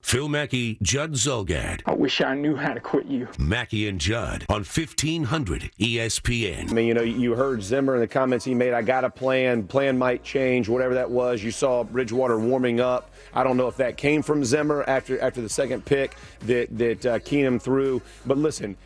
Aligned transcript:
Phil 0.00 0.28
Mackey, 0.28 0.76
Judd 0.82 1.12
Zulgad. 1.12 1.82
I 1.86 1.94
wish 1.94 2.20
I 2.20 2.34
knew 2.34 2.56
how 2.56 2.72
to 2.74 2.80
quit 2.80 3.06
you. 3.06 3.28
Mackey 3.38 3.86
and 3.86 4.00
Judd 4.00 4.44
on 4.48 4.64
1500 4.64 5.70
ESPN. 5.78 6.70
I 6.70 6.72
mean, 6.72 6.88
you 6.88 6.94
know, 6.94 7.02
you 7.02 7.34
heard 7.34 7.62
Zimmer 7.62 7.94
in 7.94 8.00
the 8.00 8.08
comments 8.08 8.44
he 8.44 8.54
made. 8.54 8.72
I 8.72 8.82
got 8.82 9.04
a 9.04 9.10
plan. 9.10 9.64
Plan 9.64 9.98
might 9.98 10.24
change, 10.24 10.68
whatever 10.68 10.94
that 10.94 11.10
was. 11.10 11.44
You 11.44 11.50
saw 11.50 11.84
Bridgewater 11.84 12.38
warming 12.38 12.80
up. 12.80 13.10
I 13.34 13.44
don't 13.44 13.56
know 13.56 13.68
if 13.68 13.76
that 13.76 13.96
came 13.96 14.22
from 14.22 14.44
Zimmer 14.44 14.82
after 14.88 15.20
after 15.20 15.40
the 15.42 15.48
second 15.48 15.84
pick 15.84 16.16
that 16.40 16.76
that 16.76 17.06
uh, 17.06 17.18
Keenum 17.20 17.60
threw. 17.62 18.02
But 18.26 18.38
listen, 18.38 18.76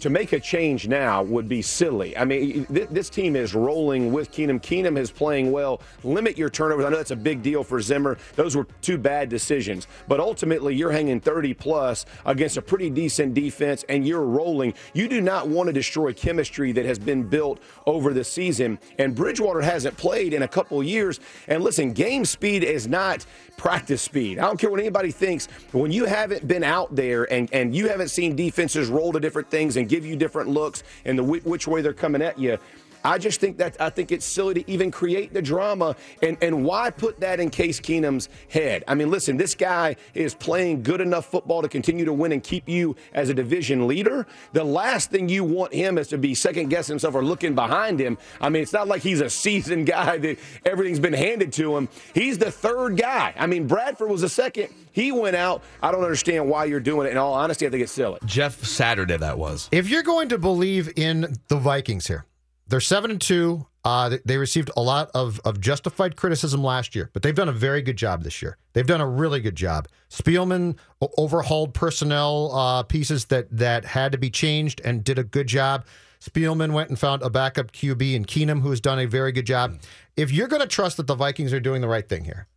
to 0.00 0.10
make 0.10 0.32
a 0.32 0.40
change 0.40 0.88
now 0.88 1.22
would 1.22 1.48
be 1.48 1.62
silly. 1.62 2.16
I 2.16 2.24
mean, 2.24 2.66
th- 2.66 2.88
this 2.90 3.08
team 3.08 3.36
is 3.36 3.54
rolling 3.54 4.12
with 4.12 4.30
Keenum. 4.32 4.60
Keenum 4.60 4.98
is 4.98 5.10
playing 5.10 5.52
well. 5.52 5.80
Limit 6.04 6.36
your 6.36 6.50
turnovers. 6.50 6.84
I 6.84 6.88
know 6.90 6.96
that's 6.96 7.10
a 7.12 7.16
big 7.16 7.42
deal 7.42 7.62
for 7.64 7.80
Zimmer. 7.80 8.18
Those 8.34 8.56
were 8.56 8.66
two 8.82 8.98
bad 8.98 9.28
decisions. 9.28 9.86
But 10.08 10.20
ultimately, 10.20 10.74
you're 10.74 10.92
hanging 10.92 11.20
30 11.20 11.54
plus 11.54 12.06
against 12.24 12.56
a 12.56 12.62
pretty 12.62 12.90
decent 12.90 13.34
defense 13.34 13.84
and 13.88 14.06
you're 14.06 14.24
rolling. 14.24 14.74
You 14.92 15.08
do 15.08 15.20
not 15.20 15.48
want 15.48 15.68
to 15.68 15.72
destroy 15.72 16.12
chemistry 16.12 16.72
that 16.72 16.84
has 16.84 16.98
been 16.98 17.22
built 17.22 17.60
over 17.86 18.12
the 18.12 18.24
season. 18.24 18.78
And 18.98 19.14
Bridgewater 19.14 19.60
hasn't 19.60 19.96
played 19.96 20.32
in 20.32 20.42
a 20.42 20.48
couple 20.48 20.82
years. 20.82 21.20
And 21.48 21.62
listen, 21.62 21.92
game 21.92 22.24
speed 22.24 22.64
is 22.64 22.86
not 22.88 23.24
practice 23.56 24.02
speed. 24.02 24.38
I 24.38 24.42
don't 24.42 24.58
care 24.58 24.70
what 24.70 24.80
anybody 24.80 25.10
thinks. 25.10 25.46
When 25.72 25.90
you 25.90 26.04
haven't 26.04 26.46
been 26.46 26.64
out 26.64 26.94
there 26.94 27.30
and, 27.32 27.48
and 27.52 27.74
you 27.74 27.88
haven't 27.88 28.08
seen 28.08 28.36
defenses 28.36 28.88
roll 28.88 29.12
to 29.12 29.20
different 29.20 29.35
things 29.42 29.76
and 29.76 29.88
give 29.88 30.04
you 30.04 30.16
different 30.16 30.48
looks 30.48 30.82
and 31.04 31.18
the 31.18 31.24
which 31.24 31.66
way 31.66 31.82
they're 31.82 31.92
coming 31.92 32.22
at 32.22 32.38
you, 32.38 32.58
I 33.06 33.18
just 33.18 33.40
think 33.40 33.58
that 33.58 33.80
I 33.80 33.88
think 33.88 34.10
it's 34.10 34.26
silly 34.26 34.54
to 34.54 34.70
even 34.70 34.90
create 34.90 35.32
the 35.32 35.40
drama 35.40 35.94
and, 36.22 36.36
and 36.42 36.64
why 36.64 36.90
put 36.90 37.20
that 37.20 37.38
in 37.38 37.50
Case 37.50 37.78
Keenum's 37.78 38.28
head? 38.48 38.82
I 38.88 38.94
mean, 38.94 39.10
listen, 39.10 39.36
this 39.36 39.54
guy 39.54 39.94
is 40.12 40.34
playing 40.34 40.82
good 40.82 41.00
enough 41.00 41.26
football 41.26 41.62
to 41.62 41.68
continue 41.68 42.04
to 42.04 42.12
win 42.12 42.32
and 42.32 42.42
keep 42.42 42.68
you 42.68 42.96
as 43.12 43.28
a 43.28 43.34
division 43.34 43.86
leader. 43.86 44.26
The 44.54 44.64
last 44.64 45.10
thing 45.10 45.28
you 45.28 45.44
want 45.44 45.72
him 45.72 45.98
is 45.98 46.08
to 46.08 46.18
be 46.18 46.34
second 46.34 46.68
guessing 46.68 46.94
himself 46.94 47.14
or 47.14 47.24
looking 47.24 47.54
behind 47.54 48.00
him. 48.00 48.18
I 48.40 48.48
mean, 48.48 48.62
it's 48.62 48.72
not 48.72 48.88
like 48.88 49.02
he's 49.02 49.20
a 49.20 49.30
seasoned 49.30 49.86
guy 49.86 50.18
that 50.18 50.38
everything's 50.64 51.00
been 51.00 51.12
handed 51.12 51.52
to 51.54 51.76
him. 51.76 51.88
He's 52.12 52.38
the 52.38 52.50
third 52.50 52.96
guy. 52.96 53.34
I 53.38 53.46
mean, 53.46 53.68
Bradford 53.68 54.10
was 54.10 54.22
the 54.22 54.28
second. 54.28 54.74
He 54.90 55.12
went 55.12 55.36
out. 55.36 55.62
I 55.80 55.92
don't 55.92 56.02
understand 56.02 56.48
why 56.48 56.64
you're 56.64 56.80
doing 56.80 57.06
it. 57.06 57.10
In 57.10 57.18
all 57.18 57.34
honesty, 57.34 57.66
I 57.66 57.70
think 57.70 57.84
it's 57.84 57.92
silly. 57.92 58.18
Jeff 58.24 58.64
Saturday, 58.64 59.16
that 59.16 59.38
was. 59.38 59.68
If 59.70 59.88
you're 59.88 60.02
going 60.02 60.30
to 60.30 60.38
believe 60.38 60.92
in 60.96 61.36
the 61.48 61.56
Vikings 61.56 62.06
here, 62.06 62.24
they're 62.68 62.80
seven 62.80 63.10
and 63.10 63.20
two. 63.20 63.66
Uh, 63.84 64.16
they 64.24 64.36
received 64.36 64.70
a 64.76 64.82
lot 64.82 65.10
of, 65.14 65.40
of 65.44 65.60
justified 65.60 66.16
criticism 66.16 66.62
last 66.64 66.96
year, 66.96 67.08
but 67.12 67.22
they've 67.22 67.36
done 67.36 67.48
a 67.48 67.52
very 67.52 67.80
good 67.80 67.96
job 67.96 68.24
this 68.24 68.42
year. 68.42 68.56
They've 68.72 68.86
done 68.86 69.00
a 69.00 69.06
really 69.06 69.40
good 69.40 69.54
job. 69.54 69.86
Spielman 70.10 70.76
overhauled 71.16 71.72
personnel 71.72 72.52
uh, 72.52 72.82
pieces 72.82 73.26
that 73.26 73.46
that 73.52 73.84
had 73.84 74.10
to 74.10 74.18
be 74.18 74.28
changed 74.28 74.80
and 74.84 75.04
did 75.04 75.18
a 75.20 75.24
good 75.24 75.46
job. 75.46 75.86
Spielman 76.20 76.72
went 76.72 76.88
and 76.88 76.98
found 76.98 77.22
a 77.22 77.30
backup 77.30 77.70
QB 77.70 78.14
in 78.14 78.24
Keenum, 78.24 78.62
who 78.62 78.70
has 78.70 78.80
done 78.80 78.98
a 78.98 79.06
very 79.06 79.30
good 79.30 79.46
job. 79.46 79.78
If 80.16 80.32
you're 80.32 80.48
going 80.48 80.62
to 80.62 80.68
trust 80.68 80.96
that 80.96 81.06
the 81.06 81.14
Vikings 81.14 81.52
are 81.52 81.60
doing 81.60 81.80
the 81.80 81.88
right 81.88 82.08
thing 82.08 82.24
here, 82.24 82.48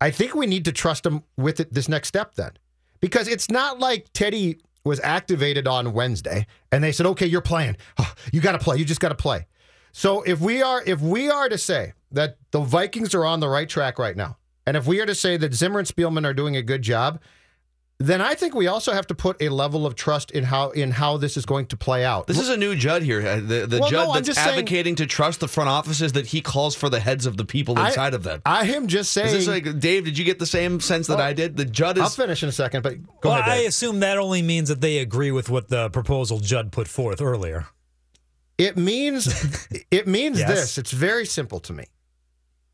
I 0.00 0.10
think 0.10 0.34
we 0.34 0.46
need 0.46 0.64
to 0.66 0.72
trust 0.72 1.02
them 1.02 1.24
with 1.36 1.58
it, 1.58 1.72
this 1.72 1.88
next 1.88 2.08
step 2.08 2.34
then, 2.36 2.52
because 3.00 3.26
it's 3.26 3.50
not 3.50 3.80
like 3.80 4.12
Teddy 4.12 4.60
was 4.84 5.00
activated 5.00 5.66
on 5.68 5.92
Wednesday, 5.92 6.46
and 6.70 6.82
they 6.82 6.92
said, 6.92 7.06
"Okay, 7.06 7.26
you're 7.26 7.40
playing. 7.40 7.76
Oh, 7.98 8.12
you 8.32 8.40
got 8.40 8.52
to 8.52 8.58
play. 8.58 8.76
You 8.78 8.84
just 8.84 9.00
got 9.00 9.10
to 9.10 9.14
play." 9.14 9.46
So 9.92 10.22
if 10.22 10.40
we 10.40 10.62
are 10.62 10.82
if 10.84 11.00
we 11.00 11.30
are 11.30 11.48
to 11.48 11.58
say 11.58 11.92
that 12.10 12.38
the 12.50 12.60
Vikings 12.60 13.14
are 13.14 13.24
on 13.24 13.40
the 13.40 13.48
right 13.48 13.68
track 13.68 13.98
right 13.98 14.16
now, 14.16 14.38
and 14.66 14.76
if 14.76 14.86
we 14.86 15.00
are 15.00 15.06
to 15.06 15.14
say 15.14 15.36
that 15.36 15.54
Zimmer 15.54 15.78
and 15.78 15.88
Spielman 15.88 16.24
are 16.24 16.34
doing 16.34 16.56
a 16.56 16.62
good 16.62 16.82
job, 16.82 17.20
then 17.98 18.20
I 18.20 18.34
think 18.34 18.54
we 18.54 18.66
also 18.66 18.92
have 18.92 19.06
to 19.08 19.14
put 19.14 19.40
a 19.40 19.48
level 19.48 19.86
of 19.86 19.94
trust 19.94 20.32
in 20.32 20.42
how 20.44 20.70
in 20.70 20.90
how 20.90 21.18
this 21.18 21.36
is 21.36 21.46
going 21.46 21.66
to 21.66 21.76
play 21.76 22.04
out. 22.04 22.26
This 22.26 22.40
is 22.40 22.48
a 22.48 22.56
new 22.56 22.74
Judd 22.74 23.02
here. 23.02 23.20
Uh, 23.24 23.36
The, 23.36 23.66
the 23.66 23.78
Well, 23.80 23.90
Judd 23.90 24.08
no, 24.08 24.14
that's 24.14 24.26
just 24.26 24.42
saying- 24.42 24.58
advocating 24.58 24.94
to 24.96 25.06
trust 25.06 25.38
the 25.38 25.46
front 25.46 25.70
offices 25.70 26.12
that 26.12 26.26
he 26.26 26.40
calls 26.40 26.74
for 26.74 26.88
the 26.88 26.98
heads 26.98 27.26
of 27.26 27.36
the 27.36 27.44
people 27.44 27.78
inside 27.78 28.12
I, 28.12 28.16
of 28.16 28.22
them. 28.24 28.42
I 28.44 28.66
am 28.72 28.88
just 28.88 29.12
saying. 29.12 29.28
Is 29.28 29.46
this 29.46 29.48
like 29.48 29.78
Dave? 29.78 30.04
Did 30.04 30.18
you 30.18 30.24
get 30.24 30.40
the 30.40 30.46
same 30.46 30.80
sense 30.80 31.06
that 31.06 31.18
Well, 31.18 31.26
I 31.26 31.32
did? 31.32 31.56
The 31.56 31.64
Judd 31.64 31.96
I'll 31.98 32.08
finish 32.08 32.42
in 32.42 32.48
a 32.48 32.52
second, 32.52 32.82
but 32.82 32.96
go 33.20 33.30
well, 33.30 33.38
ahead. 33.38 33.52
I 33.52 33.56
assume 33.62 34.00
that 34.00 34.18
only 34.18 34.42
means 34.42 34.68
that 34.68 34.80
they 34.80 34.98
agree 34.98 35.30
with 35.30 35.48
what 35.48 35.68
the 35.68 35.88
proposal 35.90 36.40
Judd 36.40 36.72
put 36.72 36.88
forth 36.88 37.20
earlier. 37.22 37.66
It 38.58 38.76
means 38.76 39.26
it 39.92 40.08
means 40.08 40.40
Yes. 40.40 40.48
this. 40.48 40.78
It's 40.78 40.90
very 40.92 41.24
simple 41.24 41.60
to 41.60 41.72
me. 41.72 41.84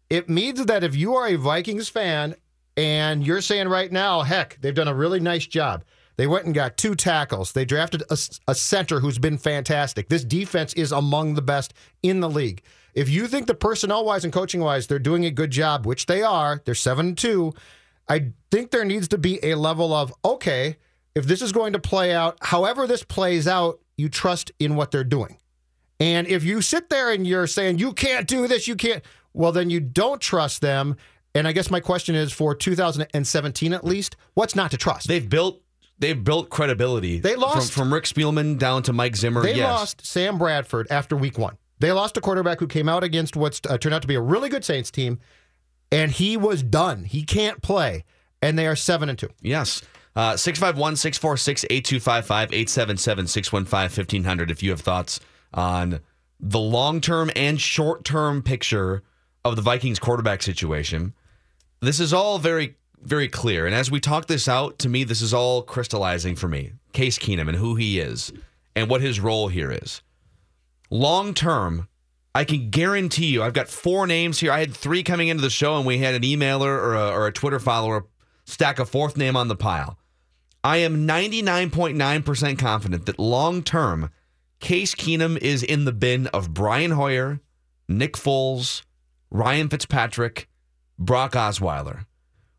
It 0.08 0.28
means 0.30 0.64
that 0.64 0.82
if 0.82 0.96
you 0.96 1.14
are 1.16 1.26
a 1.28 1.34
Vikings 1.36 1.90
fan 1.90 2.34
and 2.78 3.27
you're 3.27 3.41
saying 3.41 3.69
right 3.69 3.91
now, 3.91 4.22
heck, 4.22 4.56
they've 4.61 4.72
done 4.72 4.87
a 4.87 4.94
really 4.94 5.19
nice 5.19 5.44
job. 5.44 5.83
They 6.16 6.28
went 6.28 6.47
and 6.47 6.55
got 6.55 6.77
two 6.77 6.94
tackles. 6.94 7.50
They 7.50 7.65
drafted 7.65 8.05
a, 8.09 8.16
a 8.47 8.55
center 8.55 9.00
who's 9.00 9.19
been 9.19 9.37
fantastic. 9.37 10.09
This 10.09 10.22
defense 10.22 10.75
is 10.75 10.93
among 10.93 11.34
the 11.34 11.43
best 11.43 11.75
in 12.05 12.21
the 12.21 12.31
league. 12.31 12.62
If 12.94 13.09
you 13.09 13.27
think 13.27 13.49
the 13.49 13.55
personnel 13.55 14.05
wise 14.05 14.22
and 14.22 14.33
coaching 14.33 14.61
wise 14.61 14.87
they're 14.87 15.00
doing 15.00 15.25
a 15.25 15.31
good 15.33 15.50
job, 15.50 15.87
which 15.87 16.06
they 16.06 16.22
are, 16.22 16.62
they're 16.65 16.77
seven 16.77 17.09
and 17.09 17.19
two. 17.19 17.53
I 18.09 18.33
think 18.53 18.71
there 18.71 18.84
needs 18.84 19.09
to 19.09 19.19
be 19.19 19.41
a 19.43 19.56
level 19.56 19.93
of 19.93 20.15
okay, 20.25 20.77
if 21.16 21.27
this 21.27 21.43
is 21.43 21.50
going 21.50 21.72
to 21.72 21.81
play 21.81 22.15
out, 22.15 22.39
however 22.43 22.87
this 22.87 23.03
plays 23.03 23.49
out, 23.49 23.81
you 23.97 24.09
trust 24.09 24.53
in 24.60 24.77
what 24.77 24.93
they're 24.93 25.03
doing. 25.03 25.39
And 25.99 26.28
if 26.28 26.45
you 26.45 26.62
sit 26.62 26.91
there 26.91 27.10
and 27.10 27.27
you're 27.27 27.49
saying 27.49 27.78
you 27.78 27.93
can't 27.93 28.28
do 28.28 28.47
this, 28.47 28.69
you 28.69 28.77
can't, 28.77 29.03
well, 29.34 29.50
then 29.50 29.69
you 29.69 29.81
don't 29.81 30.21
trust 30.21 30.60
them. 30.60 30.97
And 31.34 31.47
I 31.47 31.53
guess 31.53 31.71
my 31.71 31.81
question 31.81 32.15
is 32.15 32.33
for 32.33 32.55
2017 32.55 33.72
at 33.72 33.84
least, 33.84 34.16
what's 34.34 34.55
not 34.55 34.71
to 34.71 34.77
trust? 34.77 35.09
they've 35.09 35.28
built 35.28 35.62
they've 35.99 36.22
built 36.22 36.49
credibility. 36.50 37.21
They 37.21 37.37
lost- 37.37 37.72
from, 37.72 37.84
from 37.84 37.94
Rick 37.94 38.05
Spielman 38.05 38.59
down 38.59 38.83
to 38.84 38.93
Mike 38.93 39.16
Zimmer. 39.16 39.43
They 39.43 39.56
yes. 39.56 39.69
lost 39.69 40.06
Sam 40.06 40.39
Bradford 40.39 40.87
after 40.91 41.16
week 41.16 41.39
one. 41.39 41.56
They 41.81 41.93
lost 41.93 42.16
a 42.16 42.21
quarterback 42.21 42.61
who 42.61 42.66
came 42.66 42.89
out 42.89 43.05
against 43.05 43.37
what's 43.37 43.61
uh, 43.69 43.78
turned 43.78 43.94
out 43.94 44.03
to 44.03 44.09
be 44.09 44.16
a 44.16 44.21
really 44.21 44.49
good 44.49 44.65
Saints 44.65 44.91
team, 44.91 45.21
and 45.93 46.11
he 46.11 46.37
was 46.37 46.62
done. 46.62 47.05
He 47.05 47.22
can't 47.22 47.62
play, 47.62 48.05
and 48.43 48.59
they 48.59 48.66
are 48.66 48.77
seven 48.77 49.09
and 49.09 49.19
two. 49.19 49.28
Yes. 49.41 49.83
Uh, 50.16 50.36
651 50.36 50.97
646 50.97 51.65
8255 51.71 52.53
877 52.53 53.27
615 53.28 54.04
1500 54.04 54.51
if 54.51 54.63
you 54.63 54.71
have 54.71 54.81
thoughts 54.81 55.21
on 55.54 56.01
the 56.41 56.59
long 56.59 57.01
term 57.01 57.31
and 57.36 57.60
short 57.60 58.04
term 58.04 58.42
picture 58.42 59.04
of 59.45 59.54
the 59.54 59.63
Vikings 59.63 60.01
quarterback 60.01 60.42
situation. 60.42 61.15
This 61.80 62.01
is 62.01 62.13
all 62.13 62.39
very, 62.39 62.77
very 63.01 63.28
clear. 63.28 63.66
And 63.66 63.75
as 63.75 63.91
we 63.91 64.01
talk 64.01 64.27
this 64.27 64.48
out, 64.48 64.78
to 64.80 64.89
me, 64.89 65.04
this 65.04 65.22
is 65.22 65.33
all 65.33 65.63
crystallizing 65.63 66.36
for 66.36 66.48
me. 66.48 66.72
Case 66.92 67.19
Keenum 67.19 67.48
and 67.48 67.57
who 67.57 67.77
he 67.77 68.01
is 68.01 68.33
and 68.75 68.89
what 68.89 69.01
his 69.01 69.21
role 69.21 69.48
here 69.48 69.71
is. 69.71 70.03
Long 70.91 71.34
term, 71.34 71.89
I 72.34 72.45
can 72.45 72.71
guarantee 72.71 73.27
you, 73.27 73.42
I've 73.42 73.53
got 73.53 73.69
four 73.69 74.07
names 74.07 74.41
here. 74.41 74.53
I 74.53 74.60
had 74.60 74.75
three 74.75 75.03
coming 75.03 75.28
into 75.28 75.42
the 75.42 75.51
show, 75.51 75.77
and 75.77 75.86
we 75.86 75.98
had 75.98 76.15
an 76.15 76.22
emailer 76.22 76.66
or 76.66 76.95
a, 76.95 77.10
or 77.10 77.27
a 77.27 77.33
Twitter 77.33 77.59
follower 77.59 78.07
stack 78.45 78.78
a 78.78 78.86
fourth 78.86 79.16
name 79.16 79.36
on 79.36 79.48
the 79.48 79.57
pile. 79.57 79.98
I 80.65 80.78
am 80.78 81.07
99.9% 81.07 82.59
confident 82.59 83.07
that 83.07 83.19
long 83.19 83.63
term, 83.63 84.10
Case 84.60 84.95
Keenum 84.95 85.36
is 85.39 85.63
in 85.63 85.84
the 85.84 85.92
bin 85.92 86.27
of 86.28 86.53
Brian 86.53 86.92
Hoyer, 86.92 87.41
Nick 87.89 88.15
Foles, 88.15 88.83
Ryan 89.31 89.69
Fitzpatrick, 89.69 90.47
Brock 90.98 91.33
Osweiler. 91.33 92.04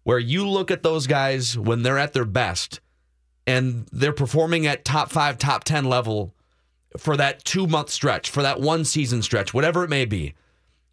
where 0.04 0.20
you 0.20 0.48
look 0.48 0.72
at 0.72 0.82
those 0.82 1.06
guys 1.06 1.58
when 1.58 1.84
they're 1.84 1.98
at 1.98 2.14
their 2.14 2.26
best 2.26 2.80
and 3.46 3.88
they're 3.92 4.14
performing 4.14 4.66
at 4.66 4.86
top 4.86 5.12
five, 5.12 5.38
top 5.38 5.64
10 5.64 5.86
level 5.86 6.34
for 6.98 7.16
that 7.18 7.44
two 7.44 7.68
month 7.68 7.90
stretch, 7.90 8.30
for 8.30 8.42
that 8.42 8.60
one 8.60 8.86
season 8.86 9.22
stretch, 9.22 9.54
whatever 9.54 9.84
it 9.84 9.90
may 9.90 10.06
be. 10.06 10.34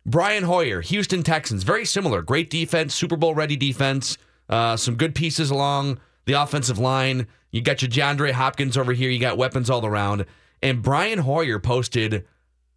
Brian 0.04 0.44
Hoyer, 0.44 0.80
Houston 0.82 1.22
Texans, 1.22 1.62
very 1.62 1.84
similar. 1.84 2.22
Great 2.22 2.50
defense, 2.50 2.94
Super 2.94 3.16
Bowl 3.16 3.34
ready 3.34 3.56
defense, 3.56 4.18
uh, 4.48 4.76
some 4.76 4.96
good 4.96 5.14
pieces 5.14 5.50
along 5.50 5.98
the 6.26 6.34
offensive 6.34 6.78
line. 6.78 7.26
You 7.50 7.62
got 7.62 7.82
your 7.82 7.90
DeAndre 7.90 8.32
Hopkins 8.32 8.76
over 8.76 8.92
here. 8.92 9.10
You 9.10 9.18
got 9.18 9.38
weapons 9.38 9.70
all 9.70 9.84
around. 9.86 10.26
And 10.62 10.82
Brian 10.82 11.20
Hoyer 11.20 11.58
posted 11.58 12.26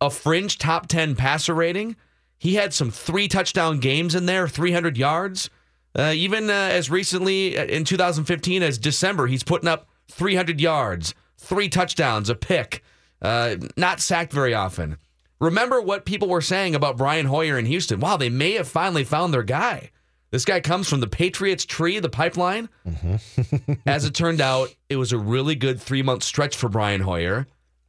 a 0.02 0.10
fringe 0.10 0.58
top 0.58 0.88
10 0.88 1.16
passer 1.16 1.54
rating. 1.54 1.96
He 2.40 2.56
had 2.56 2.74
some 2.74 2.90
three 2.90 3.28
touchdown 3.28 3.80
games 3.80 4.16
in 4.16 4.26
there, 4.26 4.48
300 4.48 4.98
yards. 4.98 5.50
Uh, 5.98 6.14
even 6.16 6.50
uh, 6.50 6.54
as 6.54 6.90
recently 6.90 7.56
in 7.58 7.84
2015 7.84 8.64
as 8.64 8.78
December, 8.78 9.28
he's 9.28 9.44
putting 9.44 9.68
up 9.68 9.88
300 10.10 10.60
yards, 10.62 11.14
three 11.38 11.68
touchdowns, 11.68 12.30
a 12.30 12.36
pick, 12.36 12.84
uh, 13.22 13.58
not 13.76 14.00
sacked 14.00 14.32
very 14.32 14.54
often. 14.54 14.98
Remember 15.42 15.82
what 15.82 16.06
people 16.06 16.28
were 16.28 16.42
saying 16.42 16.76
about 16.76 16.98
Brian 16.98 17.26
Hoyer 17.26 17.58
in 17.58 17.66
Houston. 17.66 18.00
Wow, 18.00 18.18
they 18.18 18.30
may 18.30 18.54
have 18.54 18.68
finally 18.68 19.04
found 19.04 19.34
their 19.34 19.44
guy. 19.44 19.92
This 20.32 20.46
guy 20.46 20.60
comes 20.60 20.88
from 20.88 21.00
the 21.00 21.08
Patriots 21.08 21.66
tree, 21.66 22.00
the 22.00 22.10
pipeline. 22.10 22.70
Mm-hmm. 22.88 23.74
As 23.86 24.06
it 24.06 24.14
turned 24.14 24.42
out, 24.42 24.74
it 24.90 24.98
was 24.98 25.12
a 25.12 25.18
really 25.18 25.56
good 25.56 25.82
three 25.82 26.04
month 26.04 26.24
stretch 26.24 26.56
for 26.56 26.70
Brian 26.70 27.02
Hoyer. 27.02 27.48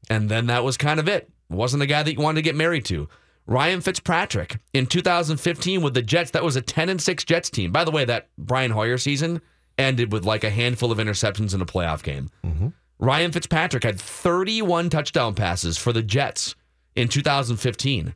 And 0.08 0.29
then 0.29 0.46
that 0.46 0.64
was 0.64 0.76
kind 0.76 0.99
of 0.99 1.08
it. 1.08 1.31
Wasn't 1.50 1.81
the 1.81 1.87
guy 1.87 2.03
that 2.03 2.12
you 2.12 2.20
wanted 2.20 2.37
to 2.37 2.43
get 2.43 2.56
married 2.56 2.85
to. 2.87 3.08
Ryan 3.50 3.81
Fitzpatrick 3.81 4.61
in 4.75 4.87
2015 4.87 5.82
with 5.82 5.93
the 5.93 6.02
Jets, 6.02 6.31
that 6.31 6.44
was 6.44 6.55
a 6.55 6.62
10 6.62 6.88
and 6.88 7.02
6 7.02 7.25
Jets 7.25 7.50
team. 7.50 7.73
By 7.73 7.82
the 7.82 7.91
way, 7.91 8.05
that 8.05 8.29
Brian 8.38 8.70
Hoyer 8.70 8.97
season 8.97 9.43
ended 9.76 10.12
with 10.12 10.25
like 10.25 10.44
a 10.44 10.50
handful 10.50 10.93
of 10.93 10.99
interceptions 10.99 11.52
in 11.52 11.61
a 11.61 11.67
playoff 11.67 12.05
game. 12.05 12.31
Mm-hmm. 12.44 12.69
Ryan 13.00 13.32
Fitzpatrick 13.32 13.82
had 13.82 14.00
31 14.00 14.88
touchdown 14.88 15.35
passes 15.35 15.76
for 15.76 15.93
the 15.93 16.00
Jets 16.00 16.55
in 16.94 17.08
2015. 17.08 18.14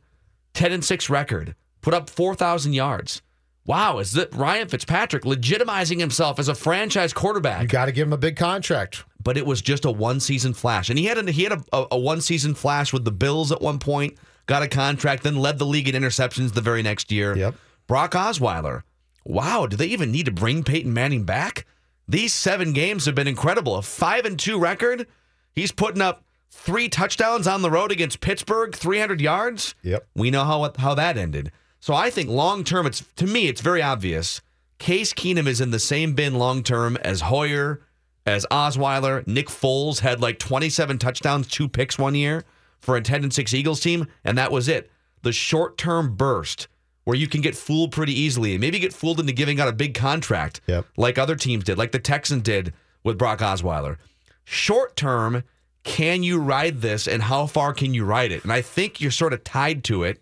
10 0.53 0.71
and 0.71 0.85
6 0.85 1.09
record, 1.09 1.53
put 1.81 1.93
up 1.93 2.09
4,000 2.09 2.71
yards. 2.71 3.21
Wow, 3.65 3.99
is 3.99 4.13
that 4.13 4.33
Ryan 4.33 4.69
Fitzpatrick 4.69 5.23
legitimizing 5.23 5.99
himself 5.99 6.39
as 6.39 6.47
a 6.47 6.55
franchise 6.55 7.11
quarterback? 7.11 7.63
You 7.63 7.67
got 7.67 7.85
to 7.87 7.91
give 7.91 8.07
him 8.07 8.13
a 8.13 8.17
big 8.17 8.37
contract. 8.37 9.03
But 9.21 9.35
it 9.35 9.45
was 9.45 9.61
just 9.61 9.83
a 9.83 9.91
one 9.91 10.21
season 10.21 10.53
flash, 10.53 10.89
and 10.89 10.97
he 10.97 11.05
had 11.05 11.17
a, 11.17 11.29
he 11.29 11.43
had 11.43 11.53
a, 11.53 11.63
a, 11.73 11.87
a 11.91 11.99
one 11.99 12.21
season 12.21 12.53
flash 12.53 12.93
with 12.93 13.03
the 13.03 13.11
Bills 13.11 13.51
at 13.51 13.59
one 13.59 13.79
point. 13.79 14.17
Got 14.45 14.63
a 14.63 14.67
contract, 14.67 15.23
then 15.23 15.35
led 15.35 15.57
the 15.57 15.65
league 15.65 15.87
in 15.87 15.95
interceptions 15.95 16.53
the 16.53 16.61
very 16.61 16.83
next 16.83 17.11
year. 17.11 17.35
Yep. 17.35 17.55
Brock 17.87 18.11
Osweiler. 18.11 18.83
Wow, 19.23 19.65
do 19.65 19.75
they 19.75 19.87
even 19.87 20.11
need 20.11 20.27
to 20.27 20.31
bring 20.31 20.63
Peyton 20.63 20.93
Manning 20.93 21.23
back? 21.23 21.65
These 22.07 22.33
seven 22.33 22.73
games 22.73 23.05
have 23.05 23.15
been 23.15 23.27
incredible. 23.27 23.75
A 23.75 23.81
five 23.81 24.25
and 24.25 24.37
two 24.37 24.59
record. 24.59 25.07
He's 25.53 25.71
putting 25.71 26.01
up 26.01 26.23
three 26.51 26.89
touchdowns 26.89 27.47
on 27.47 27.63
the 27.63 27.71
road 27.71 27.91
against 27.91 28.21
Pittsburgh, 28.21 28.75
300 28.75 29.19
yards. 29.19 29.73
Yep. 29.81 30.07
We 30.15 30.29
know 30.29 30.43
how 30.43 30.71
how 30.77 30.93
that 30.93 31.17
ended. 31.17 31.51
So 31.79 31.95
I 31.95 32.11
think 32.11 32.29
long 32.29 32.63
term, 32.63 32.85
it's 32.85 33.03
to 33.15 33.25
me, 33.25 33.47
it's 33.47 33.61
very 33.61 33.81
obvious. 33.81 34.41
Case 34.77 35.13
Keenum 35.13 35.47
is 35.47 35.61
in 35.61 35.71
the 35.71 35.79
same 35.79 36.13
bin 36.13 36.35
long 36.35 36.61
term 36.61 36.97
as 36.97 37.21
Hoyer, 37.21 37.81
as 38.27 38.45
Osweiler. 38.51 39.25
Nick 39.25 39.47
Foles 39.47 39.99
had 39.99 40.21
like 40.21 40.37
27 40.37 40.99
touchdowns, 40.99 41.47
two 41.47 41.67
picks 41.67 41.97
one 41.97 42.13
year 42.13 42.43
for 42.85 42.95
a 42.95 43.01
10 43.01 43.23
and 43.23 43.33
6 43.33 43.53
Eagles 43.53 43.79
team, 43.79 44.07
and 44.23 44.37
that 44.37 44.51
was 44.51 44.67
it. 44.67 44.91
The 45.23 45.33
short 45.33 45.77
term 45.77 46.15
burst 46.15 46.67
where 47.03 47.17
you 47.17 47.27
can 47.27 47.41
get 47.41 47.55
fooled 47.55 47.91
pretty 47.91 48.13
easily 48.13 48.53
and 48.53 48.61
maybe 48.61 48.79
get 48.79 48.93
fooled 48.93 49.19
into 49.19 49.31
giving 49.31 49.59
out 49.59 49.67
a 49.67 49.73
big 49.73 49.93
contract 49.93 50.59
yep. 50.67 50.85
like 50.97 51.17
other 51.17 51.35
teams 51.35 51.63
did, 51.63 51.77
like 51.77 51.91
the 51.91 51.99
Texans 51.99 52.43
did 52.43 52.73
with 53.03 53.17
Brock 53.17 53.39
Osweiler. 53.39 53.97
Short 54.43 54.95
term, 54.95 55.43
can 55.83 56.23
you 56.23 56.39
ride 56.39 56.81
this 56.81 57.07
and 57.07 57.23
how 57.23 57.45
far 57.45 57.73
can 57.73 57.93
you 57.93 58.05
ride 58.05 58.31
it? 58.31 58.43
And 58.43 58.51
I 58.51 58.61
think 58.61 58.99
you're 58.99 59.11
sort 59.11 59.33
of 59.33 59.43
tied 59.43 59.83
to 59.85 60.03
it 60.03 60.19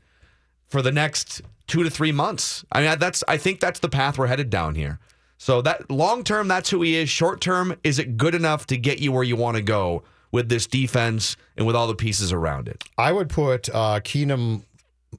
for 0.67 0.81
the 0.81 0.91
next 0.91 1.41
two 1.67 1.83
to 1.83 1.89
three 1.89 2.11
months. 2.11 2.65
I 2.71 2.81
mean, 2.81 2.99
that's 2.99 3.23
I 3.27 3.37
think 3.37 3.59
that's 3.59 3.79
the 3.79 3.89
path 3.89 4.17
we're 4.17 4.27
headed 4.27 4.49
down 4.49 4.75
here. 4.75 4.99
So 5.37 5.61
that 5.61 5.89
long 5.89 6.23
term, 6.23 6.47
that's 6.47 6.69
who 6.69 6.81
he 6.81 6.95
is. 6.95 7.09
Short 7.09 7.41
term, 7.41 7.75
is 7.83 7.99
it 7.99 8.17
good 8.17 8.35
enough 8.35 8.67
to 8.67 8.77
get 8.77 8.99
you 8.99 9.11
where 9.11 9.23
you 9.23 9.35
want 9.35 9.55
to 9.55 9.63
go 9.63 10.03
with 10.33 10.49
this 10.49 10.67
defense 10.67 11.37
and 11.55 11.65
with 11.65 11.77
all 11.77 11.87
the 11.87 11.95
pieces 11.95 12.33
around 12.33 12.67
it? 12.67 12.83
I 12.97 13.13
would 13.13 13.29
put 13.29 13.69
uh, 13.69 14.01
Keenum 14.01 14.63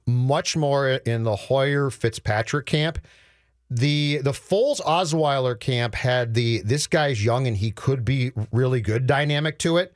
much 0.05 0.55
more 0.55 0.89
in 0.89 1.23
the 1.23 1.35
Hoyer 1.35 1.89
Fitzpatrick 1.89 2.67
camp. 2.67 2.99
The 3.71 4.19
the 4.19 4.31
Foles 4.31 4.79
Osweiler 4.81 5.59
camp 5.59 5.95
had 5.95 6.35
the 6.35 6.61
this 6.61 6.85
guy's 6.85 7.25
young 7.25 7.47
and 7.47 7.57
he 7.57 7.71
could 7.71 8.05
be 8.05 8.31
really 8.51 8.79
good 8.79 9.07
dynamic 9.07 9.57
to 9.59 9.77
it 9.77 9.95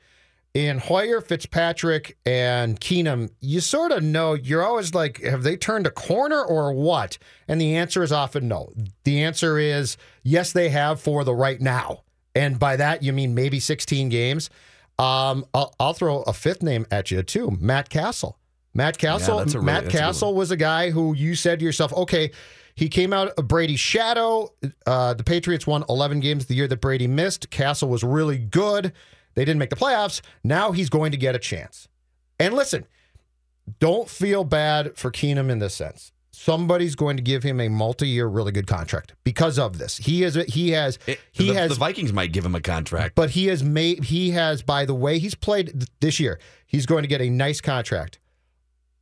in 0.54 0.78
Hoyer, 0.78 1.20
Fitzpatrick, 1.20 2.16
and 2.26 2.80
Keenum, 2.80 3.30
you 3.40 3.60
sort 3.60 3.92
of 3.92 4.02
know, 4.02 4.34
you're 4.34 4.64
always 4.64 4.94
like, 4.94 5.22
have 5.22 5.42
they 5.42 5.56
turned 5.56 5.86
a 5.86 5.90
corner 5.90 6.42
or 6.42 6.72
what? 6.72 7.18
And 7.46 7.60
the 7.60 7.76
answer 7.76 8.02
is 8.02 8.10
often 8.10 8.48
no. 8.48 8.72
The 9.04 9.22
answer 9.22 9.58
is 9.58 9.96
yes, 10.22 10.52
they 10.52 10.70
have 10.70 11.00
for 11.00 11.22
the 11.22 11.34
right 11.34 11.60
now. 11.60 12.02
And 12.34 12.58
by 12.58 12.76
that, 12.76 13.02
you 13.02 13.12
mean 13.12 13.34
maybe 13.34 13.60
16 13.60 14.08
games. 14.08 14.50
Um, 15.00 15.46
I'll, 15.54 15.74
I'll, 15.80 15.94
throw 15.94 16.22
a 16.22 16.32
fifth 16.34 16.62
name 16.62 16.86
at 16.90 17.10
you, 17.10 17.22
too 17.22 17.56
Matt 17.58 17.88
Cassel. 17.88 18.38
Matt 18.74 18.98
Cassel. 18.98 19.38
Yeah, 19.38 19.44
really, 19.54 19.64
Matt 19.64 19.88
Cassel 19.88 20.34
was 20.34 20.50
a 20.50 20.56
guy 20.56 20.90
who 20.90 21.14
you 21.14 21.34
said 21.34 21.58
to 21.60 21.64
yourself, 21.64 21.92
okay, 21.94 22.30
he 22.74 22.88
came 22.88 23.12
out 23.12 23.28
of 23.30 23.48
Brady's 23.48 23.80
shadow. 23.80 24.52
Uh, 24.86 25.14
the 25.14 25.24
Patriots 25.24 25.66
won 25.66 25.84
11 25.88 26.20
games 26.20 26.46
the 26.46 26.54
year 26.54 26.68
that 26.68 26.80
Brady 26.80 27.06
missed. 27.06 27.50
Cassel 27.50 27.88
was 27.88 28.04
really 28.04 28.38
good. 28.38 28.92
They 29.34 29.44
didn't 29.44 29.58
make 29.58 29.70
the 29.70 29.76
playoffs. 29.76 30.20
Now 30.44 30.72
he's 30.72 30.90
going 30.90 31.12
to 31.12 31.16
get 31.16 31.34
a 31.34 31.38
chance. 31.38 31.88
And 32.38 32.54
listen, 32.54 32.86
don't 33.78 34.08
feel 34.08 34.44
bad 34.44 34.96
for 34.96 35.10
Keenum 35.10 35.50
in 35.50 35.60
this 35.60 35.74
sense. 35.74 36.12
Somebody's 36.42 36.94
going 36.94 37.18
to 37.18 37.22
give 37.22 37.42
him 37.42 37.60
a 37.60 37.68
multi-year, 37.68 38.26
really 38.26 38.50
good 38.50 38.66
contract 38.66 39.12
because 39.24 39.58
of 39.58 39.76
this. 39.76 39.98
He 39.98 40.22
is. 40.22 40.36
He 40.48 40.70
has. 40.70 40.98
It, 41.06 41.20
he 41.32 41.48
the, 41.48 41.54
has. 41.54 41.68
The 41.68 41.74
Vikings 41.74 42.14
might 42.14 42.32
give 42.32 42.46
him 42.46 42.54
a 42.54 42.62
contract, 42.62 43.14
but 43.14 43.28
he 43.28 43.48
has 43.48 43.62
made. 43.62 44.04
He 44.04 44.30
has. 44.30 44.62
By 44.62 44.86
the 44.86 44.94
way, 44.94 45.18
he's 45.18 45.34
played 45.34 45.84
this 46.00 46.18
year. 46.18 46.40
He's 46.66 46.86
going 46.86 47.02
to 47.02 47.08
get 47.08 47.20
a 47.20 47.28
nice 47.28 47.60
contract. 47.60 48.20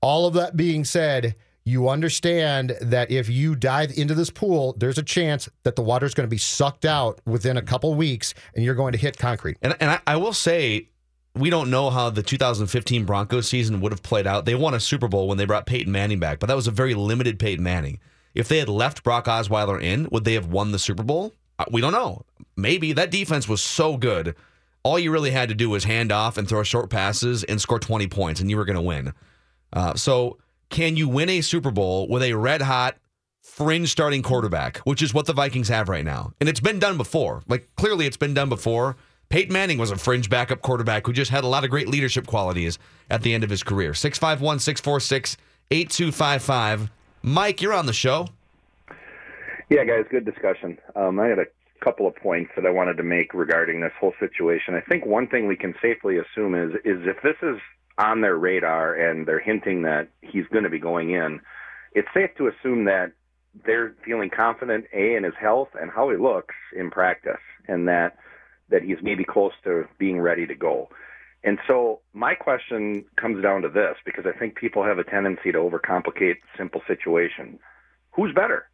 All 0.02 0.26
of 0.26 0.34
that 0.34 0.56
being 0.56 0.84
said, 0.84 1.36
you 1.62 1.88
understand 1.88 2.76
that 2.80 3.12
if 3.12 3.28
you 3.28 3.54
dive 3.54 3.96
into 3.96 4.16
this 4.16 4.30
pool, 4.30 4.74
there's 4.76 4.98
a 4.98 5.04
chance 5.04 5.48
that 5.62 5.76
the 5.76 5.82
water 5.82 6.06
is 6.06 6.14
going 6.14 6.26
to 6.26 6.30
be 6.30 6.38
sucked 6.38 6.84
out 6.84 7.20
within 7.24 7.56
a 7.56 7.62
couple 7.62 7.94
weeks 7.94 8.34
and 8.56 8.64
you're 8.64 8.74
going 8.74 8.92
to 8.92 8.98
hit 8.98 9.16
concrete. 9.16 9.58
And, 9.62 9.76
and 9.78 9.92
I, 9.92 10.00
I, 10.08 10.16
will 10.16 10.32
say, 10.32 10.88
we 11.34 11.50
don't 11.50 11.70
know 11.70 11.90
how 11.90 12.10
the 12.10 12.22
2015 12.22 13.04
Broncos 13.04 13.48
season 13.48 13.80
would 13.80 13.92
have 13.92 14.02
played 14.02 14.26
out. 14.26 14.44
They 14.44 14.54
won 14.54 14.74
a 14.74 14.80
Super 14.80 15.08
Bowl 15.08 15.28
when 15.28 15.38
they 15.38 15.44
brought 15.44 15.66
Peyton 15.66 15.92
Manning 15.92 16.18
back, 16.18 16.40
but 16.40 16.46
that 16.46 16.56
was 16.56 16.66
a 16.66 16.72
very 16.72 16.94
limited 16.94 17.38
Peyton 17.38 17.62
Manning. 17.62 18.00
If 18.34 18.48
they 18.48 18.58
had 18.58 18.68
left 18.68 19.02
Brock 19.02 19.26
Osweiler 19.26 19.82
in, 19.82 20.08
would 20.10 20.24
they 20.24 20.34
have 20.34 20.46
won 20.46 20.72
the 20.72 20.78
Super 20.78 21.02
Bowl? 21.02 21.32
Uh, 21.58 21.64
we 21.70 21.80
don't 21.80 21.92
know. 21.92 22.22
Maybe 22.56 22.92
that 22.92 23.10
defense 23.10 23.48
was 23.48 23.62
so 23.62 23.96
good. 23.96 24.34
All 24.82 24.98
you 24.98 25.10
really 25.10 25.30
had 25.30 25.48
to 25.48 25.54
do 25.54 25.70
was 25.70 25.84
hand 25.84 26.12
off 26.12 26.38
and 26.38 26.48
throw 26.48 26.62
short 26.62 26.90
passes 26.90 27.44
and 27.44 27.60
score 27.60 27.78
20 27.78 28.06
points, 28.08 28.40
and 28.40 28.48
you 28.48 28.56
were 28.56 28.64
going 28.64 28.76
to 28.76 28.82
win. 28.82 29.12
Uh, 29.72 29.94
so 29.94 30.38
can 30.70 30.96
you 30.96 31.08
win 31.08 31.28
a 31.28 31.40
Super 31.40 31.70
Bowl 31.70 32.08
with 32.08 32.22
a 32.22 32.34
red 32.34 32.62
hot 32.62 32.96
fringe 33.42 33.90
starting 33.90 34.22
quarterback, 34.22 34.78
which 34.78 35.02
is 35.02 35.12
what 35.14 35.26
the 35.26 35.32
Vikings 35.32 35.68
have 35.68 35.88
right 35.88 36.04
now? 36.04 36.32
And 36.40 36.48
it's 36.48 36.60
been 36.60 36.78
done 36.78 36.96
before. 36.96 37.42
Like 37.48 37.68
clearly 37.76 38.06
it's 38.06 38.16
been 38.16 38.34
done 38.34 38.48
before. 38.48 38.96
Peyton 39.30 39.52
Manning 39.52 39.76
was 39.76 39.90
a 39.90 39.96
fringe 39.96 40.30
backup 40.30 40.62
quarterback 40.62 41.06
who 41.06 41.12
just 41.12 41.30
had 41.30 41.44
a 41.44 41.46
lot 41.46 41.62
of 41.62 41.68
great 41.68 41.86
leadership 41.86 42.26
qualities 42.26 42.78
at 43.10 43.22
the 43.22 43.34
end 43.34 43.44
of 43.44 43.50
his 43.50 43.62
career. 43.62 43.92
651 43.92 44.58
646 44.58 45.36
8255. 45.70 46.90
Mike, 47.22 47.60
you're 47.60 47.74
on 47.74 47.84
the 47.84 47.92
show. 47.92 48.28
Yeah, 49.68 49.84
guys, 49.84 50.06
good 50.10 50.24
discussion. 50.24 50.78
Um, 50.96 51.20
I 51.20 51.26
had 51.26 51.38
a 51.38 51.44
couple 51.84 52.06
of 52.06 52.16
points 52.16 52.52
that 52.56 52.64
I 52.64 52.70
wanted 52.70 52.96
to 52.96 53.02
make 53.02 53.34
regarding 53.34 53.82
this 53.82 53.92
whole 54.00 54.14
situation. 54.18 54.74
I 54.74 54.80
think 54.80 55.04
one 55.04 55.28
thing 55.28 55.46
we 55.46 55.56
can 55.56 55.74
safely 55.82 56.16
assume 56.16 56.54
is 56.54 56.74
is 56.86 57.06
if 57.06 57.22
this 57.22 57.36
is 57.42 57.60
on 57.98 58.22
their 58.22 58.36
radar 58.36 58.94
and 58.94 59.26
they're 59.26 59.40
hinting 59.40 59.82
that 59.82 60.08
he's 60.22 60.46
going 60.50 60.64
to 60.64 60.70
be 60.70 60.78
going 60.78 61.10
in, 61.10 61.40
it's 61.92 62.08
safe 62.14 62.30
to 62.38 62.48
assume 62.48 62.86
that 62.86 63.12
they're 63.66 63.94
feeling 64.04 64.30
confident 64.30 64.86
a 64.94 65.16
in 65.16 65.24
his 65.24 65.34
health 65.38 65.68
and 65.78 65.90
how 65.90 66.08
he 66.08 66.16
looks 66.16 66.54
in 66.74 66.90
practice, 66.90 67.42
and 67.66 67.88
that 67.88 68.16
that 68.70 68.82
he's 68.82 68.98
maybe 69.02 69.24
close 69.24 69.52
to 69.64 69.86
being 69.98 70.20
ready 70.20 70.46
to 70.46 70.54
go. 70.54 70.88
And 71.44 71.58
so 71.66 72.00
my 72.12 72.34
question 72.34 73.04
comes 73.16 73.42
down 73.42 73.62
to 73.62 73.68
this 73.68 73.96
because 74.04 74.26
I 74.26 74.36
think 74.36 74.56
people 74.56 74.84
have 74.84 74.98
a 74.98 75.04
tendency 75.04 75.52
to 75.52 75.58
overcomplicate 75.58 76.36
simple 76.56 76.82
situation. 76.86 77.58
Who's 78.12 78.34
better? 78.34 78.68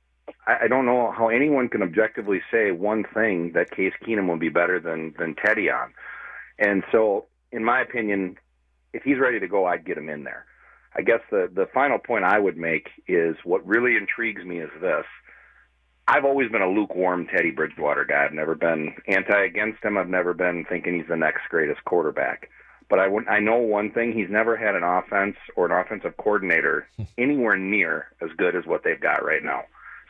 I, 0.46 0.64
I 0.64 0.68
don't 0.68 0.86
know 0.86 1.12
how 1.16 1.28
anyone 1.28 1.68
can 1.68 1.82
objectively 1.82 2.40
say 2.50 2.70
one 2.70 3.04
thing 3.12 3.52
that 3.54 3.70
Case 3.70 3.92
Keenum 4.02 4.28
will 4.28 4.38
be 4.38 4.48
better 4.48 4.80
than 4.80 5.14
than 5.18 5.34
Teddy 5.34 5.70
on. 5.70 5.92
And 6.58 6.82
so, 6.90 7.26
in 7.52 7.64
my 7.64 7.80
opinion, 7.80 8.36
if 8.92 9.02
he's 9.02 9.18
ready 9.18 9.40
to 9.40 9.48
go, 9.48 9.66
I'd 9.66 9.84
get 9.84 9.98
him 9.98 10.08
in 10.08 10.24
there. 10.24 10.46
I 10.96 11.02
guess 11.02 11.20
the 11.30 11.50
the 11.52 11.66
final 11.74 11.98
point 11.98 12.24
I 12.24 12.38
would 12.38 12.56
make 12.56 12.88
is 13.08 13.36
what 13.44 13.66
really 13.66 13.96
intrigues 13.96 14.44
me 14.44 14.60
is 14.60 14.70
this: 14.80 15.04
I've 16.06 16.24
always 16.24 16.50
been 16.50 16.62
a 16.62 16.68
lukewarm 16.68 17.26
Teddy 17.26 17.50
Bridgewater 17.50 18.04
guy. 18.04 18.24
I've 18.24 18.34
never 18.34 18.54
been 18.54 18.94
anti 19.06 19.44
against 19.44 19.82
him. 19.82 19.96
I've 19.96 20.08
never 20.08 20.34
been 20.34 20.64
thinking 20.68 20.96
he's 20.96 21.08
the 21.08 21.16
next 21.16 21.48
greatest 21.48 21.84
quarterback. 21.84 22.50
But 22.90 22.98
I, 22.98 23.06
I 23.28 23.40
know 23.40 23.56
one 23.56 23.90
thing: 23.90 24.12
he's 24.12 24.30
never 24.30 24.56
had 24.56 24.74
an 24.74 24.82
offense 24.82 25.36
or 25.56 25.66
an 25.66 25.72
offensive 25.72 26.16
coordinator 26.18 26.86
anywhere 27.18 27.56
near 27.56 28.08
as 28.20 28.30
good 28.36 28.54
as 28.54 28.66
what 28.66 28.84
they've 28.84 29.00
got 29.00 29.24
right 29.24 29.42
now. 29.42 29.64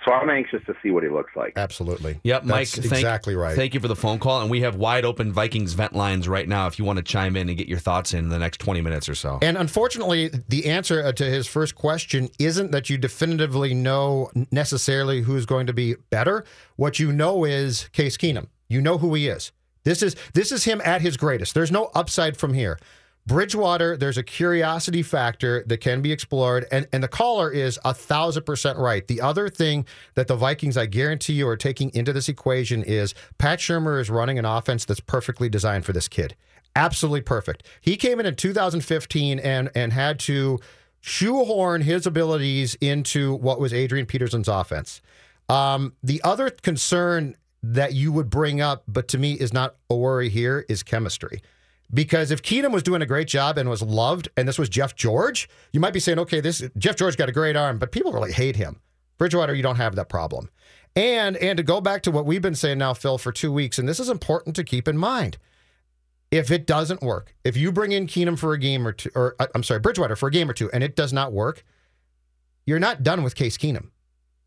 So 0.05 0.13
I'm 0.13 0.29
anxious 0.29 0.63
to 0.67 0.75
see 0.83 0.91
what 0.91 1.03
he 1.03 1.09
looks 1.09 1.35
like. 1.35 1.55
Absolutely. 1.57 2.21
Yep, 2.25 2.45
Mike. 2.45 2.69
That's 2.69 2.89
thank- 2.89 3.01
exactly 3.01 3.35
right. 3.35 3.57
Thank 3.57 3.73
you 3.75 3.81
for 3.81 3.89
the 3.89 3.97
phone 3.97 4.19
call, 4.19 4.43
and 4.43 4.51
we 4.51 4.61
have 4.61 4.77
wide 4.77 5.05
open 5.05 5.33
Vikings 5.33 5.73
vent 5.73 5.95
lines 5.95 6.29
right 6.29 6.49
now. 6.49 6.67
If 6.67 6.79
you 6.79 6.85
want 6.85 6.99
to 6.99 7.03
chime 7.03 7.37
in 7.37 7.49
and 7.49 7.57
get 7.57 7.69
your 7.69 7.79
thoughts 7.79 8.13
in 8.13 8.29
the 8.29 8.39
next 8.39 8.59
twenty 8.59 8.81
minutes 8.83 9.09
or 9.09 9.15
so. 9.15 9.39
And 9.41 9.57
unfortunately, 9.57 10.31
the 10.49 10.67
answer 10.67 11.03
uh, 11.03 11.13
to 11.13 11.25
his 11.25 11.47
first 11.47 11.75
question 11.75 12.29
isn't 12.39 12.71
that 12.73 12.91
you 12.91 12.99
definitively 12.99 13.73
know 13.73 14.31
necessarily 14.51 15.23
who's 15.23 15.47
going 15.47 15.67
to 15.67 15.73
be 15.73 15.95
better. 16.11 16.45
What 16.77 16.99
you 16.99 17.13
know 17.13 17.45
is 17.45 17.89
Case 17.93 18.17
Keenum. 18.17 18.49
You 18.69 18.81
know 18.81 18.99
who 18.99 19.15
he 19.15 19.29
is. 19.29 19.53
This 19.85 20.03
is 20.03 20.17
this 20.33 20.51
is 20.51 20.65
him 20.65 20.81
at 20.85 21.03
his 21.03 21.17
greatest. 21.17 21.55
There's 21.55 21.73
no 21.73 21.91
upside 21.95 22.37
from 22.37 22.55
here. 22.55 22.79
Bridgewater, 23.27 23.97
there's 23.97 24.19
a 24.19 24.23
curiosity 24.23 25.03
factor 25.03 25.65
that 25.67 25.79
can 25.79 26.03
be 26.03 26.13
explored, 26.13 26.67
and, 26.71 26.87
and 26.93 27.03
the 27.03 27.09
caller 27.09 27.51
is 27.51 27.79
a 27.83 27.95
thousand 27.95 28.45
percent 28.45 28.79
right. 28.79 29.07
The 29.07 29.23
other 29.23 29.49
thing 29.49 29.87
that 30.15 30.29
the 30.29 30.37
Vikings, 30.37 30.77
I 30.77 30.85
guarantee 30.85 31.33
you, 31.33 31.49
are 31.49 31.57
taking 31.57 31.91
into 31.95 32.13
this 32.13 32.29
equation 32.29 32.83
is 32.83 33.15
Pat 33.39 33.61
Shurmur 33.61 33.99
is 33.99 34.11
running 34.11 34.39
an 34.39 34.45
offense 34.45 34.85
that's 34.85 35.01
perfectly 35.01 35.49
designed 35.49 35.87
for 35.87 35.95
this 35.95 36.07
kid. 36.07 36.37
Absolutely 36.77 37.23
perfect. 37.23 37.67
He 37.81 37.97
came 37.97 38.21
in 38.21 38.27
in 38.27 38.37
2015 38.37 39.39
and 39.39 39.71
and 39.75 39.93
had 39.93 40.19
to 40.21 40.59
shoehorn 41.01 41.83
his 41.83 42.07
abilities 42.07 42.75
into 42.77 43.35
what 43.37 43.59
was 43.59 43.73
Adrian 43.73 44.05
Peterson's 44.05 44.49
offense. 44.49 45.01
Um, 45.49 45.95
the 46.03 46.21
other 46.25 46.51
concern 46.51 47.37
that 47.63 47.95
you 47.95 48.13
would 48.13 48.29
bring 48.29 48.61
up, 48.61 48.83
but 48.87 49.09
to 49.09 49.19
me 49.19 49.33
is 49.33 49.53
not 49.53 49.77
a 49.89 49.95
worry 49.95 50.29
here, 50.29 50.67
is 50.69 50.83
chemistry. 50.83 51.41
Because 51.95 52.33
if 52.33 52.43
Keenum 52.43 52.73
was 52.73 52.83
doing 52.83 53.03
a 53.03 53.07
great 53.07 53.29
job 53.29 53.57
and 53.57 53.71
was 53.71 53.81
loved, 53.81 54.29
and 54.37 54.49
this 54.49 54.59
was 54.59 54.69
Jeff 54.69 54.97
George, 54.97 55.49
you 55.73 55.79
might 55.79 55.93
be 55.93 56.01
saying, 56.01 56.19
okay, 56.19 56.41
this 56.41 56.69
Jeff 56.77 56.97
George 56.97 57.17
got 57.17 57.29
a 57.29 57.33
great 57.33 57.55
arm, 57.55 57.79
but 57.79 57.93
people 57.93 58.13
really 58.13 58.33
hate 58.33 58.57
him. 58.57 58.81
Bridgewater, 59.17 59.55
you 59.55 59.63
don't 59.63 59.77
have 59.77 59.95
that 59.95 60.09
problem. 60.09 60.51
And 60.97 61.37
and 61.37 61.57
to 61.57 61.63
go 61.63 61.81
back 61.81 62.03
to 62.03 62.11
what 62.11 62.27
we've 62.27 62.43
been 62.43 62.57
saying 62.57 62.79
now, 62.79 62.95
Phil, 62.95 63.17
for 63.17 63.31
two 63.31 63.53
weeks, 63.53 63.79
and 63.79 63.89
this 63.89 64.01
is 64.01 64.09
important 64.09 64.57
to 64.57 64.65
keep 64.65 64.89
in 64.89 64.97
mind. 64.97 65.39
If 66.31 66.51
it 66.51 66.67
doesn't 66.67 67.01
work, 67.01 67.35
if 67.45 67.57
you 67.57 67.71
bring 67.71 67.93
in 67.93 68.09
Keenum 68.09 68.37
for 68.37 68.55
a 68.55 68.59
game 68.59 68.87
or 68.89 68.93
two, 68.93 69.11
or 69.15 69.37
uh, 69.39 69.47
I'm 69.55 69.63
sorry, 69.63 69.79
Bridgewater 69.79 70.17
for 70.17 70.29
a 70.29 70.33
game 70.33 70.51
or 70.51 70.53
two, 70.53 70.71
and 70.73 70.83
it 70.83 70.97
does 70.97 71.13
not 71.13 71.33
work, 71.33 71.65
you're 72.67 72.81
not 72.81 73.05
done 73.05 73.23
with 73.23 73.37
Case 73.37 73.57
Keenum. 73.57 73.91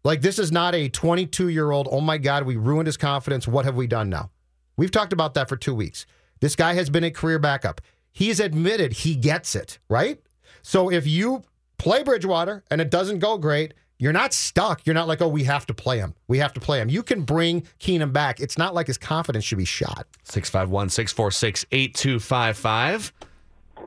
Like 0.04 0.22
this 0.22 0.38
is 0.38 0.52
not 0.52 0.76
a 0.76 0.90
22 0.90 1.48
year 1.48 1.72
old. 1.72 1.88
Oh 1.92 2.02
my 2.02 2.18
God, 2.18 2.44
we 2.44 2.58
ruined 2.58 2.88
his 2.88 2.98
confidence. 2.98 3.48
What 3.48 3.64
have 3.64 3.76
we 3.76 3.88
done 3.88 4.10
now? 4.10 4.32
We've 4.76 4.92
talked 4.92 5.14
about 5.14 5.34
that 5.36 5.48
for 5.48 5.56
two 5.56 5.74
weeks. 5.74 6.06
This 6.40 6.56
guy 6.56 6.74
has 6.74 6.90
been 6.90 7.04
a 7.04 7.12
career 7.12 7.40
backup. 7.40 7.82
He's 8.12 8.40
admitted 8.40 8.94
he 8.94 9.16
gets 9.16 9.56
it, 9.56 9.80
right? 9.90 10.20
So 10.62 10.92
if 10.92 11.06
you 11.06 11.44
play 11.78 12.04
Bridgewater 12.04 12.64
and 12.72 12.82
it 12.82 12.90
doesn't 12.90 13.20
go 13.20 13.38
great, 13.38 13.74
you're 14.00 14.14
not 14.14 14.34
stuck. 14.34 14.86
You're 14.86 14.94
not 14.94 15.08
like, 15.08 15.22
oh, 15.22 15.28
we 15.28 15.44
have 15.44 15.66
to 15.68 15.74
play 15.74 15.98
him. 16.00 16.14
We 16.28 16.38
have 16.38 16.54
to 16.54 16.60
play 16.60 16.80
him. 16.80 16.90
You 16.90 17.02
can 17.04 17.24
bring 17.24 17.64
Keenum 17.80 18.14
back. 18.14 18.40
It's 18.40 18.58
not 18.58 18.76
like 18.76 18.88
his 18.88 18.98
confidence 18.98 19.44
should 19.46 19.58
be 19.58 19.66
shot. 19.66 20.08
651 20.24 20.90
646 20.90 21.66
8255. 21.72 23.14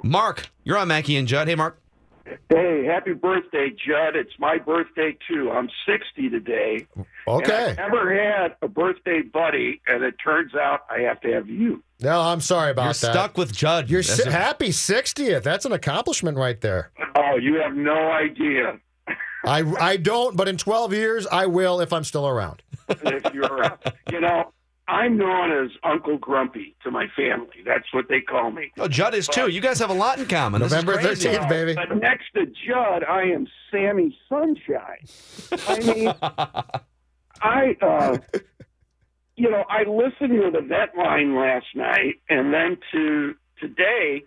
Mark, 0.03 0.51
you're 0.65 0.79
on 0.79 0.89
Mackey 0.89 1.17
and 1.17 1.29
Judd. 1.29 1.49
Hey, 1.49 1.55
Mark. 1.55 1.80
Hey, 2.49 2.85
happy 2.85 3.13
birthday, 3.13 3.71
Judd. 3.71 4.17
It's 4.17 4.33
my 4.39 4.59
birthday 4.59 5.17
too. 5.29 5.51
I'm 5.51 5.69
60 5.87 6.29
today. 6.31 6.87
Okay. 7.29 7.71
And 7.71 7.81
I 7.81 7.83
never 7.89 8.15
had 8.15 8.57
a 8.63 8.69
birthday 8.69 9.23
buddy, 9.23 9.81
and 9.87 10.03
it 10.03 10.15
turns 10.23 10.55
out 10.55 10.81
I 10.91 11.01
have 11.01 11.21
to 11.23 11.33
have 11.33 11.49
you. 11.49 11.83
No, 12.01 12.21
I'm 12.21 12.41
sorry 12.41 12.71
about 12.71 12.83
You're 12.85 12.89
that. 12.91 13.13
stuck 13.13 13.37
with 13.39 13.53
Judd. 13.53 13.91
You're 13.91 14.03
si- 14.03 14.29
a- 14.29 14.33
happy 14.33 14.69
60th. 14.71 15.43
That's 15.43 15.65
an 15.65 15.73
accomplishment 15.73 16.39
right 16.39 16.61
there. 16.61 16.91
Oh, 17.15 17.37
you 17.37 17.55
have 17.61 17.75
no 17.75 18.11
idea 18.13 18.79
I, 19.45 19.61
I 19.81 19.97
don't, 19.97 20.37
but 20.37 20.49
in 20.49 20.57
12 20.59 20.93
years, 20.93 21.27
I 21.27 21.47
will 21.47 21.81
if 21.81 21.93
I'm 21.93 22.05
still 22.05 22.29
around. 22.29 22.63
if 22.89 23.33
you're 23.33 23.47
around. 23.47 23.79
You 24.13 24.21
know, 24.21 24.53
I'm 24.91 25.17
known 25.17 25.53
as 25.53 25.71
Uncle 25.85 26.19
Grumpy 26.19 26.75
to 26.83 26.91
my 26.91 27.07
family. 27.17 27.63
That's 27.65 27.87
what 27.93 28.09
they 28.09 28.21
call 28.21 28.51
me. 28.51 28.73
Oh, 28.77 28.89
Judd 28.89 29.15
is 29.15 29.29
too. 29.29 29.49
You 29.49 29.61
guys 29.61 29.79
have 29.79 29.91
a 29.91 29.95
lot 29.95 30.19
in 30.19 30.27
common. 30.27 30.61
This 30.61 30.73
November 30.73 30.95
crazy. 30.99 31.29
13th, 31.29 31.49
baby. 31.49 31.75
But 31.75 31.97
next 31.97 32.25
to 32.35 32.47
Judd, 32.47 33.05
I 33.05 33.23
am 33.23 33.47
Sammy 33.71 34.19
Sunshine. 34.29 35.07
I 35.69 35.79
mean, 35.81 36.09
I, 37.41 37.77
uh, 37.81 38.19
you 39.37 39.49
know, 39.49 39.65
I 39.69 39.89
listened 39.89 40.41
to 40.43 40.51
the 40.53 40.67
vet 40.67 40.97
line 40.99 41.37
last 41.37 41.67
night 41.77 42.17
and 42.29 42.53
then 42.53 42.77
to 42.91 43.35
today, 43.61 44.25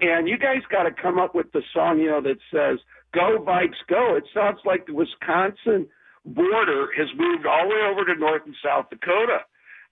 and 0.00 0.28
you 0.28 0.38
guys 0.38 0.62
got 0.72 0.82
to 0.84 0.90
come 0.90 1.20
up 1.20 1.36
with 1.36 1.52
the 1.52 1.62
song, 1.72 2.00
you 2.00 2.08
know, 2.08 2.20
that 2.20 2.38
says 2.52 2.80
"Go 3.14 3.38
Vikes, 3.46 3.78
Go." 3.88 4.16
It 4.16 4.24
sounds 4.34 4.58
like 4.64 4.86
the 4.86 4.94
Wisconsin 4.94 5.86
border 6.24 6.88
has 6.96 7.06
moved 7.16 7.46
all 7.46 7.68
the 7.68 7.74
way 7.74 7.80
over 7.88 8.04
to 8.12 8.18
North 8.18 8.42
and 8.44 8.56
South 8.64 8.90
Dakota. 8.90 9.38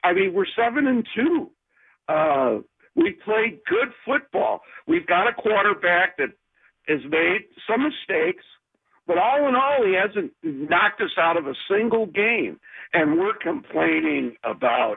I 0.04 0.12
mean, 0.12 0.32
we're 0.34 0.46
seven 0.56 0.86
and 0.86 1.06
two. 1.14 1.50
Uh, 2.08 2.58
we 2.94 3.12
played 3.24 3.60
good 3.68 3.88
football. 4.04 4.60
We've 4.86 5.06
got 5.06 5.28
a 5.28 5.32
quarterback 5.32 6.16
that 6.18 6.30
has 6.88 7.00
made 7.08 7.42
some 7.68 7.82
mistakes, 7.82 8.44
but 9.06 9.18
all 9.18 9.48
in 9.48 9.54
all, 9.54 9.84
he 9.84 9.94
hasn't 9.94 10.32
knocked 10.42 11.00
us 11.00 11.10
out 11.18 11.36
of 11.36 11.46
a 11.46 11.54
single 11.70 12.06
game. 12.06 12.58
And 12.92 13.18
we're 13.18 13.36
complaining 13.40 14.36
about, 14.42 14.96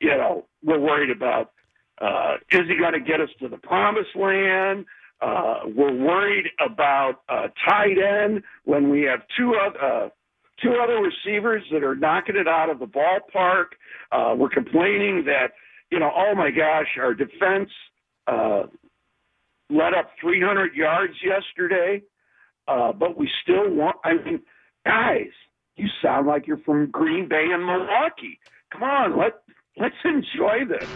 you 0.00 0.10
know, 0.10 0.46
we're 0.62 0.78
worried 0.78 1.10
about 1.10 1.52
uh, 2.00 2.34
is 2.50 2.62
he 2.68 2.76
going 2.76 2.92
to 2.92 3.00
get 3.00 3.20
us 3.20 3.30
to 3.40 3.48
the 3.48 3.56
promised 3.56 4.14
land? 4.14 4.84
Uh, 5.20 5.60
we're 5.74 5.94
worried 5.94 6.46
about 6.64 7.22
uh, 7.28 7.48
tight 7.66 7.96
end 7.98 8.42
when 8.64 8.90
we 8.90 9.02
have 9.02 9.20
two 9.38 9.54
other. 9.54 10.10
Two 10.62 10.74
other 10.82 11.00
receivers 11.00 11.62
that 11.70 11.84
are 11.84 11.94
knocking 11.94 12.36
it 12.36 12.48
out 12.48 12.70
of 12.70 12.78
the 12.78 12.86
ballpark. 12.86 13.66
Uh, 14.10 14.34
we're 14.36 14.48
complaining 14.48 15.24
that, 15.26 15.48
you 15.90 15.98
know, 15.98 16.10
oh 16.16 16.34
my 16.34 16.50
gosh, 16.50 16.86
our 16.98 17.12
defense 17.12 17.68
uh, 18.26 18.62
let 19.70 19.94
up 19.94 20.10
300 20.20 20.74
yards 20.74 21.14
yesterday, 21.24 22.02
uh, 22.68 22.92
but 22.92 23.18
we 23.18 23.28
still 23.42 23.68
want. 23.70 23.96
I 24.04 24.14
mean, 24.14 24.40
guys, 24.84 25.28
you 25.76 25.88
sound 26.02 26.26
like 26.26 26.46
you're 26.46 26.58
from 26.58 26.90
Green 26.90 27.28
Bay 27.28 27.46
and 27.52 27.64
Milwaukee. 27.64 28.38
Come 28.72 28.82
on, 28.82 29.18
let 29.18 29.34
let's 29.76 29.94
enjoy 30.04 30.64
this. 30.68 30.88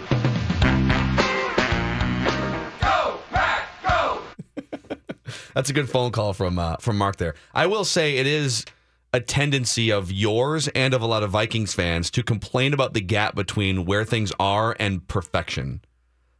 Go 2.80 3.20
Pack, 3.30 3.68
go! 3.82 4.22
That's 5.54 5.70
a 5.70 5.72
good 5.72 5.88
phone 5.88 6.12
call 6.12 6.32
from 6.32 6.58
uh, 6.58 6.76
from 6.76 6.96
Mark 6.96 7.16
there. 7.16 7.34
I 7.54 7.66
will 7.66 7.84
say 7.84 8.16
it 8.16 8.26
is 8.26 8.64
a 9.12 9.20
tendency 9.20 9.90
of 9.90 10.12
yours 10.12 10.68
and 10.68 10.94
of 10.94 11.02
a 11.02 11.06
lot 11.06 11.22
of 11.22 11.30
Vikings 11.30 11.74
fans 11.74 12.10
to 12.12 12.22
complain 12.22 12.72
about 12.72 12.94
the 12.94 13.00
gap 13.00 13.34
between 13.34 13.84
where 13.84 14.04
things 14.04 14.32
are 14.38 14.76
and 14.78 15.06
perfection. 15.08 15.80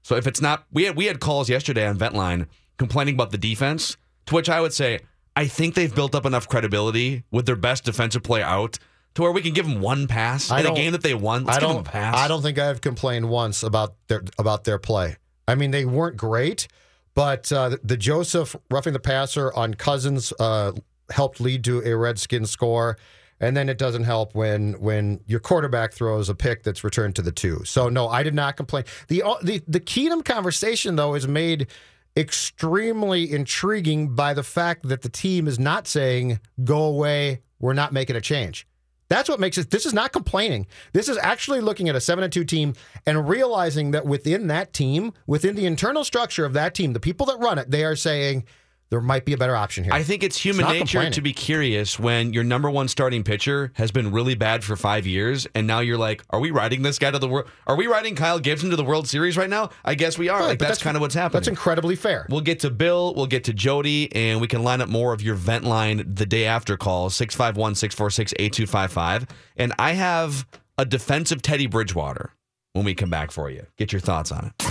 So 0.03 0.17
if 0.17 0.27
it's 0.27 0.41
not, 0.41 0.65
we 0.73 0.85
had 0.85 0.97
we 0.97 1.07
had 1.07 1.21
calls 1.21 1.49
yesterday 1.49 1.87
on 1.87 1.99
Ventline 1.99 2.47
complaining 2.79 3.15
about 3.15 3.31
the 3.31 3.39
defense, 3.39 3.97
to 4.27 4.35
which 4.35 4.49
I 4.49 4.61
would 4.61 4.73
say 4.73 5.01
I 5.37 5.47
think 5.47 5.75
they've 5.75 5.95
built 5.95 6.15
up 6.15 6.27
enough 6.27 6.49
credibility 6.49 7.25
with 7.31 7.47
their 7.47 7.57
best 7.57 7.85
defensive 7.85 8.23
play 8.23 8.43
out 8.43 8.79
to 9.15 9.23
where 9.23 9.33
we 9.33 9.43
can 9.43 9.53
give 9.53 9.67
them 9.67 9.81
one 9.81 10.07
pass 10.07 10.51
I 10.51 10.61
in 10.61 10.67
a 10.67 10.75
game 10.75 10.93
that 10.93 11.03
they 11.03 11.15
won. 11.15 11.45
Let's 11.45 11.59
I 11.59 11.61
give 11.61 11.69
don't. 11.69 11.77
them 11.85 11.87
a 11.87 11.91
pass. 11.91 12.17
I 12.17 12.29
don't 12.29 12.43
think 12.43 12.59
I've 12.59 12.81
complained 12.81 13.29
once 13.29 13.63
about 13.63 13.95
their 14.09 14.23
about 14.39 14.65
their 14.65 14.79
play. 14.79 15.17
I 15.49 15.57
mean, 15.57 15.73
they 15.73 15.85
weren't 15.85 16.17
great, 16.17 16.69
but 17.15 17.51
uh, 17.53 17.77
the 17.83 17.97
Joseph 17.97 18.55
roughing 18.71 18.93
the 18.93 19.01
passer 19.01 19.53
on 19.53 19.75
Cousins 19.75 20.33
uh, 20.39 20.73
helped 21.11 21.41
lead 21.41 21.65
to 21.65 21.81
a 21.81 21.97
Redskin 21.97 22.47
score, 22.47 22.97
and 23.41 23.57
then 23.57 23.69
it 23.69 23.79
doesn't 23.79 24.05
help 24.05 24.35
when 24.35 24.75
when 24.81 25.21
your 25.27 25.41
quarterback 25.41 25.93
throws 25.93 26.29
a 26.29 26.35
pick 26.35 26.63
that's 26.63 26.85
returned 26.85 27.17
to 27.17 27.23
the 27.23 27.33
two. 27.33 27.63
So 27.65 27.89
no, 27.89 28.09
I 28.09 28.23
did 28.23 28.35
not 28.35 28.57
complain. 28.57 28.85
the 29.09 29.23
uh, 29.23 29.37
the 29.43 29.63
The 29.67 29.81
Keenum 29.81 30.25
conversation 30.25 30.97
though 30.97 31.15
is 31.15 31.27
made 31.27 31.69
extremely 32.17 33.31
intriguing 33.33 34.15
by 34.15 34.35
the 34.35 34.43
fact 34.43 34.89
that 34.89 35.03
the 35.03 35.09
team 35.09 35.47
is 35.47 35.59
not 35.59 35.87
saying 35.87 36.41
go 36.65 36.83
away. 36.85 37.41
We're 37.61 37.73
not 37.73 37.93
making 37.93 38.17
a 38.17 38.21
change. 38.21 38.67
That's 39.09 39.29
what 39.29 39.41
makes 39.41 39.59
it. 39.59 39.71
This 39.71 39.87
is 39.87 39.93
not 39.93 40.13
complaining. 40.13 40.67
This 40.93 41.09
is 41.09 41.19
actually 41.19 41.61
looking 41.61 41.89
at 41.89 41.97
a 41.97 42.01
seven 42.01 42.23
and 42.23 42.33
two 42.33 42.45
team 42.45 42.75
and 43.07 43.29
realizing 43.29 43.91
that 43.91 44.07
within 44.07 44.47
that 44.47 44.73
team, 44.73 45.13
within 45.27 45.57
the 45.57 45.67
internal 45.67 46.05
structure 46.05 46.45
of 46.45 46.53
that 46.53 46.75
team, 46.75 46.93
the 46.93 47.01
people 47.01 47.27
that 47.27 47.39
run 47.39 47.59
it, 47.59 47.71
they 47.71 47.85
are 47.85 47.97
saying, 47.97 48.45
there 48.91 49.01
might 49.01 49.25
be 49.25 49.33
a 49.33 49.37
better 49.37 49.55
option 49.55 49.85
here. 49.85 49.93
I 49.93 50.03
think 50.03 50.23
it's 50.23 50.37
human 50.37 50.65
not 50.65 50.73
nature 50.73 51.09
to 51.09 51.21
be 51.21 51.33
curious 51.33 51.99
when 51.99 52.33
your 52.33 52.43
number 52.43 52.69
one 52.69 52.89
starting 52.89 53.23
pitcher 53.23 53.73
has 53.75 53.93
been 53.93 54.11
really 54.11 54.35
bad 54.35 54.65
for 54.65 54.75
five 54.77 55.07
years, 55.07 55.47
and 55.55 55.67
now 55.67 55.79
you're 55.79 55.99
like, 55.99 56.23
"Are 56.31 56.41
we 56.41 56.51
riding 56.51 56.83
this 56.83 56.99
guy 56.99 57.11
to 57.13 57.19
the 57.19 57.29
world? 57.29 57.49
Are 57.67 57.77
we 57.77 57.87
riding 57.87 58.17
Kyle 58.17 58.41
Gibson 58.41 58.71
to 58.71 58.77
the 58.77 58.85
World 58.85 59.09
Series 59.09 59.37
right 59.37 59.49
now?" 59.49 59.71
I 59.85 59.95
guess 59.95 60.19
we 60.19 60.29
are. 60.29 60.41
Right, 60.41 60.49
like 60.49 60.59
but 60.59 60.69
that's, 60.69 60.83
kind 60.83 60.97
of 60.97 61.01
what's 61.01 61.15
happening. 61.15 61.41
That's 61.41 61.49
incredibly 61.49 61.95
fair. 61.95 62.27
We'll 62.29 62.41
get 62.41 62.61
to 62.61 62.71
Bill, 62.71 63.15
we'll 63.15 63.27
get 63.27 63.45
to 63.45 63.53
Jody, 63.53 64.15
and 64.15 64.41
we 64.41 64.49
can 64.49 64.65
line 64.65 64.81
up 64.81 64.89
more 64.89 65.13
of 65.13 65.23
your 65.23 65.37
vent 65.37 65.65
line 65.65 66.03
the 66.07 66.27
day 66.27 66.47
after 66.47 66.77
call 66.77 67.11
651 67.11 67.77
646 67.77 68.35
8255. 68.39 69.27
And 69.57 69.73
I 69.79 69.93
have 69.93 70.47
a 70.79 70.85
defensive 70.85 71.43
Teddy 71.43 71.67
Bridgewater 71.67 72.33
when 72.73 72.85
we 72.85 72.95
come 72.95 73.11
back 73.11 73.31
for 73.31 73.51
you. 73.51 73.67
Get 73.77 73.93
your 73.93 74.01
thoughts 74.01 74.33
on 74.33 74.53
it. 74.59 74.70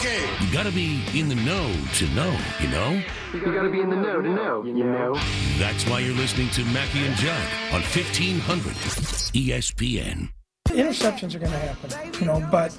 Okay. 0.00 0.30
You 0.40 0.50
gotta 0.50 0.72
be 0.72 1.02
in 1.12 1.28
the 1.28 1.34
know 1.34 1.70
to 1.96 2.08
know, 2.14 2.34
you 2.58 2.68
know? 2.68 3.02
You 3.34 3.40
gotta 3.52 3.68
be 3.68 3.80
in 3.80 3.90
the 3.90 3.96
know 3.96 4.22
to 4.22 4.30
know, 4.30 4.64
you 4.64 4.82
know. 4.82 5.14
That's 5.58 5.86
why 5.86 5.98
you're 5.98 6.14
listening 6.14 6.48
to 6.50 6.64
Mackey 6.72 7.04
and 7.04 7.14
Judd 7.16 7.46
on 7.70 7.82
E 7.82 7.84
1500 7.84 8.72
ESPN. 9.34 10.30
interceptions 10.68 11.34
are 11.34 11.38
going 11.38 11.52
to 11.52 11.58
happen, 11.58 12.18
you 12.18 12.24
know, 12.24 12.40
but 12.50 12.74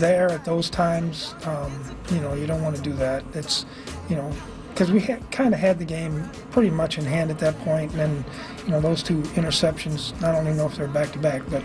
there 0.00 0.28
at 0.32 0.44
those 0.44 0.70
times, 0.70 1.36
um, 1.44 1.96
you 2.10 2.18
know, 2.18 2.34
you 2.34 2.48
don't 2.48 2.62
want 2.62 2.74
to 2.74 2.82
do 2.82 2.92
that. 2.94 3.22
It's, 3.34 3.64
you 4.08 4.16
know, 4.16 4.32
because 4.70 4.92
we 4.92 5.00
kind 5.30 5.54
of 5.54 5.60
had 5.60 5.78
the 5.78 5.84
game 5.84 6.28
pretty 6.50 6.70
much 6.70 6.98
in 6.98 7.04
hand 7.04 7.30
at 7.30 7.38
that 7.38 7.54
point. 7.58 7.70
point, 7.70 7.92
and 7.92 8.00
then, 8.00 8.24
you 8.64 8.70
know, 8.72 8.80
those 8.80 9.02
two 9.02 9.22
interceptions. 9.36 10.20
I 10.22 10.32
don't 10.32 10.44
even 10.44 10.56
know 10.56 10.66
if 10.66 10.76
they're 10.76 10.88
back 10.88 11.12
to 11.12 11.18
back, 11.18 11.42
but 11.48 11.62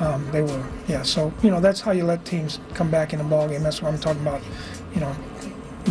um, 0.00 0.28
they 0.32 0.42
were. 0.42 0.64
Yeah, 0.88 1.02
so 1.02 1.32
you 1.42 1.50
know, 1.50 1.60
that's 1.60 1.80
how 1.80 1.92
you 1.92 2.04
let 2.04 2.24
teams 2.24 2.58
come 2.74 2.90
back 2.90 3.12
in 3.12 3.20
a 3.20 3.24
ball 3.24 3.48
game. 3.48 3.62
That's 3.62 3.82
what 3.82 3.92
I'm 3.92 4.00
talking 4.00 4.22
about. 4.22 4.42
You 4.94 5.00
know, 5.00 5.16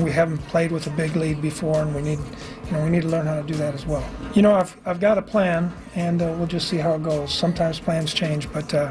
we 0.04 0.12
haven't 0.12 0.40
played 0.40 0.72
with 0.72 0.88
a 0.88 0.90
big 0.92 1.16
lead 1.16 1.42
before, 1.42 1.82
and 1.82 1.94
we 1.96 2.02
need, 2.02 2.20
you 2.66 2.72
know, 2.72 2.84
we 2.84 2.90
need 2.90 3.04
to 3.04 3.08
learn 3.08 3.26
how 3.26 3.42
to 3.42 3.48
do 3.48 3.54
that 3.56 3.74
as 3.74 3.86
well. 3.86 4.06
You 4.34 4.42
know, 4.42 4.56
I've 4.56 4.76
I've 4.86 5.00
got 5.00 5.18
a 5.18 5.22
plan, 5.22 5.72
and 5.96 6.22
uh, 6.22 6.34
we'll 6.38 6.48
just 6.48 6.68
see 6.68 6.78
how 6.78 6.96
it 6.96 7.04
goes. 7.04 7.34
Sometimes 7.34 7.80
plans 7.80 8.14
change, 8.14 8.52
but 8.52 8.74
uh, 8.74 8.90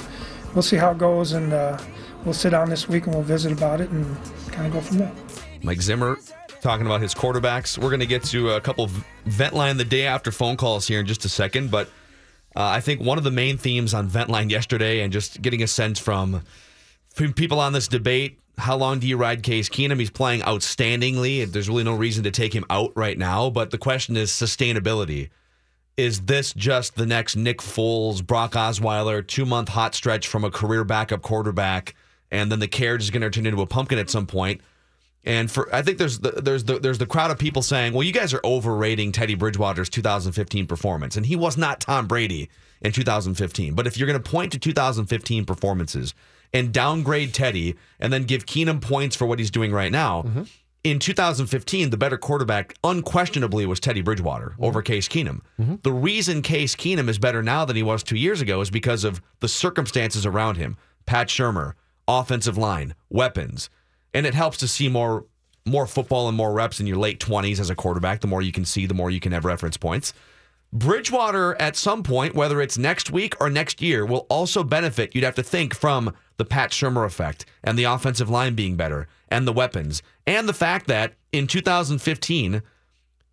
we'll 0.54 0.62
see 0.62 0.76
how 0.76 0.92
it 0.92 0.98
goes, 0.98 1.32
and 1.32 1.52
uh, 1.52 1.78
we'll 2.24 2.34
sit 2.34 2.50
down 2.50 2.70
this 2.70 2.88
week 2.88 3.06
and 3.06 3.14
we'll 3.14 3.24
visit 3.24 3.52
about 3.52 3.80
it 3.80 3.90
and 3.90 4.16
kind 4.52 4.66
of 4.66 4.72
go 4.72 4.80
from 4.80 4.98
there. 4.98 5.12
Mike 5.62 5.82
Zimmer 5.82 6.18
talking 6.64 6.86
about 6.86 7.02
his 7.02 7.14
quarterbacks. 7.14 7.76
We're 7.76 7.90
going 7.90 8.00
to 8.00 8.06
get 8.06 8.24
to 8.24 8.52
a 8.52 8.60
couple 8.60 8.88
vent 9.26 9.52
line 9.52 9.76
the 9.76 9.84
day 9.84 10.06
after 10.06 10.32
phone 10.32 10.56
calls 10.56 10.88
here 10.88 10.98
in 10.98 11.06
just 11.06 11.22
a 11.26 11.28
second, 11.28 11.70
but 11.70 11.88
uh, 12.56 12.62
I 12.62 12.80
think 12.80 13.02
one 13.02 13.18
of 13.18 13.24
the 13.24 13.30
main 13.30 13.58
themes 13.58 13.92
on 13.92 14.08
vent 14.08 14.30
line 14.30 14.48
yesterday, 14.48 15.02
and 15.02 15.12
just 15.12 15.42
getting 15.42 15.62
a 15.62 15.66
sense 15.66 15.98
from, 15.98 16.42
from 17.10 17.34
people 17.34 17.60
on 17.60 17.74
this 17.74 17.86
debate. 17.86 18.40
How 18.56 18.76
long 18.76 18.98
do 18.98 19.06
you 19.06 19.18
ride 19.18 19.42
Case 19.42 19.68
Keenum? 19.68 19.98
He's 19.98 20.10
playing 20.10 20.40
outstandingly. 20.40 21.44
There's 21.44 21.68
really 21.68 21.84
no 21.84 21.94
reason 21.94 22.24
to 22.24 22.30
take 22.30 22.54
him 22.54 22.64
out 22.70 22.92
right 22.96 23.18
now. 23.18 23.50
But 23.50 23.70
the 23.70 23.78
question 23.78 24.16
is 24.16 24.30
sustainability. 24.30 25.28
Is 25.98 26.22
this 26.22 26.54
just 26.54 26.94
the 26.94 27.04
next 27.04 27.36
Nick 27.36 27.58
Foles, 27.58 28.26
Brock 28.26 28.52
Osweiler, 28.52 29.26
two 29.26 29.44
month 29.44 29.68
hot 29.68 29.94
stretch 29.94 30.28
from 30.28 30.44
a 30.44 30.50
career 30.50 30.84
backup 30.84 31.20
quarterback, 31.20 31.94
and 32.30 32.50
then 32.50 32.60
the 32.60 32.68
carriage 32.68 33.02
is 33.02 33.10
going 33.10 33.22
to 33.22 33.30
turn 33.30 33.44
into 33.44 33.60
a 33.60 33.66
pumpkin 33.66 33.98
at 33.98 34.08
some 34.08 34.26
point? 34.26 34.62
And 35.24 35.50
for 35.50 35.74
I 35.74 35.82
think 35.82 35.98
there's 35.98 36.18
the, 36.18 36.32
there's 36.32 36.64
the 36.64 36.78
there's 36.78 36.98
the 36.98 37.06
crowd 37.06 37.30
of 37.30 37.38
people 37.38 37.62
saying, 37.62 37.94
"Well, 37.94 38.02
you 38.02 38.12
guys 38.12 38.34
are 38.34 38.40
overrating 38.44 39.10
Teddy 39.10 39.34
Bridgewater's 39.34 39.88
2015 39.88 40.66
performance, 40.66 41.16
and 41.16 41.24
he 41.26 41.34
was 41.34 41.56
not 41.56 41.80
Tom 41.80 42.06
Brady 42.06 42.50
in 42.82 42.92
2015." 42.92 43.74
But 43.74 43.86
if 43.86 43.96
you're 43.96 44.06
going 44.06 44.22
to 44.22 44.30
point 44.30 44.52
to 44.52 44.58
2015 44.58 45.46
performances 45.46 46.14
and 46.52 46.72
downgrade 46.72 47.32
Teddy, 47.32 47.74
and 47.98 48.12
then 48.12 48.24
give 48.24 48.44
Keenum 48.44 48.82
points 48.82 49.16
for 49.16 49.26
what 49.26 49.38
he's 49.38 49.50
doing 49.50 49.72
right 49.72 49.90
now, 49.90 50.22
mm-hmm. 50.22 50.42
in 50.84 50.98
2015, 50.98 51.88
the 51.88 51.96
better 51.96 52.18
quarterback 52.18 52.74
unquestionably 52.84 53.64
was 53.64 53.80
Teddy 53.80 54.02
Bridgewater 54.02 54.50
mm-hmm. 54.50 54.64
over 54.64 54.82
Case 54.82 55.08
Keenum. 55.08 55.40
Mm-hmm. 55.58 55.76
The 55.82 55.92
reason 55.92 56.42
Case 56.42 56.76
Keenum 56.76 57.08
is 57.08 57.18
better 57.18 57.42
now 57.42 57.64
than 57.64 57.76
he 57.76 57.82
was 57.82 58.02
two 58.02 58.16
years 58.16 58.42
ago 58.42 58.60
is 58.60 58.70
because 58.70 59.04
of 59.04 59.22
the 59.40 59.48
circumstances 59.48 60.26
around 60.26 60.58
him. 60.58 60.76
Pat 61.06 61.28
Shurmur, 61.28 61.72
offensive 62.06 62.58
line, 62.58 62.94
weapons 63.08 63.70
and 64.14 64.24
it 64.24 64.34
helps 64.34 64.58
to 64.58 64.68
see 64.68 64.88
more 64.88 65.26
more 65.66 65.86
football 65.86 66.28
and 66.28 66.36
more 66.36 66.52
reps 66.52 66.78
in 66.78 66.86
your 66.86 66.98
late 66.98 67.18
20s 67.18 67.58
as 67.58 67.70
a 67.70 67.74
quarterback. 67.74 68.20
The 68.20 68.26
more 68.26 68.42
you 68.42 68.52
can 68.52 68.66
see 68.66 68.86
the 68.86 68.94
more 68.94 69.10
you 69.10 69.20
can 69.20 69.32
have 69.32 69.44
reference 69.44 69.76
points. 69.76 70.14
Bridgewater 70.72 71.60
at 71.60 71.76
some 71.76 72.02
point 72.02 72.34
whether 72.34 72.60
it's 72.60 72.78
next 72.78 73.10
week 73.10 73.34
or 73.40 73.50
next 73.50 73.80
year 73.80 74.04
will 74.04 74.26
also 74.28 74.62
benefit. 74.62 75.14
You'd 75.14 75.24
have 75.24 75.34
to 75.36 75.42
think 75.42 75.74
from 75.74 76.14
the 76.36 76.44
pat 76.44 76.70
shurmur 76.70 77.04
effect 77.04 77.46
and 77.62 77.78
the 77.78 77.84
offensive 77.84 78.30
line 78.30 78.54
being 78.54 78.76
better 78.76 79.06
and 79.28 79.46
the 79.46 79.52
weapons 79.52 80.02
and 80.26 80.48
the 80.48 80.54
fact 80.54 80.86
that 80.86 81.14
in 81.32 81.46
2015 81.46 82.62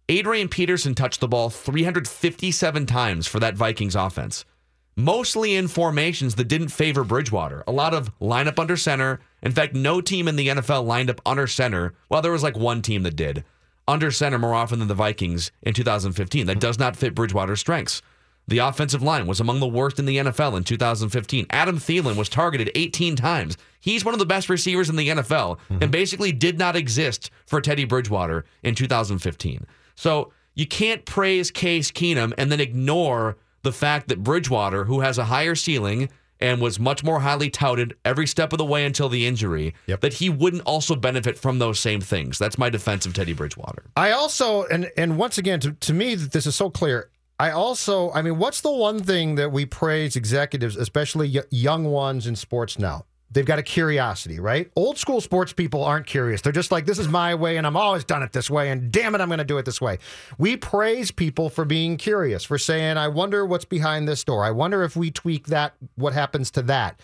adrian 0.10 0.48
peterson 0.48 0.94
touched 0.94 1.20
the 1.20 1.28
ball 1.28 1.50
357 1.50 2.86
times 2.86 3.28
for 3.28 3.40
that 3.40 3.56
vikings 3.56 3.96
offense 3.96 4.46
mostly 4.96 5.56
in 5.56 5.68
formations 5.68 6.36
that 6.36 6.48
didn't 6.48 6.70
favor 6.70 7.04
Bridgewater. 7.04 7.64
A 7.68 7.72
lot 7.72 7.94
of 7.94 8.12
lineup 8.20 8.60
under 8.60 8.78
center. 8.78 9.20
In 9.42 9.52
fact, 9.52 9.74
no 9.74 10.02
team 10.02 10.28
in 10.28 10.36
the 10.36 10.50
NFL 10.50 10.86
lined 10.86 11.10
up 11.10 11.22
under 11.26 11.48
center. 11.48 11.94
Well, 12.10 12.22
there 12.22 12.32
was 12.32 12.44
like 12.44 12.58
one 12.58 12.82
team 12.82 13.04
that 13.04 13.16
did 13.16 13.44
under 13.88 14.12
center 14.12 14.38
more 14.38 14.54
often 14.54 14.80
than 14.80 14.88
the 14.88 14.94
Vikings 14.94 15.52
in 15.64 15.74
2015. 15.74 16.48
That 16.48 16.60
does 16.60 16.80
not 16.80 16.96
fit 16.96 17.16
Bridgewater's 17.16 17.60
strengths. 17.60 18.02
The 18.48 18.60
offensive 18.60 19.04
line 19.04 19.28
was 19.28 19.40
among 19.40 19.60
the 19.60 19.68
worst 19.68 20.00
in 20.00 20.06
the 20.06 20.18
NFL 20.18 20.58
in 20.58 20.64
2015. 20.64 21.46
Adam 21.50 21.78
Thielen 21.78 22.16
was 22.16 22.28
targeted 22.28 22.72
18 22.76 23.16
times. 23.16 23.58
He's 23.80 24.04
one 24.04 24.14
of 24.14 24.20
the 24.20 24.26
best 24.26 24.50
receivers 24.50 24.90
in 24.90 24.96
the 24.96 25.10
NFL 25.10 25.60
and 25.70 25.80
mm-hmm. 25.80 25.92
basically 25.92 26.32
did 26.32 26.58
not 26.58 26.76
exist 26.76 27.32
for 27.46 27.62
Teddy 27.62 27.86
Bridgewater 27.86 28.46
in 28.64 28.76
2015. 28.76 29.66
So 29.96 30.34
you 30.54 30.68
can't 30.68 31.06
praise 31.06 31.52
Case 31.52 31.92
Keenum 31.92 32.34
and 32.38 32.52
then 32.52 32.60
ignore 32.60 33.38
the 33.64 33.72
fact 33.72 34.08
that 34.08 34.24
Bridgewater, 34.24 34.86
who 34.86 35.02
has 35.02 35.18
a 35.18 35.26
higher 35.26 35.56
ceiling 35.56 36.10
and 36.40 36.60
was 36.60 36.80
much 36.80 37.04
more 37.04 37.20
highly 37.20 37.50
touted 37.50 37.96
every 38.04 38.26
step 38.26 38.52
of 38.52 38.58
the 38.58 38.66
way 38.66 38.84
until 38.86 39.10
the 39.10 39.28
injury, 39.28 39.76
that 40.00 40.14
he 40.14 40.30
wouldn't 40.30 40.64
also 40.64 40.96
benefit 40.96 41.38
from 41.38 41.60
those 41.60 41.80
same 41.80 42.02
things. 42.02 42.40
That's 42.40 42.58
my 42.58 42.70
defense 42.70 43.06
of 43.06 43.14
Teddy 43.14 43.34
Bridgewater. 43.34 43.84
I 43.96 44.12
also, 44.12 44.66
and 44.66 44.92
and 44.98 45.18
once 45.18 45.38
again, 45.38 45.60
to, 45.60 45.74
to 45.74 45.94
me, 45.94 46.16
this 46.16 46.48
is 46.48 46.56
so 46.56 46.70
clear. 46.70 47.10
I 47.40 47.52
also, 47.52 48.12
I 48.12 48.22
mean, 48.22 48.38
what's 48.38 48.62
the 48.62 48.72
one 48.72 49.02
thing 49.02 49.36
that 49.36 49.52
we 49.52 49.66
praise 49.66 50.16
executives, 50.16 50.76
especially 50.76 51.28
y- 51.36 51.44
young 51.50 51.86
ones 51.86 52.28
in 52.28 52.36
sports 52.36 52.78
now? 52.78 53.06
They've 53.34 53.46
got 53.46 53.60
a 53.60 53.64
curiosity, 53.64 54.40
right? 54.40 54.70
Old 54.76 54.98
school 54.98 55.22
sports 55.22 55.54
people 55.54 55.84
aren't 55.84 56.06
curious. 56.06 56.42
They're 56.42 56.52
just 56.52 56.72
like, 56.72 56.86
this 56.86 57.00
is 57.00 57.08
my 57.08 57.34
way, 57.34 57.56
and 57.56 57.66
I'm 57.66 57.78
always 57.78 58.04
done 58.04 58.24
it 58.24 58.34
this 58.34 58.50
way, 58.50 58.70
and 58.72 58.92
damn 58.92 59.16
it, 59.16 59.22
I'm 59.22 59.30
going 59.30 59.38
to 59.38 59.46
do 59.46 59.58
it 59.58 59.64
this 59.64 59.80
way. 59.80 60.00
We 60.38 60.58
praise 60.58 61.12
people 61.12 61.50
for 61.50 61.64
being 61.64 61.96
curious, 61.96 62.44
for 62.44 62.58
saying, 62.58 62.98
I 62.98 63.08
wonder 63.08 63.46
what's 63.46 63.64
behind 63.64 64.08
this 64.08 64.24
door. 64.24 64.44
I 64.44 64.52
wonder 64.52 64.84
if 64.84 64.98
we 64.98 65.12
tweak 65.12 65.48
that, 65.48 65.74
what 65.96 66.12
happens 66.12 66.52
to 66.52 66.62
that. 66.64 67.00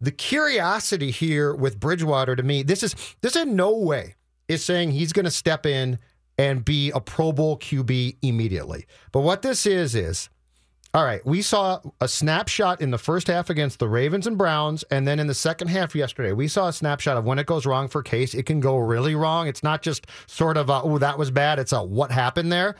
The 0.00 0.10
curiosity 0.10 1.10
here 1.10 1.54
with 1.54 1.80
Bridgewater 1.80 2.36
to 2.36 2.42
me, 2.42 2.62
this 2.62 2.82
is 2.82 2.94
this 3.20 3.36
in 3.36 3.56
no 3.56 3.74
way 3.76 4.16
is 4.48 4.64
saying 4.64 4.90
he's 4.90 5.12
going 5.12 5.24
to 5.24 5.30
step 5.30 5.64
in 5.64 5.98
and 6.36 6.64
be 6.64 6.90
a 6.90 7.00
Pro 7.00 7.32
Bowl 7.32 7.56
QB 7.58 8.16
immediately. 8.20 8.86
But 9.12 9.20
what 9.20 9.42
this 9.42 9.64
is 9.64 9.94
is 9.94 10.28
all 10.94 11.04
right, 11.04 11.24
we 11.24 11.40
saw 11.40 11.80
a 12.02 12.08
snapshot 12.08 12.82
in 12.82 12.90
the 12.90 12.98
first 12.98 13.26
half 13.26 13.48
against 13.48 13.78
the 13.78 13.88
Ravens 13.88 14.26
and 14.26 14.36
Browns, 14.36 14.82
and 14.90 15.08
then 15.08 15.18
in 15.18 15.26
the 15.26 15.34
second 15.34 15.68
half 15.68 15.94
yesterday, 15.94 16.32
we 16.32 16.48
saw 16.48 16.68
a 16.68 16.72
snapshot 16.72 17.16
of 17.16 17.24
when 17.24 17.38
it 17.38 17.46
goes 17.46 17.64
wrong 17.64 17.88
for 17.88 18.02
Case. 18.02 18.34
It 18.34 18.44
can 18.44 18.60
go 18.60 18.76
really 18.76 19.14
wrong. 19.14 19.48
It's 19.48 19.62
not 19.62 19.80
just 19.80 20.06
sort 20.26 20.58
of, 20.58 20.68
a, 20.68 20.82
oh, 20.82 20.98
that 20.98 21.18
was 21.18 21.30
bad. 21.30 21.58
It's 21.58 21.72
a 21.72 21.82
what 21.82 22.10
happened 22.10 22.52
there. 22.52 22.76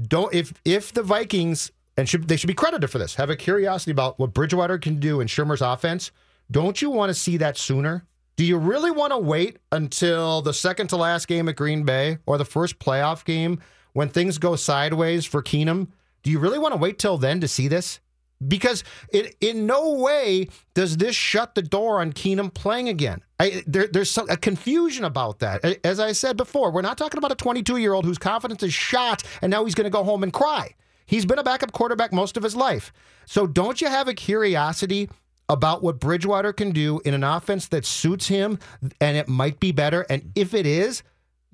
Don't 0.00 0.32
if 0.32 0.54
if 0.64 0.92
the 0.92 1.02
Vikings 1.02 1.72
and 1.96 2.08
should 2.08 2.28
they 2.28 2.36
should 2.36 2.46
be 2.46 2.54
credited 2.54 2.88
for 2.88 2.98
this 2.98 3.16
have 3.16 3.30
a 3.30 3.36
curiosity 3.36 3.90
about 3.90 4.16
what 4.20 4.32
Bridgewater 4.32 4.78
can 4.78 5.00
do 5.00 5.20
in 5.20 5.26
Shurmur's 5.26 5.60
offense. 5.60 6.12
Don't 6.52 6.80
you 6.80 6.90
want 6.90 7.10
to 7.10 7.14
see 7.14 7.36
that 7.38 7.56
sooner? 7.58 8.06
Do 8.36 8.44
you 8.44 8.56
really 8.56 8.92
want 8.92 9.12
to 9.12 9.18
wait 9.18 9.58
until 9.72 10.40
the 10.40 10.54
second 10.54 10.86
to 10.88 10.96
last 10.96 11.26
game 11.26 11.48
at 11.48 11.56
Green 11.56 11.82
Bay 11.82 12.18
or 12.26 12.38
the 12.38 12.44
first 12.44 12.78
playoff 12.78 13.24
game 13.24 13.60
when 13.92 14.08
things 14.08 14.38
go 14.38 14.54
sideways 14.54 15.26
for 15.26 15.42
Keenum? 15.42 15.88
Do 16.28 16.32
you 16.32 16.40
really 16.40 16.58
want 16.58 16.74
to 16.74 16.78
wait 16.78 16.98
till 16.98 17.16
then 17.16 17.40
to 17.40 17.48
see 17.48 17.68
this? 17.68 18.00
Because 18.46 18.84
it, 19.08 19.34
in 19.40 19.64
no 19.64 19.94
way 19.94 20.50
does 20.74 20.98
this 20.98 21.16
shut 21.16 21.54
the 21.54 21.62
door 21.62 22.02
on 22.02 22.12
Keenum 22.12 22.52
playing 22.52 22.90
again. 22.90 23.22
I, 23.40 23.62
there, 23.66 23.86
there's 23.86 24.10
some, 24.10 24.28
a 24.28 24.36
confusion 24.36 25.06
about 25.06 25.38
that. 25.38 25.64
As 25.86 25.98
I 25.98 26.12
said 26.12 26.36
before, 26.36 26.70
we're 26.70 26.82
not 26.82 26.98
talking 26.98 27.16
about 27.16 27.32
a 27.32 27.34
22 27.34 27.78
year 27.78 27.94
old 27.94 28.04
whose 28.04 28.18
confidence 28.18 28.62
is 28.62 28.74
shot 28.74 29.22
and 29.40 29.50
now 29.50 29.64
he's 29.64 29.74
going 29.74 29.86
to 29.86 29.90
go 29.90 30.04
home 30.04 30.22
and 30.22 30.30
cry. 30.30 30.74
He's 31.06 31.24
been 31.24 31.38
a 31.38 31.42
backup 31.42 31.72
quarterback 31.72 32.12
most 32.12 32.36
of 32.36 32.42
his 32.42 32.54
life. 32.54 32.92
So 33.24 33.46
don't 33.46 33.80
you 33.80 33.88
have 33.88 34.06
a 34.06 34.12
curiosity 34.12 35.08
about 35.48 35.82
what 35.82 35.98
Bridgewater 35.98 36.52
can 36.52 36.72
do 36.72 37.00
in 37.06 37.14
an 37.14 37.24
offense 37.24 37.68
that 37.68 37.86
suits 37.86 38.28
him 38.28 38.58
and 39.00 39.16
it 39.16 39.28
might 39.28 39.60
be 39.60 39.72
better? 39.72 40.04
And 40.10 40.30
if 40.34 40.52
it 40.52 40.66
is, 40.66 41.02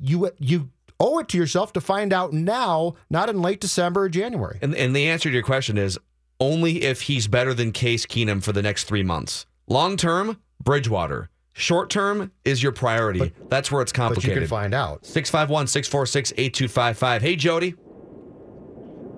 you 0.00 0.32
you 0.40 0.70
owe 1.00 1.18
it 1.18 1.28
to 1.28 1.38
yourself 1.38 1.72
to 1.74 1.80
find 1.80 2.12
out 2.12 2.32
now, 2.32 2.94
not 3.10 3.28
in 3.28 3.42
late 3.42 3.60
December 3.60 4.02
or 4.02 4.08
January. 4.08 4.58
And, 4.62 4.74
and 4.74 4.94
the 4.94 5.08
answer 5.08 5.28
to 5.28 5.32
your 5.34 5.42
question 5.42 5.78
is 5.78 5.98
only 6.40 6.82
if 6.82 7.02
he's 7.02 7.28
better 7.28 7.54
than 7.54 7.72
Case 7.72 8.06
Keenum 8.06 8.42
for 8.42 8.52
the 8.52 8.62
next 8.62 8.84
three 8.84 9.02
months. 9.02 9.46
Long 9.66 9.96
term, 9.96 10.40
Bridgewater. 10.62 11.30
Short 11.52 11.88
term 11.88 12.32
is 12.44 12.62
your 12.62 12.72
priority. 12.72 13.32
That's 13.48 13.70
where 13.70 13.80
it's 13.80 13.92
But 13.92 14.24
you 14.24 14.34
can 14.34 14.46
find 14.46 14.74
out. 14.74 15.06
651 15.06 15.68
646 15.68 16.32
8255. 16.36 17.22
Hey, 17.22 17.36
Jody. 17.36 17.74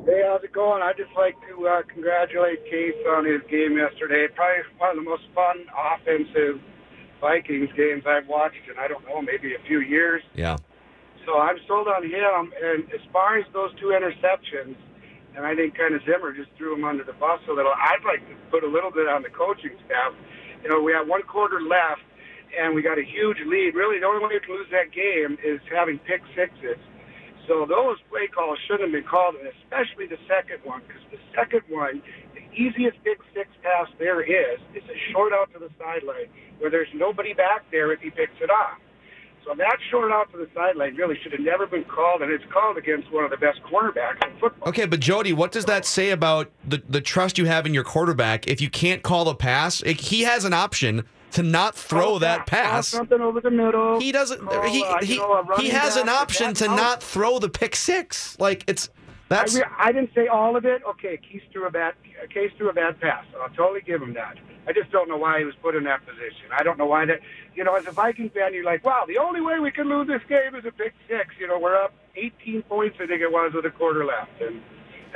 Hey, 0.04 0.22
how's 0.24 0.44
it 0.44 0.52
going? 0.52 0.82
I'd 0.82 0.98
just 0.98 1.10
like 1.16 1.34
to 1.48 1.66
uh, 1.66 1.82
congratulate 1.92 2.62
Case 2.66 2.94
on 3.10 3.24
his 3.24 3.40
game 3.50 3.76
yesterday. 3.78 4.26
Probably 4.34 4.62
one 4.76 4.90
of 4.90 4.96
the 4.96 5.02
most 5.02 5.22
fun 5.34 5.64
offensive 5.74 6.60
Vikings 7.20 7.70
games 7.74 8.04
I've 8.06 8.28
watched 8.28 8.60
in, 8.70 8.78
I 8.78 8.86
don't 8.86 9.04
know, 9.06 9.22
maybe 9.22 9.54
a 9.54 9.66
few 9.66 9.80
years. 9.80 10.22
Yeah. 10.34 10.58
So 11.26 11.42
I'm 11.42 11.58
sold 11.66 11.90
on 11.90 12.06
him. 12.06 12.54
And 12.62 12.86
as 12.94 13.02
far 13.12 13.36
as 13.36 13.44
those 13.52 13.74
two 13.82 13.90
interceptions, 13.90 14.78
and 15.34 15.44
I 15.44 15.54
think 15.54 15.76
kind 15.76 15.92
of 15.92 16.00
Zimmer 16.06 16.32
just 16.32 16.48
threw 16.56 16.72
him 16.72 16.86
under 16.86 17.04
the 17.04 17.12
bus 17.12 17.42
a 17.50 17.52
little, 17.52 17.74
I'd 17.74 18.06
like 18.06 18.22
to 18.30 18.34
put 18.48 18.64
a 18.64 18.70
little 18.70 18.94
bit 18.94 19.10
on 19.10 19.20
the 19.26 19.28
coaching 19.28 19.74
staff. 19.84 20.14
You 20.62 20.70
know, 20.70 20.80
we 20.80 20.94
have 20.94 21.06
one 21.06 21.22
quarter 21.26 21.60
left, 21.60 22.06
and 22.56 22.74
we 22.74 22.80
got 22.80 22.96
a 22.96 23.04
huge 23.04 23.36
lead. 23.44 23.74
Really, 23.74 24.00
the 24.00 24.06
only 24.06 24.24
way 24.24 24.38
we 24.38 24.40
can 24.40 24.54
lose 24.54 24.70
that 24.70 24.94
game 24.94 25.36
is 25.44 25.60
having 25.68 25.98
pick 26.06 26.22
sixes. 26.32 26.80
So 27.46 27.66
those 27.68 27.98
play 28.08 28.26
calls 28.26 28.58
shouldn't 28.66 28.90
have 28.90 28.96
been 28.96 29.06
called, 29.06 29.36
and 29.36 29.46
especially 29.62 30.06
the 30.06 30.18
second 30.26 30.64
one, 30.64 30.82
because 30.86 31.04
the 31.12 31.22
second 31.34 31.62
one, 31.68 32.02
the 32.34 32.42
easiest 32.56 32.96
big 33.04 33.18
six 33.34 33.50
pass 33.62 33.86
there 33.98 34.22
is, 34.22 34.58
is 34.74 34.82
a 34.88 34.98
short 35.12 35.32
out 35.34 35.52
to 35.52 35.58
the 35.58 35.70
sideline 35.78 36.26
where 36.58 36.70
there's 36.70 36.90
nobody 36.94 37.34
back 37.34 37.62
there 37.70 37.92
if 37.92 38.00
he 38.00 38.10
picks 38.10 38.34
it 38.40 38.50
off. 38.50 38.80
So 39.46 39.54
that 39.54 39.76
short 39.90 40.10
out 40.10 40.30
to 40.32 40.38
the 40.38 40.48
sideline 40.54 40.96
really 40.96 41.16
should 41.22 41.30
have 41.30 41.40
never 41.40 41.68
been 41.68 41.84
called, 41.84 42.20
and 42.20 42.32
it's 42.32 42.44
called 42.52 42.76
against 42.76 43.12
one 43.12 43.24
of 43.24 43.30
the 43.30 43.36
best 43.36 43.60
cornerbacks 43.62 44.26
in 44.26 44.36
football. 44.40 44.68
Okay, 44.68 44.86
but 44.86 44.98
Jody, 44.98 45.32
what 45.32 45.52
does 45.52 45.66
that 45.66 45.84
say 45.84 46.10
about 46.10 46.50
the, 46.66 46.82
the 46.88 47.00
trust 47.00 47.38
you 47.38 47.44
have 47.46 47.64
in 47.64 47.72
your 47.72 47.84
quarterback 47.84 48.48
if 48.48 48.60
you 48.60 48.68
can't 48.68 49.04
call 49.04 49.28
a 49.28 49.36
pass? 49.36 49.82
It- 49.82 50.00
he 50.00 50.22
has 50.22 50.44
an 50.44 50.52
option 50.52 51.04
to 51.32 51.42
not 51.42 51.74
throw 51.74 52.00
Call 52.02 52.18
that 52.20 52.46
pass. 52.46 52.88
something 52.88 53.20
over 53.20 53.40
the 53.40 53.50
middle. 53.50 54.00
He 54.00 54.10
doesn't. 54.10 54.40
Call, 54.40 54.62
he 54.68 54.82
uh, 54.82 54.98
he, 55.02 55.18
know, 55.18 55.44
he 55.58 55.68
has 55.68 55.96
an 55.96 56.08
option 56.08 56.54
to 56.54 56.66
not 56.66 57.02
throw 57.02 57.38
the 57.38 57.48
pick 57.48 57.76
six. 57.76 58.38
Like 58.40 58.64
it's 58.66 58.88
that's. 59.28 59.56
I, 59.56 59.60
re- 59.60 59.66
I 59.78 59.92
didn't 59.92 60.10
say 60.14 60.26
all 60.26 60.56
of 60.56 60.64
it. 60.64 60.82
Okay, 60.90 61.16
Case 61.18 61.42
threw 61.52 61.66
a 61.66 61.70
bad 61.70 61.94
Case 62.30 62.50
threw 62.56 62.70
a 62.70 62.72
bad 62.72 63.00
pass. 63.00 63.24
I'll 63.40 63.48
totally 63.50 63.80
give 63.82 64.00
him 64.02 64.14
that. 64.14 64.36
I 64.68 64.72
just 64.72 64.90
don't 64.90 65.08
know 65.08 65.16
why 65.16 65.38
he 65.38 65.44
was 65.44 65.54
put 65.62 65.76
in 65.76 65.84
that 65.84 66.04
position. 66.04 66.50
I 66.52 66.62
don't 66.62 66.78
know 66.78 66.86
why 66.86 67.06
that. 67.06 67.20
You 67.54 67.64
know, 67.64 67.74
as 67.74 67.86
a 67.86 67.92
Viking 67.92 68.30
fan, 68.30 68.52
you're 68.52 68.64
like, 68.64 68.84
wow, 68.84 69.04
the 69.06 69.18
only 69.18 69.40
way 69.40 69.58
we 69.60 69.70
can 69.70 69.88
lose 69.88 70.08
this 70.08 70.22
game 70.28 70.54
is 70.54 70.64
a 70.64 70.72
pick 70.72 70.92
six. 71.08 71.34
You 71.38 71.48
know, 71.48 71.58
we're 71.58 71.76
up 71.76 71.92
18 72.16 72.62
points, 72.62 72.96
I 73.00 73.06
think 73.06 73.20
it 73.20 73.30
was, 73.30 73.52
with 73.54 73.64
a 73.64 73.70
quarter 73.70 74.04
left, 74.04 74.40
and 74.40 74.60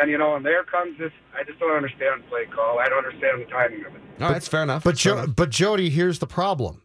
and 0.00 0.10
you 0.10 0.18
know, 0.18 0.36
and 0.36 0.44
there 0.44 0.64
comes 0.64 0.98
this. 0.98 1.12
I 1.38 1.44
just 1.44 1.58
don't 1.58 1.74
understand 1.76 2.22
play 2.28 2.46
call. 2.46 2.78
I 2.78 2.88
don't 2.88 3.04
understand 3.04 3.42
the 3.42 3.46
timing 3.46 3.84
of 3.84 3.94
it. 3.94 4.00
All 4.20 4.26
right, 4.26 4.32
that's 4.34 4.48
fair 4.48 4.62
enough. 4.62 4.84
But 4.84 4.90
That's 4.90 5.02
fair 5.02 5.12
enough. 5.14 5.36
but 5.36 5.50
Jody, 5.50 5.90
here's 5.90 6.18
the 6.18 6.26
problem. 6.26 6.82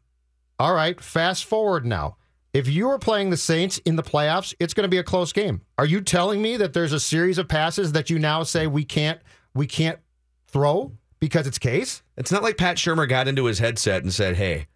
All 0.59 0.73
right, 0.73 0.99
fast 0.99 1.45
forward 1.45 1.85
now. 1.85 2.17
If 2.55 2.69
you 2.69 2.87
are 2.87 2.97
playing 2.97 3.31
the 3.31 3.37
Saints 3.37 3.79
in 3.79 3.97
the 3.97 4.01
playoffs, 4.01 4.53
it's 4.61 4.73
going 4.73 4.85
to 4.85 4.89
be 4.89 4.97
a 4.97 5.03
close 5.03 5.33
game. 5.33 5.59
Are 5.77 5.85
you 5.85 5.99
telling 5.99 6.41
me 6.41 6.55
that 6.55 6.71
there's 6.71 6.93
a 6.93 7.01
series 7.01 7.37
of 7.37 7.49
passes 7.49 7.91
that 7.91 8.09
you 8.09 8.17
now 8.17 8.43
say 8.43 8.65
we 8.65 8.85
can't 8.85 9.19
we 9.53 9.67
can't 9.67 9.99
throw 10.47 10.93
because 11.19 11.47
it's 11.47 11.59
case? 11.59 12.01
It's 12.15 12.31
not 12.31 12.43
like 12.43 12.55
Pat 12.55 12.77
Shurmur 12.77 13.09
got 13.09 13.27
into 13.27 13.43
his 13.43 13.59
headset 13.59 14.03
and 14.03 14.13
said, 14.13 14.37
"Hey, 14.37 14.67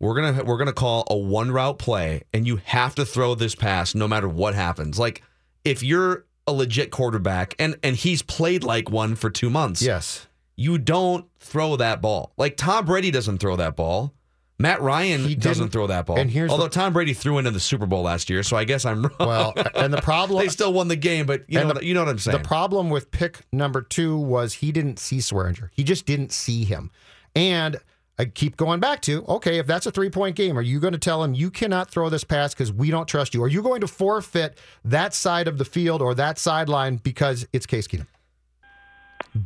we're 0.00 0.16
gonna 0.20 0.42
we're 0.42 0.56
gonna 0.58 0.72
call 0.72 1.06
a 1.08 1.16
one 1.16 1.52
route 1.52 1.78
play, 1.78 2.22
and 2.32 2.48
you 2.48 2.56
have 2.64 2.96
to 2.96 3.06
throw 3.06 3.36
this 3.36 3.54
pass 3.54 3.94
no 3.94 4.08
matter 4.08 4.28
what 4.28 4.56
happens." 4.56 4.98
Like 4.98 5.22
if 5.64 5.84
you're 5.84 6.26
a 6.48 6.52
legit 6.52 6.90
quarterback, 6.90 7.54
and 7.60 7.76
and 7.84 7.94
he's 7.94 8.22
played 8.22 8.64
like 8.64 8.90
one 8.90 9.14
for 9.14 9.30
two 9.30 9.50
months, 9.50 9.82
Yes. 9.82 10.26
you 10.56 10.78
don't 10.78 11.26
throw 11.38 11.76
that 11.76 12.02
ball. 12.02 12.32
Like 12.36 12.56
Tom 12.56 12.86
Brady 12.86 13.12
doesn't 13.12 13.38
throw 13.38 13.54
that 13.54 13.76
ball. 13.76 14.12
Matt 14.58 14.80
Ryan 14.80 15.24
He 15.24 15.34
doesn't 15.34 15.70
throw 15.70 15.88
that 15.88 16.06
ball. 16.06 16.16
and 16.18 16.30
here's 16.30 16.50
Although 16.50 16.64
the- 16.64 16.70
Tom 16.70 16.92
Brady 16.92 17.12
threw 17.12 17.38
into 17.38 17.50
the 17.50 17.58
Super 17.60 17.86
Bowl 17.86 18.02
last 18.02 18.30
year, 18.30 18.42
so 18.44 18.56
I 18.56 18.64
guess 18.64 18.84
I'm 18.84 19.02
wrong. 19.02 19.12
Well, 19.18 19.52
and 19.74 19.92
the 19.92 20.00
problem 20.00 20.38
they 20.42 20.48
still 20.48 20.72
won 20.72 20.88
the 20.88 20.96
game, 20.96 21.26
but 21.26 21.42
you 21.48 21.56
know, 21.56 21.62
And 21.62 21.74
what, 21.74 21.82
you 21.84 21.92
know 21.94 22.00
what 22.04 22.08
I'm 22.08 22.18
saying. 22.18 22.38
The 22.38 22.44
problem 22.44 22.88
with 22.90 23.10
pick 23.10 23.40
number 23.52 23.82
two 23.82 24.16
was 24.16 24.54
he 24.54 24.70
didn't 24.70 24.98
see 24.98 25.18
Swearinger. 25.18 25.70
He 25.72 25.82
just 25.82 26.06
didn't 26.06 26.30
see 26.32 26.64
him. 26.64 26.90
And 27.34 27.78
I 28.16 28.26
keep 28.26 28.56
going 28.56 28.78
back 28.78 29.00
to 29.02 29.24
okay, 29.26 29.58
if 29.58 29.66
that's 29.66 29.86
a 29.86 29.90
three 29.90 30.08
point 30.10 30.36
game, 30.36 30.56
are 30.56 30.62
you 30.62 30.78
going 30.78 30.92
to 30.92 31.00
tell 31.00 31.24
him 31.24 31.34
you 31.34 31.50
cannot 31.50 31.90
throw 31.90 32.08
this 32.08 32.22
pass 32.22 32.54
because 32.54 32.72
we 32.72 32.92
don't 32.92 33.08
trust 33.08 33.34
you? 33.34 33.42
Are 33.42 33.48
you 33.48 33.60
going 33.60 33.80
to 33.80 33.88
forfeit 33.88 34.56
that 34.84 35.14
side 35.14 35.48
of 35.48 35.58
the 35.58 35.64
field 35.64 36.00
or 36.00 36.14
that 36.14 36.38
sideline 36.38 36.98
because 36.98 37.44
it's 37.52 37.66
Case 37.66 37.88
Keenum? 37.88 38.06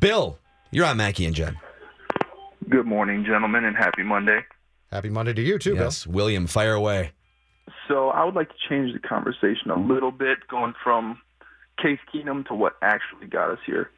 Bill, 0.01 0.39
you're 0.71 0.85
on 0.85 0.99
Mackey 0.99 1.25
and 1.25 1.35
Jen. 1.35 1.57
Good 2.69 2.85
morning, 2.85 3.25
gentlemen, 3.25 3.65
and 3.65 3.75
happy 3.75 4.03
Monday. 4.03 4.41
Happy 4.91 5.11
Monday 5.11 5.35
to 5.35 5.43
you 5.43 5.59
too, 5.59 5.75
yes, 5.75 6.07
William, 6.07 6.47
fire 6.47 6.73
away. 6.75 7.13
So 7.87 8.09
I 8.09 8.25
would 8.25 8.35
like 8.35 8.49
to 8.49 8.55
change 8.69 8.93
the 8.93 9.07
conversation 9.07 9.71
a 9.71 9.79
little 9.79 10.11
bit, 10.11 10.39
going 10.49 10.75
from 10.83 11.21
Case 11.83 11.99
Keenum 12.13 12.47
to 12.49 12.55
what 12.55 12.77
actually 12.83 13.27
got 13.27 13.51
us 13.51 13.59
here. 13.67 13.91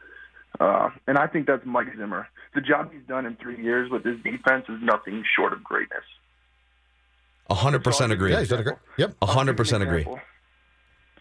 Uh, 0.58 0.90
and 1.06 1.16
I 1.16 1.26
think 1.26 1.46
that's 1.46 1.64
Mike 1.64 1.86
Zimmer. 1.96 2.28
The 2.54 2.60
job 2.60 2.90
he's 2.92 3.06
done 3.06 3.24
in 3.24 3.36
three 3.36 3.62
years 3.62 3.90
with 3.90 4.04
his 4.04 4.20
defense 4.22 4.64
is 4.68 4.78
nothing 4.82 5.24
short 5.36 5.52
of 5.52 5.62
greatness. 5.62 6.02
hundred 7.50 7.84
percent 7.84 8.12
agree. 8.12 8.32
Yeah, 8.32 8.40
he's 8.40 8.48
done 8.48 8.60
a 8.60 8.64
great. 8.64 8.76
Yep, 8.98 9.14
hundred 9.22 9.56
percent 9.56 9.82
agree. 9.82 10.00
Example. 10.00 10.20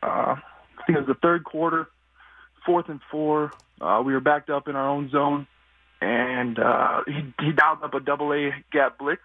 Uh, 0.01 0.35
I 0.35 0.85
think 0.85 0.97
it 0.97 1.01
was 1.01 1.07
the 1.07 1.19
third 1.21 1.43
quarter, 1.43 1.87
fourth 2.65 2.89
and 2.89 2.99
four. 3.11 3.51
Uh, 3.79 4.01
we 4.03 4.13
were 4.13 4.19
backed 4.19 4.49
up 4.49 4.67
in 4.67 4.75
our 4.75 4.89
own 4.89 5.09
zone, 5.11 5.47
and 6.01 6.57
uh, 6.57 7.01
he, 7.05 7.33
he 7.45 7.51
dialed 7.51 7.83
up 7.83 7.93
a 7.93 7.99
double 7.99 8.33
A 8.33 8.51
gap 8.71 8.97
blitz. 8.97 9.21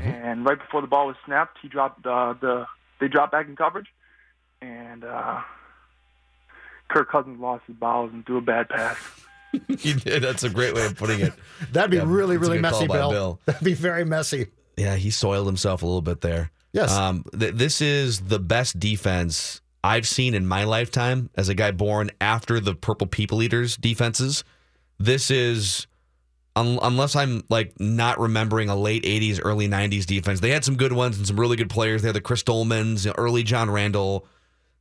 And 0.00 0.44
right 0.44 0.58
before 0.58 0.80
the 0.80 0.86
ball 0.86 1.06
was 1.08 1.16
snapped, 1.26 1.58
he 1.62 1.68
dropped 1.68 2.06
uh, 2.06 2.34
the. 2.40 2.66
They 3.00 3.08
dropped 3.08 3.32
back 3.32 3.46
in 3.48 3.56
coverage, 3.56 3.88
and 4.60 5.04
uh, 5.04 5.40
Kirk 6.88 7.10
Cousins 7.10 7.40
lost 7.40 7.64
his 7.66 7.76
balls 7.76 8.10
and 8.12 8.24
threw 8.24 8.38
a 8.38 8.40
bad 8.42 8.68
pass. 8.68 8.96
you 9.68 9.94
did. 9.94 10.22
That's 10.22 10.44
a 10.44 10.50
great 10.50 10.74
way 10.74 10.86
of 10.86 10.96
putting 10.96 11.20
it. 11.20 11.32
That'd 11.72 11.90
be 11.90 11.98
Yeah, 11.98 12.04
really, 12.06 12.36
really 12.36 12.58
messy, 12.58 12.86
Bill. 12.86 13.10
Bill. 13.10 13.40
That'd 13.46 13.64
be 13.64 13.74
very 13.74 14.04
messy. 14.04 14.46
Yeah, 14.76 14.96
he 14.96 15.10
soiled 15.10 15.46
himself 15.46 15.82
a 15.82 15.86
little 15.86 16.00
bit 16.02 16.20
there. 16.22 16.50
Yes. 16.72 16.90
Um, 16.92 17.24
th- 17.38 17.54
this 17.54 17.80
is 17.82 18.20
the 18.20 18.38
best 18.38 18.80
defense 18.80 19.60
I've 19.84 20.06
seen 20.08 20.34
in 20.34 20.46
my 20.46 20.64
lifetime 20.64 21.28
as 21.34 21.48
a 21.50 21.54
guy 21.54 21.70
born 21.70 22.10
after 22.20 22.60
the 22.60 22.74
Purple 22.74 23.06
People 23.08 23.42
Eaters 23.42 23.76
defenses. 23.76 24.44
This 24.98 25.30
is, 25.30 25.86
un- 26.56 26.78
unless 26.82 27.16
I'm 27.16 27.42
like 27.48 27.78
not 27.80 28.20
remembering 28.20 28.68
a 28.68 28.76
late 28.76 29.04
80s, 29.04 29.40
early 29.42 29.68
90s 29.68 30.06
defense. 30.06 30.40
They 30.40 30.50
had 30.50 30.64
some 30.64 30.76
good 30.76 30.92
ones 30.92 31.18
and 31.18 31.26
some 31.26 31.38
really 31.38 31.56
good 31.56 31.70
players. 31.70 32.02
They 32.02 32.08
had 32.08 32.16
the 32.16 32.20
Chris 32.20 32.42
Dolemans, 32.42 33.12
early 33.16 33.42
John 33.42 33.70
Randle. 33.70 34.26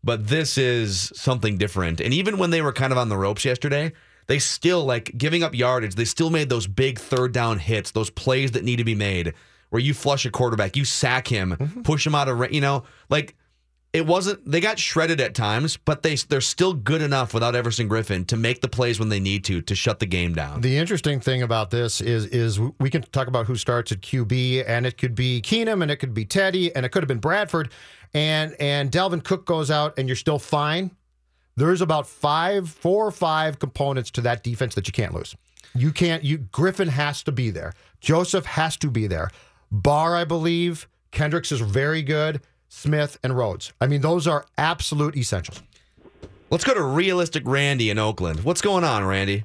But 0.03 0.27
this 0.27 0.57
is 0.57 1.11
something 1.15 1.57
different. 1.57 2.01
And 2.01 2.13
even 2.13 2.37
when 2.37 2.49
they 2.49 2.61
were 2.61 2.73
kind 2.73 2.91
of 2.91 2.97
on 2.97 3.09
the 3.09 3.17
ropes 3.17 3.45
yesterday, 3.45 3.93
they 4.27 4.39
still 4.39 4.83
like 4.83 5.15
giving 5.17 5.43
up 5.43 5.53
yardage. 5.53 5.95
They 5.95 6.05
still 6.05 6.29
made 6.29 6.49
those 6.49 6.65
big 6.65 6.97
third 6.97 7.33
down 7.33 7.59
hits, 7.59 7.91
those 7.91 8.09
plays 8.09 8.51
that 8.51 8.63
need 8.63 8.77
to 8.77 8.83
be 8.83 8.95
made 8.95 9.33
where 9.71 9.81
you 9.81 9.93
flush 9.93 10.25
a 10.25 10.29
quarterback, 10.29 10.75
you 10.75 10.85
sack 10.85 11.27
him, 11.27 11.55
mm-hmm. 11.55 11.81
push 11.81 12.05
him 12.05 12.13
out 12.13 12.27
of, 12.27 12.51
you 12.53 12.61
know, 12.61 12.83
like 13.09 13.35
it 13.93 14.07
wasn't, 14.07 14.49
they 14.49 14.61
got 14.61 14.79
shredded 14.79 15.19
at 15.19 15.35
times, 15.35 15.75
but 15.75 16.01
they, 16.01 16.15
they're 16.15 16.39
still 16.39 16.73
good 16.73 17.01
enough 17.01 17.33
without 17.33 17.55
Everson 17.55 17.89
Griffen 17.89 18.25
to 18.27 18.37
make 18.37 18.61
the 18.61 18.69
plays 18.69 18.99
when 18.99 19.09
they 19.09 19.19
need 19.19 19.43
to, 19.45 19.61
to 19.61 19.75
shut 19.75 19.99
the 19.99 20.05
game 20.05 20.33
down. 20.33 20.61
The 20.61 20.77
interesting 20.77 21.19
thing 21.19 21.41
about 21.41 21.71
this 21.71 21.99
is 21.99 22.25
is 22.27 22.59
we 22.79 22.89
can 22.89 23.01
talk 23.01 23.27
about 23.27 23.47
who 23.47 23.55
starts 23.55 23.91
at 23.91 23.99
QB, 23.99 24.63
and 24.65 24.85
it 24.85 24.97
could 24.97 25.13
be 25.13 25.41
Keenum, 25.41 25.81
and 25.81 25.91
it 25.91 25.97
could 25.97 26.13
be 26.13 26.23
Teddy, 26.23 26.73
and 26.73 26.85
it 26.85 26.89
could 26.89 27.03
have 27.03 27.09
been 27.09 27.19
Bradford, 27.19 27.69
and 28.13 28.55
and 28.59 28.91
Dalvin 28.91 29.23
Cook 29.23 29.45
goes 29.45 29.69
out, 29.69 29.97
and 29.97 30.07
you're 30.07 30.15
still 30.15 30.39
fine. 30.39 30.91
There's 31.57 31.81
about 31.81 32.07
five, 32.07 32.69
four 32.69 33.05
or 33.05 33.11
five 33.11 33.59
components 33.59 34.09
to 34.11 34.21
that 34.21 34.41
defense 34.41 34.73
that 34.75 34.87
you 34.87 34.93
can't 34.93 35.13
lose. 35.13 35.35
You 35.75 35.91
can't. 35.91 36.23
You 36.23 36.37
Griffin 36.37 36.87
has 36.87 37.23
to 37.23 37.33
be 37.33 37.49
there. 37.49 37.73
Joseph 37.99 38.45
has 38.45 38.77
to 38.77 38.89
be 38.89 39.07
there. 39.07 39.31
Barr, 39.69 40.15
I 40.15 40.23
believe. 40.23 40.87
Kendricks 41.11 41.51
is 41.51 41.59
very 41.59 42.01
good. 42.01 42.41
Smith 42.71 43.19
and 43.21 43.37
Rhodes. 43.37 43.73
I 43.81 43.87
mean, 43.87 43.99
those 43.99 44.27
are 44.27 44.45
absolute 44.57 45.17
essentials. 45.17 45.61
Let's 46.49 46.63
go 46.63 46.73
to 46.73 46.81
realistic 46.81 47.43
Randy 47.45 47.89
in 47.89 47.99
Oakland. 47.99 48.45
What's 48.45 48.61
going 48.61 48.85
on, 48.85 49.03
Randy? 49.03 49.43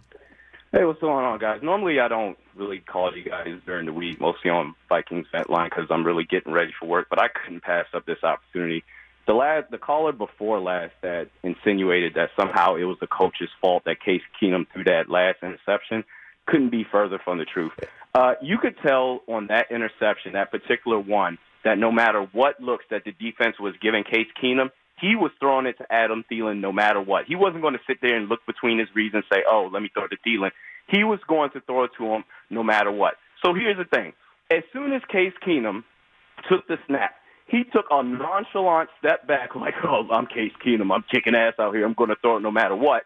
Hey, 0.71 0.85
what's 0.85 1.01
going 1.01 1.25
on, 1.25 1.39
guys? 1.41 1.61
Normally, 1.61 1.99
I 1.99 2.07
don't 2.07 2.39
really 2.55 2.79
call 2.79 3.15
you 3.17 3.25
guys 3.25 3.59
during 3.67 3.87
the 3.87 3.93
week, 3.93 4.21
mostly 4.21 4.51
on 4.51 4.75
Vikings 4.89 5.27
Vent 5.33 5.51
Line, 5.51 5.69
because 5.69 5.87
I'm 5.91 6.07
really 6.07 6.25
getting 6.25 6.53
ready 6.53 6.73
for 6.79 6.87
work. 6.87 7.09
But 7.11 7.21
I 7.21 7.27
couldn't 7.29 7.63
pass 7.63 7.87
up 7.93 8.07
this 8.07 8.23
opportunity. 8.23 8.85
The 9.27 9.35
last, 9.35 9.73
the 9.73 9.79
caller 9.79 10.13
before 10.13 10.61
last 10.61 10.93
that 11.03 11.29
insinuated 11.43 12.15
that 12.15 12.31
somehow 12.39 12.77
it 12.77 12.85
was 12.85 12.97
the 13.01 13.09
coach's 13.09 13.51
fault 13.61 13.83
that 13.87 14.01
Case 14.01 14.23
Keenum 14.41 14.67
threw 14.73 14.85
that 14.85 15.11
last 15.11 15.39
interception 15.43 16.05
couldn't 16.47 16.71
be 16.71 16.87
further 16.91 17.19
from 17.25 17.39
the 17.39 17.45
truth. 17.45 17.73
Uh, 18.15 18.35
you 18.41 18.57
could 18.57 18.77
tell 18.87 19.23
on 19.27 19.49
that 19.49 19.71
interception, 19.71 20.35
that 20.35 20.53
particular 20.53 20.99
one, 20.99 21.39
that 21.67 21.79
no 21.79 21.91
matter 21.91 22.27
what 22.33 22.61
looks 22.61 22.85
that 22.91 23.03
the 23.05 23.13
defense 23.13 23.57
was 23.61 23.75
giving 23.83 24.05
Case 24.05 24.29
Keenum, 24.43 24.71
he 25.01 25.15
was 25.15 25.31
throwing 25.39 25.67
it 25.67 25.77
to 25.79 25.93
Adam 25.93 26.25
Thielen 26.31 26.61
no 26.61 26.73
matter 26.73 27.01
what. 27.01 27.25
He 27.27 27.35
wasn't 27.35 27.61
going 27.63 27.75
to 27.75 27.81
sit 27.87 27.99
there 28.01 28.17
and 28.17 28.29
look 28.29 28.41
between 28.47 28.79
his 28.79 28.89
reads 28.95 29.15
and 29.15 29.25
say, 29.31 29.41
oh, 29.51 29.69
let 29.71 29.83
me 29.83 29.91
throw 29.93 30.05
it 30.05 30.11
to 30.11 30.17
Thielen. 30.27 30.51
He 30.89 31.05
was 31.05 31.19
going 31.29 31.51
to 31.51 31.61
throw 31.61 31.85
it 31.85 31.91
to 31.99 32.05
him 32.05 32.25
no 32.51 32.63
matter 32.63 32.91
what. 32.91 33.15
So 33.45 33.53
here's 33.53 33.77
the 33.77 33.85
thing. 33.85 34.13
As 34.51 34.63
soon 34.73 34.93
as 34.93 35.03
Case 35.11 35.35
Keenum 35.47 35.83
took 36.49 36.67
the 36.69 36.77
snap, 36.87 37.15
he 37.47 37.65
took 37.65 37.87
a 37.91 38.03
nonchalant 38.03 38.89
step 38.99 39.27
back, 39.27 39.55
like, 39.55 39.75
"Oh, 39.85 40.07
I'm 40.11 40.27
Case 40.27 40.53
Keenum. 40.65 40.95
I'm 40.95 41.05
kicking 41.11 41.35
ass 41.35 41.55
out 41.59 41.75
here. 41.75 41.85
I'm 41.85 41.95
going 41.95 42.11
to 42.11 42.17
throw 42.23 42.37
it 42.37 42.41
no 42.41 42.51
matter 42.51 42.75
what." 42.75 43.03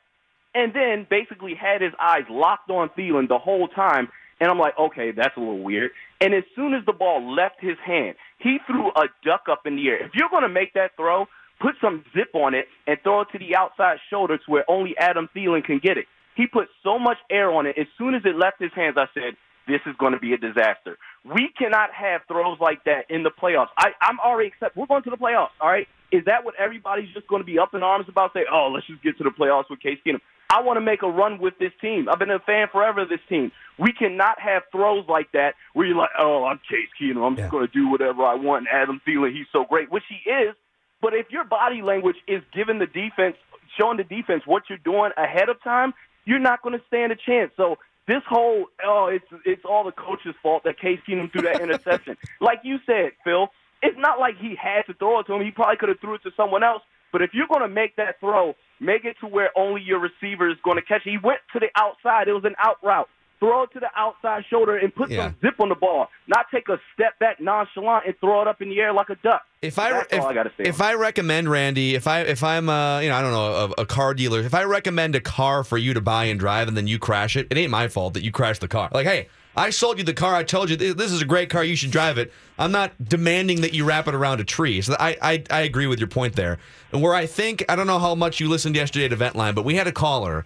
And 0.54 0.72
then 0.74 1.06
basically 1.08 1.54
had 1.54 1.80
his 1.80 1.92
eyes 2.00 2.24
locked 2.28 2.70
on 2.70 2.90
Thielen 2.90 3.28
the 3.28 3.38
whole 3.38 3.68
time. 3.68 4.08
And 4.40 4.50
I'm 4.50 4.58
like, 4.58 4.78
okay, 4.78 5.12
that's 5.12 5.36
a 5.36 5.40
little 5.40 5.62
weird. 5.62 5.90
And 6.20 6.32
as 6.34 6.44
soon 6.56 6.72
as 6.72 6.84
the 6.86 6.94
ball 6.94 7.34
left 7.34 7.56
his 7.60 7.76
hand, 7.84 8.16
he 8.42 8.58
threw 8.66 8.88
a 8.90 9.06
duck 9.24 9.42
up 9.50 9.66
in 9.66 9.76
the 9.76 9.88
air. 9.88 10.04
If 10.04 10.12
you're 10.14 10.30
going 10.30 10.42
to 10.42 10.48
make 10.48 10.74
that 10.74 10.96
throw, 10.96 11.26
put 11.60 11.74
some 11.80 12.04
zip 12.14 12.34
on 12.34 12.54
it 12.54 12.66
and 12.86 12.98
throw 13.02 13.20
it 13.22 13.28
to 13.32 13.38
the 13.38 13.56
outside 13.56 13.98
shoulder 14.08 14.38
to 14.38 14.44
where 14.46 14.64
only 14.68 14.96
Adam 14.98 15.28
Thielen 15.34 15.64
can 15.64 15.78
get 15.78 15.98
it. 15.98 16.06
He 16.36 16.46
put 16.46 16.68
so 16.82 16.98
much 16.98 17.18
air 17.30 17.50
on 17.50 17.66
it. 17.66 17.76
As 17.78 17.86
soon 17.98 18.14
as 18.14 18.22
it 18.24 18.36
left 18.36 18.60
his 18.60 18.72
hands, 18.74 18.96
I 18.96 19.06
said, 19.12 19.36
this 19.68 19.80
is 19.86 19.94
going 19.98 20.14
to 20.14 20.18
be 20.18 20.32
a 20.32 20.38
disaster. 20.38 20.96
We 21.24 21.50
cannot 21.56 21.92
have 21.92 22.22
throws 22.26 22.58
like 22.60 22.84
that 22.84 23.10
in 23.10 23.22
the 23.22 23.30
playoffs. 23.30 23.68
I, 23.76 23.90
I'm 24.00 24.18
already 24.20 24.48
accept. 24.48 24.76
We're 24.76 24.86
going 24.86 25.02
to 25.04 25.10
the 25.10 25.16
playoffs. 25.16 25.54
All 25.60 25.68
right. 25.68 25.86
Is 26.10 26.24
that 26.24 26.44
what 26.44 26.54
everybody's 26.58 27.12
just 27.14 27.28
going 27.28 27.42
to 27.42 27.46
be 27.46 27.58
up 27.58 27.74
in 27.74 27.82
arms 27.82 28.06
about? 28.08 28.32
Say, 28.32 28.44
oh, 28.50 28.72
let's 28.74 28.86
just 28.86 29.02
get 29.02 29.18
to 29.18 29.24
the 29.24 29.30
playoffs 29.30 29.70
with 29.70 29.80
Case 29.80 29.98
Keenum. 30.04 30.20
I 30.50 30.62
want 30.62 30.78
to 30.78 30.80
make 30.80 31.02
a 31.02 31.08
run 31.08 31.38
with 31.38 31.56
this 31.60 31.70
team. 31.80 32.08
I've 32.08 32.18
been 32.18 32.30
a 32.30 32.40
fan 32.40 32.66
forever 32.72 33.02
of 33.02 33.08
this 33.08 33.20
team. 33.28 33.52
We 33.78 33.92
cannot 33.92 34.40
have 34.40 34.64
throws 34.72 35.04
like 35.08 35.30
that 35.32 35.54
where 35.74 35.86
you're 35.86 35.96
like, 35.96 36.10
oh, 36.18 36.44
I'm 36.44 36.58
Case 36.68 36.88
Keenum. 37.00 37.24
I'm 37.24 37.36
just 37.36 37.50
going 37.52 37.66
to 37.66 37.72
do 37.72 37.88
whatever 37.88 38.24
I 38.24 38.34
want. 38.34 38.66
And 38.66 38.82
Adam 38.82 39.00
Thielen, 39.06 39.32
he's 39.32 39.46
so 39.52 39.64
great, 39.64 39.92
which 39.92 40.02
he 40.08 40.28
is. 40.28 40.56
But 41.00 41.14
if 41.14 41.30
your 41.30 41.44
body 41.44 41.82
language 41.82 42.16
is 42.26 42.42
giving 42.52 42.80
the 42.80 42.86
defense, 42.86 43.36
showing 43.78 43.96
the 43.96 44.04
defense 44.04 44.42
what 44.44 44.64
you're 44.68 44.78
doing 44.78 45.12
ahead 45.16 45.48
of 45.48 45.62
time, 45.62 45.94
you're 46.24 46.40
not 46.40 46.62
going 46.62 46.76
to 46.76 46.84
stand 46.88 47.12
a 47.12 47.16
chance. 47.16 47.52
So 47.56 47.78
this 48.08 48.22
whole 48.28 48.66
oh, 48.84 49.06
it's 49.06 49.24
it's 49.46 49.62
all 49.64 49.84
the 49.84 49.92
coach's 49.92 50.34
fault 50.42 50.64
that 50.64 50.80
Case 50.80 50.98
Keenum 51.08 51.30
threw 51.30 51.42
that 51.42 51.60
interception. 51.60 52.16
like 52.40 52.60
you 52.64 52.78
said, 52.84 53.12
Phil, 53.22 53.48
it's 53.82 53.96
not 53.96 54.18
like 54.18 54.36
he 54.36 54.56
had 54.56 54.82
to 54.86 54.94
throw 54.94 55.20
it 55.20 55.26
to 55.28 55.34
him. 55.34 55.44
He 55.44 55.52
probably 55.52 55.76
could 55.76 55.90
have 55.90 56.00
threw 56.00 56.14
it 56.14 56.22
to 56.24 56.32
someone 56.36 56.64
else. 56.64 56.82
But 57.12 57.22
if 57.22 57.30
you're 57.34 57.48
going 57.48 57.62
to 57.62 57.68
make 57.68 57.96
that 57.96 58.20
throw, 58.20 58.54
make 58.80 59.04
it 59.04 59.16
to 59.20 59.26
where 59.26 59.50
only 59.56 59.82
your 59.82 59.98
receiver 59.98 60.48
is 60.50 60.56
going 60.64 60.76
to 60.76 60.82
catch 60.82 61.06
it. 61.06 61.10
He 61.10 61.18
went 61.18 61.40
to 61.52 61.58
the 61.60 61.68
outside. 61.76 62.28
It 62.28 62.32
was 62.32 62.44
an 62.44 62.54
out 62.58 62.76
route. 62.82 63.08
Throw 63.40 63.62
it 63.62 63.70
to 63.72 63.80
the 63.80 63.88
outside 63.96 64.44
shoulder 64.50 64.76
and 64.76 64.94
put 64.94 65.10
Yeah. 65.10 65.28
some 65.28 65.36
zip 65.40 65.54
on 65.60 65.70
the 65.70 65.74
ball. 65.74 66.08
Not 66.26 66.46
take 66.52 66.68
a 66.68 66.78
step 66.92 67.18
back 67.18 67.40
nonchalant 67.40 68.04
and 68.06 68.14
throw 68.20 68.42
it 68.42 68.48
up 68.48 68.60
in 68.60 68.68
the 68.68 68.78
air 68.78 68.92
like 68.92 69.08
a 69.08 69.14
duck. 69.16 69.42
If 69.62 69.78
I 69.78 69.90
That's 69.92 70.12
if, 70.12 70.20
all 70.20 70.28
I 70.28 70.34
got 70.34 70.42
to 70.42 70.50
say. 70.58 70.64
if 70.68 70.82
I 70.82 70.92
recommend 70.92 71.50
Randy, 71.50 71.94
if 71.94 72.06
I 72.06 72.20
if 72.20 72.44
I'm 72.44 72.68
uh 72.68 73.00
you 73.00 73.08
know 73.08 73.16
I 73.16 73.22
don't 73.22 73.32
know 73.32 73.74
a, 73.78 73.82
a 73.82 73.86
car 73.86 74.12
dealer, 74.12 74.40
if 74.40 74.52
I 74.54 74.64
recommend 74.64 75.14
a 75.14 75.20
car 75.20 75.64
for 75.64 75.78
you 75.78 75.94
to 75.94 76.02
buy 76.02 76.24
and 76.24 76.38
drive 76.38 76.68
and 76.68 76.76
then 76.76 76.86
you 76.86 76.98
crash 76.98 77.34
it, 77.34 77.46
it 77.50 77.56
ain't 77.56 77.70
my 77.70 77.88
fault 77.88 78.12
that 78.12 78.22
you 78.22 78.30
crashed 78.30 78.60
the 78.60 78.68
car. 78.68 78.90
Like 78.92 79.06
hey, 79.06 79.28
I 79.56 79.70
sold 79.70 79.98
you 79.98 80.04
the 80.04 80.14
car. 80.14 80.34
I 80.34 80.44
told 80.44 80.70
you 80.70 80.76
this 80.76 81.10
is 81.10 81.22
a 81.22 81.26
great 81.26 81.50
car. 81.50 81.64
You 81.64 81.76
should 81.76 81.90
drive 81.90 82.18
it. 82.18 82.32
I'm 82.58 82.72
not 82.72 82.92
demanding 83.02 83.62
that 83.62 83.74
you 83.74 83.84
wrap 83.84 84.06
it 84.06 84.14
around 84.14 84.40
a 84.40 84.44
tree. 84.44 84.80
So 84.80 84.96
I 84.98 85.16
I, 85.20 85.44
I 85.50 85.60
agree 85.62 85.86
with 85.86 85.98
your 85.98 86.08
point 86.08 86.36
there. 86.36 86.58
And 86.92 87.02
where 87.02 87.14
I 87.14 87.26
think 87.26 87.64
I 87.68 87.76
don't 87.76 87.86
know 87.86 87.98
how 87.98 88.14
much 88.14 88.40
you 88.40 88.48
listened 88.48 88.76
yesterday 88.76 89.08
to 89.08 89.16
Ventline, 89.16 89.54
but 89.54 89.64
we 89.64 89.74
had 89.74 89.86
a 89.86 89.92
caller 89.92 90.44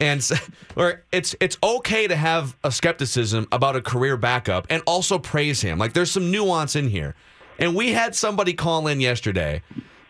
and 0.00 0.26
where 0.74 1.04
it's 1.12 1.36
it's 1.40 1.56
okay 1.62 2.08
to 2.08 2.16
have 2.16 2.56
a 2.64 2.72
skepticism 2.72 3.46
about 3.52 3.76
a 3.76 3.82
career 3.82 4.16
backup 4.16 4.66
and 4.68 4.82
also 4.86 5.18
praise 5.18 5.60
him. 5.60 5.78
Like 5.78 5.92
there's 5.92 6.10
some 6.10 6.30
nuance 6.30 6.74
in 6.74 6.88
here. 6.88 7.14
And 7.58 7.76
we 7.76 7.92
had 7.92 8.16
somebody 8.16 8.54
call 8.54 8.86
in 8.86 9.00
yesterday 9.00 9.62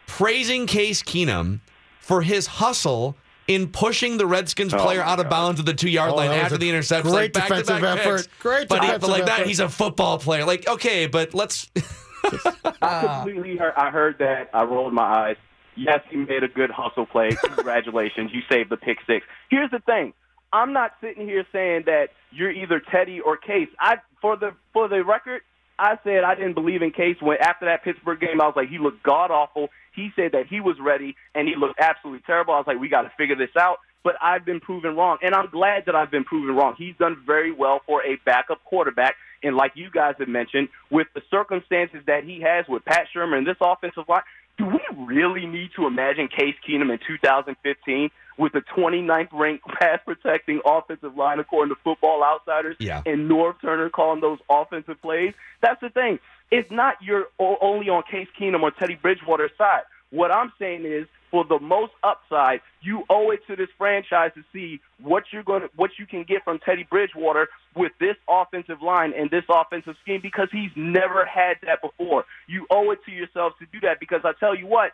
praising 0.06 0.66
Case 0.66 1.02
Keenum 1.02 1.60
for 2.00 2.22
his 2.22 2.46
hustle 2.46 3.16
in 3.50 3.68
pushing 3.68 4.16
the 4.16 4.26
Redskins 4.26 4.72
Oh, 4.72 4.78
player 4.78 5.00
my 5.00 5.06
out 5.10 5.20
of 5.20 5.28
bounds 5.28 5.58
at 5.60 5.66
the 5.66 5.74
two 5.74 5.90
yard 5.90 6.12
Oh, 6.12 6.16
line 6.16 6.30
after 6.30 6.56
the 6.56 6.68
interception. 6.68 7.10
great 7.10 7.34
like 7.34 7.48
back-to-back 7.48 7.64
defensive 7.66 7.96
picks. 7.96 8.06
effort. 8.06 8.28
Great 8.40 8.68
but, 8.68 8.74
he- 8.82 8.86
but 8.86 8.86
defensive 9.00 9.08
like 9.10 9.26
that, 9.26 9.46
he's 9.46 9.60
a 9.60 9.68
football 9.68 10.18
player. 10.18 10.44
Like 10.44 10.68
okay, 10.68 11.06
but 11.06 11.34
let's. 11.34 11.68
I 12.82 13.22
completely 13.24 13.56
heard. 13.56 13.72
I 13.76 13.90
heard 13.90 14.18
that. 14.18 14.50
I 14.54 14.64
rolled 14.64 14.92
my 14.92 15.02
eyes. 15.02 15.36
Yes, 15.76 16.00
you 16.10 16.18
made 16.26 16.42
a 16.42 16.48
good 16.48 16.70
hustle 16.70 17.06
play. 17.06 17.30
Congratulations, 17.42 18.30
you 18.32 18.42
saved 18.50 18.70
the 18.70 18.76
pick 18.76 18.98
six. 19.06 19.24
Here's 19.50 19.70
the 19.70 19.78
thing. 19.80 20.12
I'm 20.52 20.72
not 20.72 20.92
sitting 21.00 21.26
here 21.26 21.44
saying 21.52 21.84
that 21.86 22.08
you're 22.30 22.50
either 22.50 22.80
Teddy 22.80 23.20
or 23.20 23.36
Case. 23.36 23.68
I 23.80 23.96
for 24.20 24.36
the 24.36 24.52
for 24.72 24.88
the 24.88 25.04
record, 25.04 25.42
I 25.80 25.98
said 26.04 26.24
I 26.24 26.34
didn't 26.34 26.54
believe 26.54 26.82
in 26.82 26.90
Case 26.90 27.16
when 27.20 27.38
after 27.40 27.64
that 27.64 27.82
Pittsburgh 27.82 28.20
game. 28.20 28.40
I 28.40 28.46
was 28.46 28.54
like, 28.54 28.68
he 28.68 28.78
looked 28.78 29.02
god 29.02 29.30
awful. 29.30 29.70
He 29.96 30.10
said 30.14 30.32
that 30.32 30.46
he 30.46 30.60
was 30.60 30.76
ready, 30.78 31.16
and 31.34 31.48
he 31.48 31.54
looked 31.56 31.80
absolutely 31.80 32.22
terrible. 32.26 32.54
I 32.54 32.58
was 32.58 32.66
like, 32.66 32.78
we 32.78 32.88
got 32.88 33.02
to 33.02 33.12
figure 33.16 33.36
this 33.36 33.56
out. 33.58 33.78
But 34.04 34.14
I've 34.22 34.44
been 34.44 34.60
proven 34.60 34.96
wrong, 34.96 35.18
and 35.22 35.34
I'm 35.34 35.50
glad 35.50 35.84
that 35.86 35.94
I've 35.94 36.10
been 36.10 36.24
proven 36.24 36.54
wrong. 36.54 36.74
He's 36.78 36.96
done 36.98 37.22
very 37.26 37.52
well 37.52 37.80
for 37.86 38.02
a 38.02 38.16
backup 38.24 38.64
quarterback, 38.64 39.14
and 39.42 39.56
like 39.56 39.72
you 39.74 39.90
guys 39.90 40.14
have 40.18 40.28
mentioned, 40.28 40.68
with 40.90 41.06
the 41.14 41.20
circumstances 41.30 42.00
that 42.06 42.24
he 42.24 42.40
has 42.40 42.66
with 42.66 42.84
Pat 42.84 43.08
Shurmur 43.14 43.36
and 43.36 43.46
this 43.46 43.58
offensive 43.60 44.04
line, 44.08 44.22
do 44.56 44.66
we 44.66 44.80
really 45.06 45.46
need 45.46 45.70
to 45.76 45.86
imagine 45.86 46.28
Case 46.28 46.54
Keenum 46.66 46.92
in 46.92 46.98
2015 47.06 48.10
with 48.40 48.52
the 48.54 48.62
29th 48.76 49.28
ranked 49.32 49.64
pass 49.80 50.00
protecting 50.04 50.60
offensive 50.64 51.16
line 51.16 51.38
according 51.38 51.74
to 51.74 51.80
Football 51.84 52.24
Outsiders 52.24 52.76
Yeah. 52.80 53.02
and 53.06 53.30
Norv 53.30 53.60
Turner 53.60 53.90
calling 53.90 54.20
those 54.20 54.38
offensive 54.50 55.00
plays? 55.02 55.34
That's 55.60 55.80
the 55.80 55.90
thing. 55.90 56.18
It's 56.50 56.70
not 56.70 56.94
you're 57.02 57.26
only 57.38 57.88
on 57.90 58.02
Case 58.10 58.26
Keenum 58.40 58.62
or 58.62 58.72
Teddy 58.72 58.96
Bridgewater's 59.00 59.52
side. 59.56 59.82
What 60.10 60.32
I'm 60.32 60.52
saying 60.58 60.84
is, 60.84 61.06
for 61.30 61.44
the 61.44 61.60
most 61.60 61.92
upside, 62.02 62.60
you 62.82 63.04
owe 63.08 63.30
it 63.30 63.46
to 63.46 63.54
this 63.54 63.68
franchise 63.78 64.32
to 64.34 64.42
see 64.52 64.80
what 65.00 65.22
you're 65.32 65.44
going 65.44 65.62
to, 65.62 65.70
what 65.76 65.92
you 65.96 66.04
can 66.06 66.24
get 66.24 66.42
from 66.42 66.58
Teddy 66.58 66.82
Bridgewater 66.90 67.48
with 67.76 67.92
this 68.00 68.16
offensive 68.28 68.82
line 68.82 69.12
and 69.16 69.30
this 69.30 69.44
offensive 69.48 69.94
scheme 70.02 70.20
because 70.20 70.48
he's 70.50 70.72
never 70.74 71.24
had 71.24 71.58
that 71.62 71.80
before. 71.82 72.24
You 72.48 72.66
owe 72.70 72.90
it 72.90 72.98
to 73.04 73.12
yourselves 73.12 73.54
to 73.60 73.66
do 73.66 73.78
that 73.86 74.00
because 74.00 74.22
I 74.24 74.32
tell 74.40 74.56
you 74.56 74.66
what, 74.66 74.90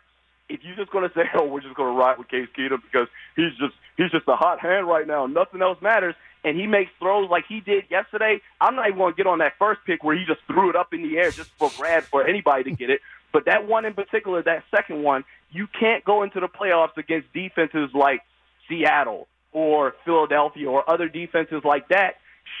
if 0.49 0.61
you're 0.63 0.75
just 0.75 0.91
going 0.91 1.07
to 1.07 1.13
say, 1.13 1.23
"Oh, 1.35 1.45
we're 1.45 1.61
just 1.61 1.75
going 1.75 1.93
to 1.93 1.99
ride 1.99 2.17
with 2.17 2.27
Case 2.27 2.47
Keenum 2.57 2.81
because 2.81 3.07
he's 3.35 3.51
just 3.59 3.73
he's 3.97 4.11
just 4.11 4.27
a 4.27 4.35
hot 4.35 4.59
hand 4.59 4.87
right 4.87 5.07
now, 5.07 5.25
nothing 5.25 5.61
else 5.61 5.77
matters," 5.81 6.15
and 6.43 6.57
he 6.57 6.67
makes 6.67 6.91
throws 6.99 7.29
like 7.29 7.45
he 7.47 7.59
did 7.59 7.85
yesterday, 7.89 8.39
I'm 8.61 8.75
not 8.75 8.87
even 8.87 8.99
going 8.99 9.13
to 9.13 9.17
get 9.17 9.27
on 9.27 9.39
that 9.39 9.53
first 9.59 9.81
pick 9.85 10.03
where 10.03 10.15
he 10.15 10.25
just 10.25 10.41
threw 10.47 10.69
it 10.69 10.75
up 10.75 10.93
in 10.93 11.03
the 11.03 11.17
air 11.17 11.31
just 11.31 11.49
for 11.57 11.69
grab 11.77 12.03
for 12.03 12.25
anybody 12.25 12.63
to 12.65 12.71
get 12.71 12.89
it. 12.89 13.01
But 13.33 13.45
that 13.45 13.67
one 13.67 13.85
in 13.85 13.93
particular, 13.93 14.41
that 14.43 14.63
second 14.71 15.03
one, 15.03 15.25
you 15.51 15.67
can't 15.79 16.03
go 16.05 16.23
into 16.23 16.39
the 16.39 16.47
playoffs 16.47 16.97
against 16.97 17.31
defenses 17.33 17.89
like 17.93 18.21
Seattle 18.69 19.27
or 19.51 19.95
Philadelphia 20.05 20.69
or 20.69 20.89
other 20.89 21.09
defenses 21.09 21.61
like 21.63 21.89
that, 21.89 22.15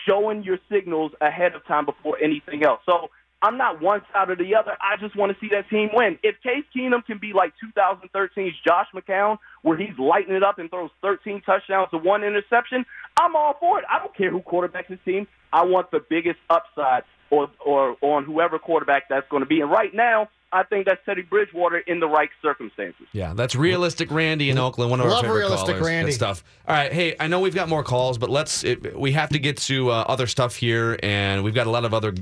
showing 0.05 0.43
your 0.43 0.59
signals 0.69 1.13
ahead 1.21 1.55
of 1.55 1.65
time 1.65 1.85
before 1.85 2.17
anything 2.21 2.63
else. 2.63 2.81
So 2.85 3.09
I'm 3.41 3.57
not 3.57 3.81
one 3.81 4.01
side 4.11 4.29
or 4.29 4.35
the 4.35 4.55
other. 4.55 4.75
I 4.81 4.97
just 4.99 5.15
want 5.15 5.31
to 5.31 5.37
see 5.39 5.49
that 5.53 5.69
team 5.69 5.89
win. 5.93 6.17
If 6.23 6.41
Case 6.41 6.65
Keenum 6.75 7.05
can 7.05 7.19
be 7.19 7.33
like 7.33 7.53
2013's 7.63 8.55
Josh 8.65 8.87
McCown, 8.95 9.37
where 9.61 9.77
he's 9.77 9.97
lighting 9.99 10.33
it 10.33 10.43
up 10.43 10.57
and 10.57 10.69
throws 10.69 10.89
13 11.01 11.41
touchdowns 11.45 11.89
to 11.91 11.97
one 11.97 12.23
interception, 12.23 12.83
I'm 13.19 13.35
all 13.35 13.55
for 13.59 13.77
it. 13.79 13.85
I 13.89 13.99
don't 13.99 14.15
care 14.15 14.31
who 14.31 14.41
quarterbacks 14.41 14.87
his 14.87 14.99
team. 15.05 15.27
I 15.53 15.65
want 15.65 15.91
the 15.91 15.99
biggest 16.09 16.39
upside 16.49 17.03
or 17.29 17.49
or 17.63 17.97
on 18.01 18.23
whoever 18.23 18.57
quarterback 18.57 19.03
that's 19.09 19.27
going 19.29 19.43
to 19.43 19.47
be. 19.47 19.61
And 19.61 19.69
right 19.69 19.93
now, 19.93 20.29
I 20.51 20.63
think 20.63 20.85
that's 20.85 21.03
Teddy 21.05 21.23
Bridgewater 21.23 21.79
in 21.79 21.99
the 21.99 22.07
right 22.07 22.29
circumstances. 22.41 23.07
Yeah, 23.11 23.33
that's 23.33 23.55
realistic 23.55 24.09
Randy 24.11 24.49
in 24.49 24.57
Oakland, 24.57 24.89
one 24.91 25.01
of 25.01 25.07
our 25.07 25.21
favorite 25.21 25.39
realistic 25.39 25.75
callers. 25.75 25.85
Randy. 25.85 26.11
Good 26.11 26.15
stuff. 26.15 26.43
All 26.67 26.75
right, 26.75 26.91
hey, 26.91 27.15
I 27.19 27.27
know 27.27 27.41
we've 27.41 27.55
got 27.55 27.67
more 27.67 27.83
calls, 27.83 28.17
but 28.17 28.29
let's 28.29 28.63
it, 28.63 28.97
we 28.97 29.11
have 29.11 29.29
to 29.29 29.39
get 29.39 29.57
to 29.57 29.91
uh, 29.91 30.05
other 30.07 30.25
stuff 30.25 30.55
here, 30.55 30.97
and 31.03 31.43
we've 31.43 31.53
got 31.53 31.67
a 31.67 31.69
lot 31.69 31.83
of 31.83 31.93
other 31.93 32.13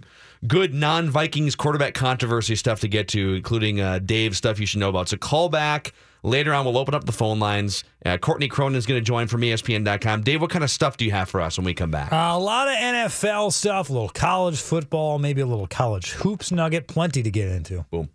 good 0.47 0.73
non-Vikings 0.73 1.55
quarterback 1.55 1.93
controversy 1.93 2.55
stuff 2.55 2.79
to 2.79 2.88
get 2.88 3.07
to, 3.09 3.35
including 3.35 3.79
uh, 3.79 3.99
Dave 3.99 4.35
stuff 4.35 4.59
you 4.59 4.65
should 4.65 4.79
know 4.79 4.89
about. 4.89 5.09
So 5.09 5.17
call 5.17 5.49
back 5.49 5.93
later 6.25 6.53
on. 6.53 6.65
We'll 6.65 6.77
open 6.77 6.93
up 6.93 7.05
the 7.05 7.11
phone 7.11 7.39
lines. 7.39 7.83
Uh, 8.05 8.17
Courtney 8.17 8.47
Cronin 8.47 8.75
is 8.77 8.85
going 8.85 8.99
to 8.99 9.05
join 9.05 9.27
from 9.27 9.41
ESPN.com. 9.41 10.21
Dave, 10.23 10.41
what 10.41 10.49
kind 10.49 10.63
of 10.63 10.69
stuff 10.69 10.97
do 10.97 11.05
you 11.05 11.11
have 11.11 11.29
for 11.29 11.41
us 11.41 11.57
when 11.57 11.65
we 11.65 11.73
come 11.73 11.91
back? 11.91 12.11
a 12.11 12.38
lot 12.38 12.67
of 12.67 12.73
NFL 12.75 13.53
stuff, 13.53 13.89
a 13.89 13.93
little 13.93 14.09
college 14.09 14.59
football, 14.59 15.19
maybe 15.19 15.41
a 15.41 15.45
little 15.45 15.67
college 15.67 16.11
hoops 16.11 16.51
nugget, 16.51 16.88
plenty 16.88 17.23
to 17.23 17.31
get 17.31 17.49
into. 17.49 17.85
Boom. 17.91 18.09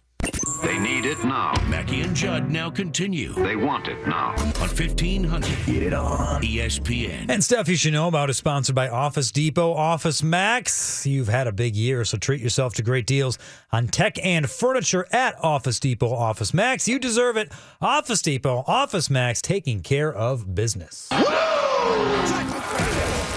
They 0.62 0.78
need 0.78 1.06
it 1.06 1.22
now. 1.24 1.54
Mackey 1.68 2.02
and 2.02 2.14
Judd 2.14 2.50
now 2.50 2.70
continue. 2.70 3.32
They 3.32 3.56
want 3.56 3.88
it 3.88 4.06
now. 4.06 4.30
On 4.36 4.68
1500. 4.68 5.56
Get 5.66 5.82
it 5.82 5.94
on. 5.94 6.42
ESPN. 6.42 7.26
And 7.28 7.42
stuff 7.42 7.68
you 7.68 7.76
should 7.76 7.92
know 7.92 8.08
about 8.08 8.28
is 8.30 8.36
sponsored 8.36 8.74
by 8.74 8.88
Office 8.88 9.30
Depot 9.30 9.72
Office 9.72 10.22
Max. 10.22 11.06
You've 11.06 11.28
had 11.28 11.46
a 11.46 11.52
big 11.52 11.74
year, 11.76 12.04
so 12.04 12.18
treat 12.18 12.40
yourself 12.40 12.74
to 12.74 12.82
great 12.82 13.06
deals 13.06 13.38
on 13.72 13.88
tech 13.88 14.18
and 14.24 14.50
furniture 14.50 15.06
at 15.12 15.42
Office 15.42 15.80
Depot 15.80 16.12
Office 16.12 16.52
Max. 16.52 16.86
You 16.86 16.98
deserve 16.98 17.36
it. 17.36 17.50
Office 17.80 18.20
Depot 18.22 18.64
Office 18.66 19.08
Max, 19.08 19.40
taking 19.40 19.80
care 19.80 20.12
of 20.12 20.54
business. 20.54 21.08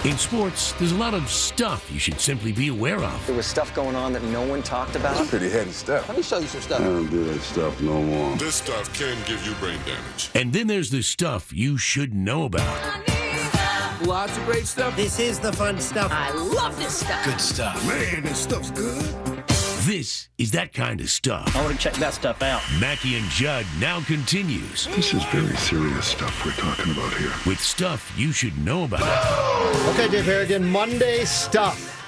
In 0.06 0.18
sports, 0.18 0.74
there's 0.74 0.92
a 0.92 0.98
lot 0.98 1.14
of 1.14 1.30
stuff 1.30 1.90
you 1.90 1.98
should 1.98 2.20
simply 2.20 2.52
be 2.52 2.68
aware 2.68 3.02
of. 3.02 3.26
There 3.26 3.38
was 3.38 3.46
stuff 3.46 3.74
going 3.74 3.96
on 3.96 4.12
that 4.12 4.22
no 4.26 4.46
one 4.46 4.62
talked 4.62 4.98
about. 4.98 5.26
Pretty 5.30 5.50
heady 5.50 5.72
stuff. 5.72 6.10
Let 6.10 6.18
me 6.18 6.24
show 6.24 6.40
you 6.40 6.48
some 6.48 6.60
stuff. 6.60 6.82
I 6.82 6.84
don't 6.84 7.10
do 7.10 7.24
that 7.24 7.40
stuff 7.40 7.80
no 7.80 8.02
more. 8.02 8.36
This 8.36 8.56
stuff 8.56 8.94
can 8.94 9.16
give 9.26 9.46
you 9.46 9.54
brain 9.62 9.80
damage. 9.86 10.30
And 10.36 10.52
then 10.52 10.68
there's 10.68 10.90
the 10.90 11.04
stuff 11.04 11.54
you 11.54 11.78
should 11.78 12.14
know 12.14 12.44
about. 12.44 13.08
Lots 14.06 14.38
of 14.38 14.44
great 14.46 14.68
stuff. 14.68 14.94
This 14.98 15.20
is 15.20 15.40
the 15.40 15.54
fun 15.54 15.80
stuff. 15.80 16.12
I 16.12 16.34
love 16.34 16.78
this 16.78 17.00
stuff. 17.00 17.24
Good 17.24 17.40
stuff. 17.40 17.88
Man, 17.88 18.24
this 18.24 18.40
stuff's 18.40 18.72
good. 18.72 19.23
This 19.86 20.30
is 20.38 20.52
that 20.52 20.72
kind 20.72 21.02
of 21.02 21.10
stuff. 21.10 21.54
I 21.56 21.62
want 21.62 21.74
to 21.76 21.78
check 21.78 21.96
that 21.96 22.14
stuff 22.14 22.42
out. 22.42 22.62
Mackey 22.80 23.18
and 23.18 23.26
Judd 23.30 23.66
now 23.80 24.00
continues 24.02 24.88
This 24.88 25.14
is 25.14 25.24
very 25.26 25.54
serious 25.58 26.06
stuff 26.06 26.46
we're 26.46 26.54
talking 26.54 26.94
about 26.94 27.12
here. 27.16 27.34
with 27.46 27.60
stuff 27.60 28.14
you 28.16 28.32
should 28.32 28.58
know 28.64 28.86
about. 28.86 29.02
Okay, 29.90 30.08
Dave 30.08 30.24
Harrigan, 30.24 30.64
Monday 30.70 31.26
stuff. 31.26 32.00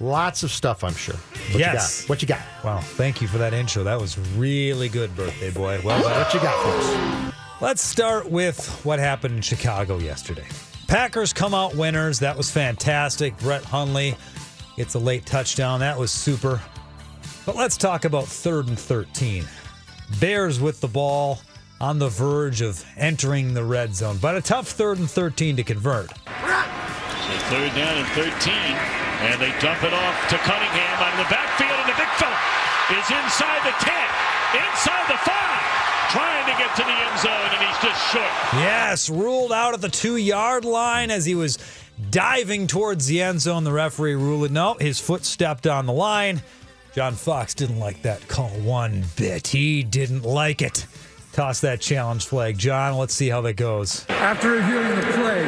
Lots 0.00 0.42
of 0.42 0.50
stuff, 0.50 0.82
I'm 0.82 0.94
sure. 0.94 1.14
What 1.52 1.60
yes. 1.60 2.00
You 2.00 2.02
got? 2.02 2.08
What 2.08 2.22
you 2.22 2.28
got? 2.28 2.40
Wow. 2.64 2.80
Thank 2.80 3.22
you 3.22 3.28
for 3.28 3.38
that 3.38 3.54
intro. 3.54 3.84
That 3.84 4.00
was 4.00 4.18
really 4.36 4.88
good, 4.88 5.14
birthday 5.14 5.52
boy. 5.52 5.80
Well. 5.84 6.02
What 6.02 6.34
you 6.34 6.40
got 6.40 6.60
for 6.64 6.70
us? 6.70 7.32
Let's 7.60 7.82
start 7.82 8.28
with 8.28 8.66
what 8.84 8.98
happened 8.98 9.36
in 9.36 9.42
Chicago 9.42 9.98
yesterday. 9.98 10.46
Packers 10.88 11.32
come 11.32 11.54
out 11.54 11.76
winners. 11.76 12.18
That 12.18 12.36
was 12.36 12.50
fantastic. 12.50 13.38
Brett 13.38 13.64
Hundley 13.64 14.16
gets 14.76 14.94
a 14.94 14.98
late 14.98 15.24
touchdown. 15.26 15.78
That 15.78 15.96
was 15.96 16.10
super. 16.10 16.60
But 17.46 17.56
let's 17.56 17.76
talk 17.76 18.04
about 18.04 18.24
third 18.24 18.68
and 18.68 18.78
13. 18.78 19.44
Bears 20.18 20.60
with 20.60 20.80
the 20.80 20.88
ball 20.88 21.40
on 21.80 21.98
the 21.98 22.08
verge 22.08 22.62
of 22.62 22.82
entering 22.96 23.52
the 23.52 23.64
red 23.64 23.94
zone, 23.94 24.18
but 24.20 24.36
a 24.36 24.40
tough 24.40 24.68
third 24.68 24.98
and 24.98 25.10
13 25.10 25.56
to 25.56 25.62
convert. 25.62 26.08
So 26.08 27.34
third 27.52 27.74
down 27.74 27.98
and 27.98 28.08
13, 28.16 28.32
and 28.32 29.40
they 29.40 29.52
dump 29.60 29.82
it 29.82 29.92
off 29.92 30.28
to 30.30 30.38
Cunningham 30.38 31.02
on 31.02 31.18
the 31.18 31.28
backfield, 31.28 31.72
and 31.72 31.88
the 31.88 31.98
big 32.00 32.08
fella 32.16 32.36
is 32.96 33.10
inside 33.10 33.60
the 33.64 33.76
10, 33.80 33.92
inside 34.64 35.04
the 35.08 35.18
5, 35.18 35.34
trying 36.12 36.46
to 36.46 36.56
get 36.56 36.74
to 36.76 36.82
the 36.82 36.96
end 36.96 37.18
zone, 37.20 37.50
and 37.52 37.60
he's 37.60 37.78
just 37.82 38.12
short. 38.12 38.30
Yes, 38.54 39.10
ruled 39.10 39.52
out 39.52 39.74
at 39.74 39.82
the 39.82 39.88
two 39.90 40.16
yard 40.16 40.64
line 40.64 41.10
as 41.10 41.26
he 41.26 41.34
was 41.34 41.58
diving 42.10 42.66
towards 42.66 43.06
the 43.06 43.20
end 43.20 43.40
zone. 43.40 43.64
The 43.64 43.72
referee 43.72 44.14
ruled 44.14 44.44
it. 44.44 44.50
No, 44.50 44.74
his 44.74 44.98
foot 44.98 45.24
stepped 45.24 45.66
on 45.66 45.86
the 45.86 45.92
line. 45.92 46.42
John 46.94 47.14
Fox 47.14 47.54
didn't 47.54 47.80
like 47.80 48.02
that 48.02 48.28
call 48.28 48.50
one 48.50 49.04
bit. 49.16 49.48
He 49.48 49.82
didn't 49.82 50.22
like 50.22 50.62
it. 50.62 50.86
Toss 51.32 51.60
that 51.62 51.80
challenge 51.80 52.26
flag. 52.26 52.56
John, 52.56 52.96
let's 52.96 53.12
see 53.12 53.28
how 53.28 53.40
that 53.40 53.54
goes. 53.54 54.06
After 54.10 54.52
reviewing 54.52 54.94
the 54.94 55.06
play, 55.12 55.42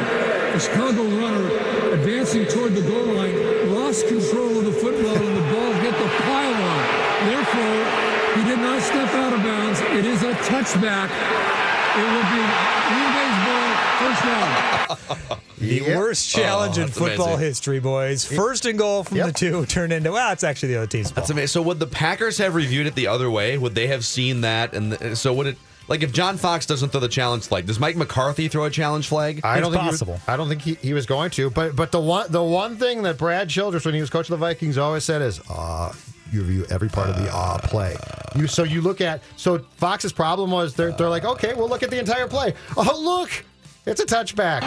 the 0.51 0.59
Chicago 0.59 1.03
runner 1.03 1.47
advancing 1.93 2.45
toward 2.47 2.73
the 2.73 2.81
goal 2.81 3.15
line 3.15 3.73
lost 3.73 4.07
control 4.07 4.57
of 4.57 4.65
the 4.65 4.73
football 4.73 5.15
and 5.15 5.37
the 5.37 5.53
ball 5.53 5.71
hit 5.71 5.93
the 5.93 6.09
pylon. 6.23 7.29
Therefore, 7.29 8.43
he 8.43 8.49
did 8.49 8.59
not 8.59 8.81
step 8.81 9.07
out 9.13 9.31
of 9.31 9.41
bounds. 9.41 9.79
It 9.79 10.05
is 10.05 10.23
a 10.23 10.33
touchback. 10.51 11.56
It 11.97 12.05
will 12.13 12.27
be 12.29 12.41
Green 12.87 13.09
Bay's 13.17 13.37
ball, 13.45 13.69
first 13.99 14.21
down. 14.23 15.37
The 15.57 15.81
worst 15.81 16.29
challenge 16.29 16.77
Oh, 16.77 16.83
in 16.83 16.87
football 16.87 17.29
amazing. 17.29 17.39
history, 17.45 17.79
boys. 17.79 18.23
First 18.23 18.67
and 18.67 18.77
goal 18.77 19.03
from 19.03 19.17
the 19.17 19.31
two 19.31 19.65
turned 19.65 19.91
into, 19.91 20.11
well, 20.11 20.31
it's 20.31 20.43
actually 20.43 20.69
the 20.69 20.75
other 20.77 20.85
team's 20.87 21.09
ball. 21.11 21.15
That's 21.15 21.31
amazing. 21.31 21.47
So 21.47 21.61
would 21.63 21.79
the 21.79 21.87
Packers 21.87 22.37
have 22.37 22.53
reviewed 22.53 22.85
it 22.85 22.93
the 22.93 23.07
other 23.07 23.27
way? 23.31 23.57
Would 23.57 23.73
they 23.73 23.87
have 23.87 24.05
seen 24.05 24.41
that? 24.41 24.73
And 24.75 24.93
the, 24.93 25.15
so 25.15 25.33
would 25.33 25.47
it? 25.47 25.57
Like 25.87 26.03
if 26.03 26.11
John 26.13 26.37
Fox 26.37 26.67
doesn't 26.67 26.89
throw 26.89 27.01
the 27.01 27.07
challenge 27.07 27.47
flag, 27.47 27.65
does 27.65 27.79
Mike 27.79 27.95
McCarthy 27.95 28.49
throw 28.49 28.65
a 28.65 28.69
challenge 28.69 29.07
flag? 29.07 29.41
I 29.43 29.59
don't 29.59 29.71
think 29.71 29.81
He 29.83 29.89
was, 29.89 30.03
I 30.27 30.37
don't 30.37 30.47
think 30.47 30.61
he, 30.61 30.75
he 30.75 30.93
was 30.93 31.07
going 31.07 31.31
to. 31.31 31.49
But 31.49 31.75
but 31.75 31.91
the 31.91 31.99
one 32.01 32.31
the 32.31 32.43
one 32.43 32.75
thing 32.77 33.01
that 33.03 33.17
Brad 33.17 33.49
Childress, 33.49 33.83
when 33.83 33.95
he 33.95 33.99
was 34.01 34.11
coach 34.11 34.27
of 34.27 34.31
the 34.31 34.45
Vikings, 34.45 34.77
always 34.77 35.05
said 35.05 35.23
is, 35.23 35.41
uh, 35.49 35.91
you 36.31 36.41
review 36.41 36.65
every 36.69 36.89
part 36.89 37.09
of 37.09 37.15
the 37.17 37.33
uh, 37.33 37.57
play. 37.59 37.95
You 38.35 38.47
so 38.47 38.63
you 38.63 38.81
look 38.81 39.01
at 39.01 39.21
so 39.35 39.59
Fox's 39.77 40.11
problem 40.13 40.51
was 40.51 40.73
they're 40.75 40.91
they're 40.91 41.09
like, 41.09 41.25
okay, 41.25 41.53
we'll 41.53 41.69
look 41.69 41.83
at 41.83 41.89
the 41.89 41.99
entire 41.99 42.27
play. 42.27 42.53
Oh 42.75 42.99
look, 43.01 43.45
it's 43.85 44.01
a 44.01 44.05
touchback. 44.05 44.61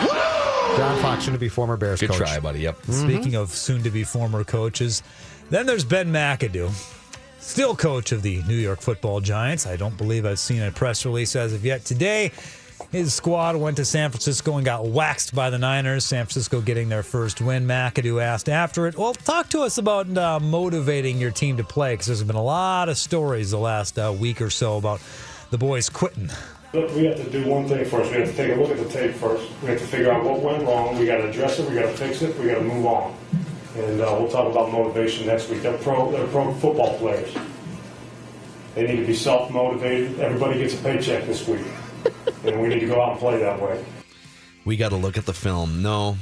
John 0.77 1.03
Fox, 1.03 1.25
soon 1.25 1.35
to 1.35 1.41
be 1.41 1.49
former 1.49 1.77
Bears 1.77 2.01
Good 2.01 2.11
coach. 2.11 2.19
try, 2.19 2.41
buddy. 2.41 2.61
Yep. 2.61 2.85
Speaking 2.87 3.35
of 3.35 3.51
soon 3.51 3.83
to 3.83 3.91
be 3.91 4.05
former 4.05 4.45
coaches, 4.45 5.03
then 5.51 5.67
there's 5.67 5.85
Ben 5.85 6.13
McAdoo, 6.13 6.71
still 7.41 7.75
coach 7.75 8.13
of 8.13 8.23
the 8.23 8.43
New 8.45 8.55
York 8.57 8.81
football 8.81 9.21
Giants. 9.21 9.67
I 9.67 9.77
don't 9.77 9.97
believe 9.97 10.25
I've 10.25 10.39
seen 10.39 10.63
a 10.63 10.71
press 10.71 11.05
release 11.05 11.35
as 11.37 11.53
of 11.53 11.65
yet 11.65 11.85
today. 11.85 12.31
His 12.91 13.15
squad 13.15 13.55
went 13.55 13.77
to 13.77 13.85
San 13.85 14.11
Francisco 14.11 14.57
and 14.57 14.65
got 14.65 14.85
waxed 14.85 15.33
by 15.33 15.49
the 15.51 15.59
Niners. 15.59 16.05
San 16.05 16.25
Francisco 16.25 16.61
getting 16.61 16.89
their 16.89 17.05
first 17.05 17.41
win. 17.41 17.65
McAdoo 17.67 18.21
asked 18.21 18.49
after 18.49 18.89
it, 18.89 18.99
Well, 18.99 19.15
talk 19.15 19.49
to 19.51 19.61
us 19.61 19.79
about 19.79 20.17
uh, 20.19 20.41
motivating 20.41 21.19
your 21.19 21.31
team 21.31 21.57
to 21.59 21.65
play 21.65 21.93
because 21.93 22.07
there's 22.07 22.25
been 22.25 22.35
a 22.35 22.43
lot 22.43 22.89
of 22.89 22.99
stories 22.99 23.53
the 23.53 23.59
last 23.59 23.97
uh, 23.97 24.13
week 24.19 24.43
or 24.43 24.51
so 24.51 24.77
about 24.77 25.01
the 25.51 25.59
boys 25.59 25.89
quitting. 25.89 26.31
Look, 26.73 26.93
we 26.95 27.05
have 27.05 27.17
to 27.17 27.31
do 27.31 27.47
one 27.49 27.69
thing 27.69 27.85
first. 27.85 28.11
We 28.11 28.19
have 28.19 28.31
to 28.31 28.37
take 28.37 28.57
a 28.57 28.61
look 28.61 28.71
at 28.71 28.79
the 28.79 28.89
tape 28.89 29.15
first. 29.15 29.49
We 29.63 29.69
have 29.69 29.79
to 29.79 29.87
figure 29.87 30.13
out 30.13 30.25
what 30.25 30.41
went 30.41 30.65
wrong. 30.65 30.99
We 30.99 31.07
got 31.07 31.19
to 31.19 31.29
address 31.29 31.61
it. 31.61 31.69
We 31.69 31.77
got 31.77 31.83
to 31.83 31.97
fix 31.97 32.23
it. 32.23 32.37
We 32.39 32.47
got 32.47 32.57
to 32.57 32.65
move 32.65 32.87
on. 32.87 33.17
And 33.77 34.01
uh, 34.01 34.17
we'll 34.19 34.31
talk 34.31 34.51
about 34.51 34.73
motivation 34.73 35.27
next 35.27 35.49
week. 35.49 35.63
They're 35.63 35.79
pro. 35.79 36.11
They're 36.11 36.27
pro 36.27 36.53
football 36.55 36.99
players. 36.99 37.33
They 38.75 38.83
need 38.87 38.97
to 38.97 39.07
be 39.07 39.15
self-motivated. 39.15 40.19
Everybody 40.21 40.59
gets 40.59 40.75
a 40.75 40.79
paycheck 40.79 41.27
this 41.27 41.47
week, 41.47 41.67
and 42.45 42.61
we 42.61 42.69
need 42.69 42.81
to 42.81 42.87
go 42.87 43.01
out 43.01 43.13
and 43.13 43.21
play 43.21 43.39
that 43.39 43.61
way. 43.61 43.85
We 44.65 44.77
got 44.77 44.91
to 44.91 44.97
look 44.97 45.17
at 45.19 45.27
the 45.27 45.33
film. 45.33 45.83
No, 45.83 46.17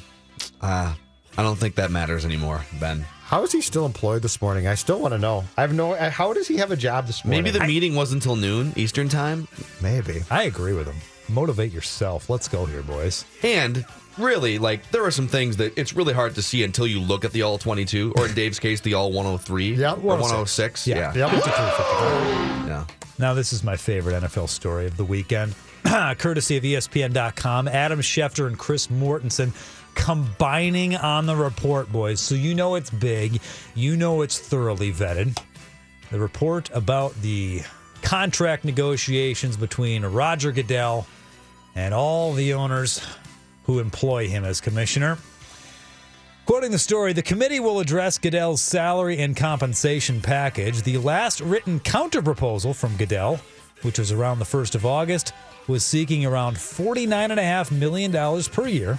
uh, 0.60 0.94
I 1.36 1.42
don't 1.42 1.56
think 1.56 1.74
that 1.76 1.90
matters 1.90 2.24
anymore, 2.24 2.64
Ben. 2.80 3.04
How 3.22 3.42
is 3.42 3.52
he 3.52 3.60
still 3.60 3.84
employed 3.84 4.22
this 4.22 4.40
morning? 4.40 4.66
I 4.66 4.74
still 4.74 5.00
want 5.00 5.12
to 5.12 5.18
know. 5.18 5.44
I 5.56 5.60
have 5.60 5.74
no. 5.74 5.94
How 5.94 6.32
does 6.32 6.48
he 6.48 6.56
have 6.56 6.70
a 6.70 6.76
job 6.76 7.06
this 7.06 7.24
morning? 7.24 7.42
Maybe 7.44 7.58
the 7.58 7.66
meeting 7.66 7.94
was 7.94 8.12
until 8.12 8.36
noon 8.36 8.72
Eastern 8.74 9.08
time. 9.08 9.46
Maybe. 9.82 10.22
I 10.30 10.44
agree 10.44 10.72
with 10.72 10.86
him. 10.86 10.96
Motivate 11.28 11.70
yourself. 11.72 12.30
Let's 12.30 12.48
go 12.48 12.64
here, 12.64 12.82
boys. 12.82 13.26
And 13.42 13.84
really, 14.16 14.58
like 14.58 14.90
there 14.92 15.04
are 15.04 15.10
some 15.10 15.28
things 15.28 15.58
that 15.58 15.76
it's 15.76 15.92
really 15.94 16.14
hard 16.14 16.36
to 16.36 16.42
see 16.42 16.64
until 16.64 16.86
you 16.86 17.00
look 17.00 17.22
at 17.24 17.32
the 17.32 17.42
all 17.42 17.58
22, 17.58 18.14
or 18.16 18.26
in 18.28 18.34
Dave's 18.34 18.58
case, 18.58 18.80
the 18.80 18.94
all 18.94 19.12
103 19.12 19.74
Yeah, 19.74 19.92
or 19.92 19.96
106. 19.96 20.86
Yeah. 20.86 21.12
Yeah. 21.14 21.34
Yeah. 21.36 22.66
Yeah. 22.66 22.86
Now, 23.18 23.34
this 23.34 23.52
is 23.52 23.62
my 23.62 23.76
favorite 23.76 24.22
NFL 24.22 24.48
story 24.48 24.86
of 24.86 24.96
the 24.96 25.04
weekend, 25.04 25.54
courtesy 26.18 26.56
of 26.56 26.64
ESPN.com. 26.64 27.68
Adam 27.68 28.00
Schefter 28.00 28.46
and 28.46 28.58
Chris 28.58 28.88
Mortensen 28.88 29.52
combining 29.94 30.96
on 30.96 31.26
the 31.26 31.34
report, 31.34 31.90
boys. 31.90 32.20
So 32.20 32.34
you 32.34 32.54
know 32.54 32.74
it's 32.74 32.90
big, 32.90 33.40
you 33.74 33.96
know 33.96 34.22
it's 34.22 34.38
thoroughly 34.38 34.92
vetted. 34.92 35.38
The 36.10 36.18
report 36.18 36.70
about 36.74 37.14
the 37.22 37.62
contract 38.02 38.64
negotiations 38.64 39.56
between 39.56 40.04
Roger 40.04 40.52
Goodell 40.52 41.06
and 41.74 41.94
all 41.94 42.32
the 42.32 42.54
owners 42.54 43.02
who 43.64 43.78
employ 43.78 44.28
him 44.28 44.44
as 44.44 44.60
commissioner. 44.60 45.18
Quoting 46.46 46.70
the 46.70 46.78
story, 46.78 47.12
the 47.12 47.22
committee 47.22 47.60
will 47.60 47.80
address 47.80 48.18
Goodell's 48.18 48.62
salary 48.62 49.18
and 49.18 49.36
compensation 49.36 50.20
package. 50.20 50.82
The 50.82 50.98
last 50.98 51.40
written 51.40 51.78
counterproposal 51.80 52.74
from 52.74 52.96
Goodell, 52.96 53.40
which 53.82 53.98
was 53.98 54.12
around 54.12 54.38
the 54.38 54.44
1st 54.44 54.74
of 54.74 54.86
August, 54.86 55.32
was 55.66 55.84
seeking 55.84 56.24
around 56.24 56.56
$49.5 56.56 57.70
million 57.70 58.42
per 58.44 58.66
year, 58.66 58.98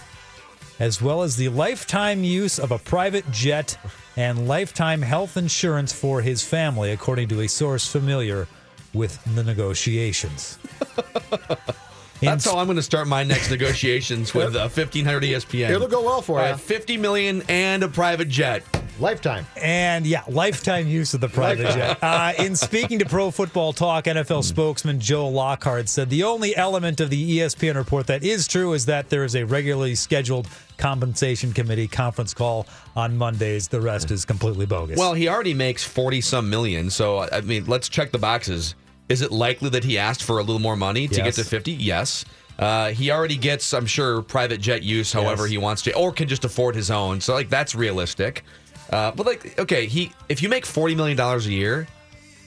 as 0.80 1.02
well 1.02 1.24
as 1.24 1.36
the 1.36 1.50
lifetime 1.50 2.24
use 2.24 2.60
of 2.60 2.72
a 2.72 2.78
private 2.78 3.30
jet 3.32 3.78
and 4.16 4.48
lifetime 4.48 5.02
health 5.02 5.38
insurance 5.38 5.92
for 5.92 6.22
his 6.22 6.44
family, 6.44 6.92
according 6.92 7.28
to 7.30 7.42
a 7.42 7.48
source 7.48 7.88
familiar 7.88 8.48
with 8.94 9.24
the 9.36 9.44
negotiations. 9.44 10.60
That's 12.22 12.46
how 12.46 12.58
I'm 12.58 12.68
going 12.68 12.76
to 12.78 12.84
start 12.84 13.08
my 13.08 13.24
next 13.24 13.50
negotiations 13.50 14.34
with 14.34 14.56
uh, 14.56 14.70
1500 14.70 15.24
ESPN. 15.24 15.70
It'll 15.70 15.88
go 15.88 16.04
well 16.04 16.22
for 16.22 16.40
All 16.40 16.46
you. 16.46 16.52
right, 16.52 16.60
50 16.60 16.98
million 16.98 17.44
and 17.48 17.84
a 17.84 17.88
private 17.88 18.28
jet. 18.30 18.64
Lifetime. 19.00 19.46
And 19.56 20.06
yeah, 20.06 20.24
lifetime 20.28 20.86
use 20.86 21.14
of 21.14 21.22
the 21.22 21.30
private 21.30 21.74
jet. 21.74 21.98
Uh, 22.04 22.34
in 22.38 22.56
speaking 22.56 23.00
to 23.00 23.06
Pro 23.06 23.32
Football 23.32 23.72
Talk, 23.72 24.06
NFL 24.06 24.44
spokesman 24.44 25.00
Joe 25.00 25.30
Lockhart 25.30 25.88
said 25.88 26.10
the 26.10 26.24
only 26.24 26.54
element 26.56 27.00
of 27.00 27.10
the 27.10 27.38
ESPN 27.40 27.76
report 27.76 28.08
that 28.08 28.24
is 28.24 28.46
true 28.48 28.74
is 28.74 28.86
that 28.88 29.10
there 29.10 29.24
is 29.24 29.36
a 29.36 29.46
regularly 29.46 29.96
scheduled 29.96 30.50
compensation 30.78 31.54
committee 31.54 31.88
conference 31.88 32.34
call 32.34 32.68
on 32.96 33.18
Mondays. 33.18 33.70
The 33.70 33.80
rest 33.80 34.12
is 34.12 34.26
completely 34.26 34.66
bogus. 34.66 34.98
Well, 34.98 35.14
he 35.14 35.30
already 35.30 35.54
makes 35.54 35.84
40 35.84 36.20
some 36.20 36.50
million. 36.50 36.90
So, 36.90 37.20
I 37.20 37.40
mean, 37.42 37.66
let's 37.68 37.88
check 37.88 38.12
the 38.12 38.18
boxes. 38.18 38.76
Is 39.10 39.22
it 39.22 39.32
likely 39.32 39.70
that 39.72 39.84
he 39.84 39.98
asked 39.98 40.24
for 40.24 40.38
a 40.40 40.44
little 40.44 40.60
more 40.60 40.76
money 40.76 41.08
to 41.08 41.16
Yes. 41.16 41.36
get 41.36 41.44
to 41.44 41.50
50? 41.50 41.72
Yes. 41.74 42.26
Uh, 42.60 42.90
he 42.92 43.10
already 43.10 43.38
gets, 43.38 43.74
I'm 43.74 43.86
sure, 43.86 44.22
private 44.22 44.60
jet 44.62 44.84
use 44.84 45.12
however 45.14 45.44
Yes. 45.44 45.52
he 45.52 45.58
wants 45.58 45.82
to, 45.84 45.94
or 45.96 46.12
can 46.12 46.28
just 46.28 46.46
afford 46.46 46.76
his 46.76 46.92
own. 46.92 47.20
So, 47.22 47.34
like, 47.34 47.50
that's 47.50 47.74
realistic. 47.74 48.44
Uh, 48.92 49.12
but, 49.12 49.26
like, 49.26 49.58
okay, 49.60 49.86
he 49.88 50.12
if 50.30 50.42
you 50.44 50.50
make 50.50 50.66
$40 50.66 50.96
million 50.96 51.20
a 51.20 51.38
year, 51.40 51.88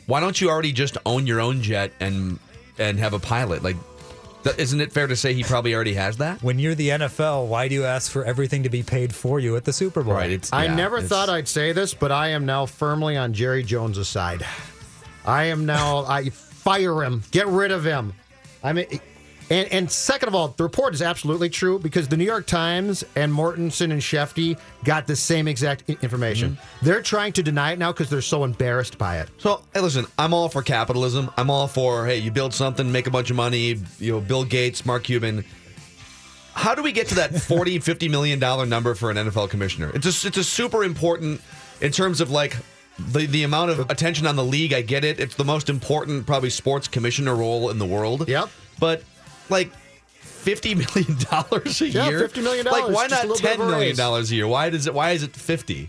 why 0.07 0.21
don't 0.21 0.41
you 0.41 0.51
already 0.51 0.73
just 0.73 0.99
own 1.07 1.27
your 1.27 1.41
own 1.41 1.63
jet 1.63 1.93
and 2.01 2.39
and 2.79 2.99
have 2.99 3.13
a 3.15 3.19
pilot? 3.19 3.63
Like, 3.63 3.77
th- 4.45 4.57
isn't 4.59 4.81
it 4.81 4.93
fair 4.93 5.07
to 5.07 5.15
say 5.17 5.33
he 5.35 5.45
probably 5.45 5.75
already 5.75 5.95
has 5.95 6.17
that? 6.19 6.43
when 6.43 6.59
you're 6.59 6.75
the 6.75 6.89
NFL, 6.91 7.47
why 7.47 7.69
do 7.69 7.75
you 7.75 7.85
ask 7.85 8.11
for 8.11 8.25
everything 8.25 8.65
to 8.65 8.69
be 8.71 8.83
paid 8.83 9.15
for 9.15 9.39
you 9.41 9.57
at 9.57 9.65
the 9.65 9.73
Super 9.73 10.03
Bowl? 10.03 10.15
Right. 10.15 10.31
It's, 10.31 10.53
I 10.53 10.65
yeah, 10.65 10.75
never 10.75 10.97
it's- 10.97 11.09
thought 11.09 11.29
I'd 11.31 11.49
say 11.49 11.73
this, 11.73 11.95
but 11.95 12.11
I 12.13 12.29
am 12.29 12.45
now 12.45 12.67
firmly 12.67 13.17
on 13.17 13.33
Jerry 13.33 13.63
Jones' 13.63 14.07
side. 14.09 14.45
I 15.25 15.45
am 15.45 15.65
now. 15.65 15.99
I 16.05 16.31
fire 16.63 17.03
him. 17.03 17.23
Get 17.31 17.47
rid 17.47 17.71
of 17.71 17.85
him. 17.85 18.13
I 18.63 18.73
mean, 18.73 18.87
And, 19.51 19.71
and 19.73 19.91
second 19.91 20.29
of 20.29 20.35
all, 20.35 20.49
the 20.49 20.63
report 20.63 20.95
is 20.95 21.03
absolutely 21.03 21.51
true 21.51 21.79
because 21.79 22.09
the 22.09 22.17
New 22.17 22.25
York 22.25 22.47
Times 22.47 23.05
and 23.17 23.31
Mortensen 23.33 23.91
and 23.91 24.01
Shefty 24.01 24.59
got 24.85 25.07
the 25.07 25.17
same 25.17 25.47
exact 25.47 25.91
information. 25.91 26.53
Mm-hmm. 26.53 26.87
They're 26.87 27.03
trying 27.03 27.33
to 27.35 27.43
deny 27.43 27.73
it 27.73 27.79
now 27.79 27.93
because 27.93 28.09
they're 28.09 28.23
so 28.23 28.45
embarrassed 28.45 28.97
by 28.97 29.19
it. 29.19 29.29
So, 29.39 29.61
hey, 29.75 29.81
listen, 29.81 30.07
I'm 30.19 30.33
all 30.33 30.49
for 30.49 30.63
capitalism. 30.63 31.31
I'm 31.37 31.51
all 31.51 31.69
for, 31.69 32.07
hey, 32.07 32.17
you 32.19 32.31
build 32.31 32.55
something, 32.55 32.91
make 32.91 33.07
a 33.07 33.11
bunch 33.11 33.29
of 33.31 33.37
money, 33.37 33.77
you 33.99 34.13
know, 34.13 34.21
Bill 34.21 34.45
Gates, 34.45 34.87
Mark 34.87 35.05
Cuban. 35.05 35.45
How 36.55 36.75
do 36.75 36.83
we 36.83 36.93
get 36.93 37.09
to 37.09 37.17
that 37.17 37.35
40, 37.43 37.81
50 37.81 38.09
million 38.09 38.39
dollar 38.39 38.65
number 38.65 38.95
for 38.95 39.11
an 39.11 39.17
NFL 39.17 39.51
commissioner? 39.51 39.91
It's 39.95 40.05
just 40.05 40.25
it's 40.25 40.39
a 40.39 40.45
super 40.45 40.83
important 40.85 41.43
in 41.83 41.93
terms 41.93 42.21
of 42.23 42.31
like 42.31 42.57
the 42.99 43.27
the 43.27 43.43
amount 43.45 43.71
of 43.71 43.91
attention 43.91 44.27
on 44.27 44.37
the 44.37 44.45
league. 44.45 44.73
I 44.73 44.83
get 44.83 45.05
it. 45.05 45.19
It's 45.21 45.35
the 45.35 45.45
most 45.45 45.69
important 45.69 46.27
probably 46.27 46.51
sports 46.51 46.89
commissioner 46.89 47.35
role 47.35 47.71
in 47.71 47.79
the 47.79 47.87
world. 47.87 48.29
Yep. 48.29 48.49
But 48.79 49.03
like 49.49 49.73
50 50.21 50.75
million 50.95 51.17
dollars 51.31 51.81
a 51.81 51.89
Yeah, 51.89 52.09
year? 52.09 52.29
$50 52.29 52.43
million, 52.43 52.67
Like 52.67 52.89
why 52.89 53.07
not 53.07 53.27
little 53.27 53.37
bit 53.37 53.43
10 53.43 53.61
of 53.61 53.61
a 53.61 53.71
million 53.71 53.89
raise. 53.91 53.97
dollars 53.97 54.31
a 54.33 54.35
year? 54.37 54.47
Why 54.47 54.71
does 54.71 54.87
it 54.87 54.95
why 54.95 55.11
is 55.13 55.23
it 55.23 55.35
50? 55.37 55.89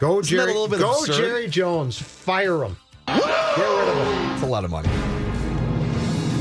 Go 0.00 0.20
Isn't 0.20 0.36
that 0.36 0.42
a 0.42 0.46
Jerry. 0.46 0.52
little 0.52 0.68
bit 0.68 0.78
Go 0.80 0.98
absurd? 1.00 1.16
Jerry 1.16 1.48
Jones. 1.48 2.00
Fire 2.00 2.62
him. 2.64 2.76
Get 3.06 3.16
rid 3.16 3.88
of 3.88 3.96
him. 4.06 4.32
It's 4.34 4.42
a 4.42 4.46
lot 4.46 4.64
of 4.64 4.70
money. 4.70 4.88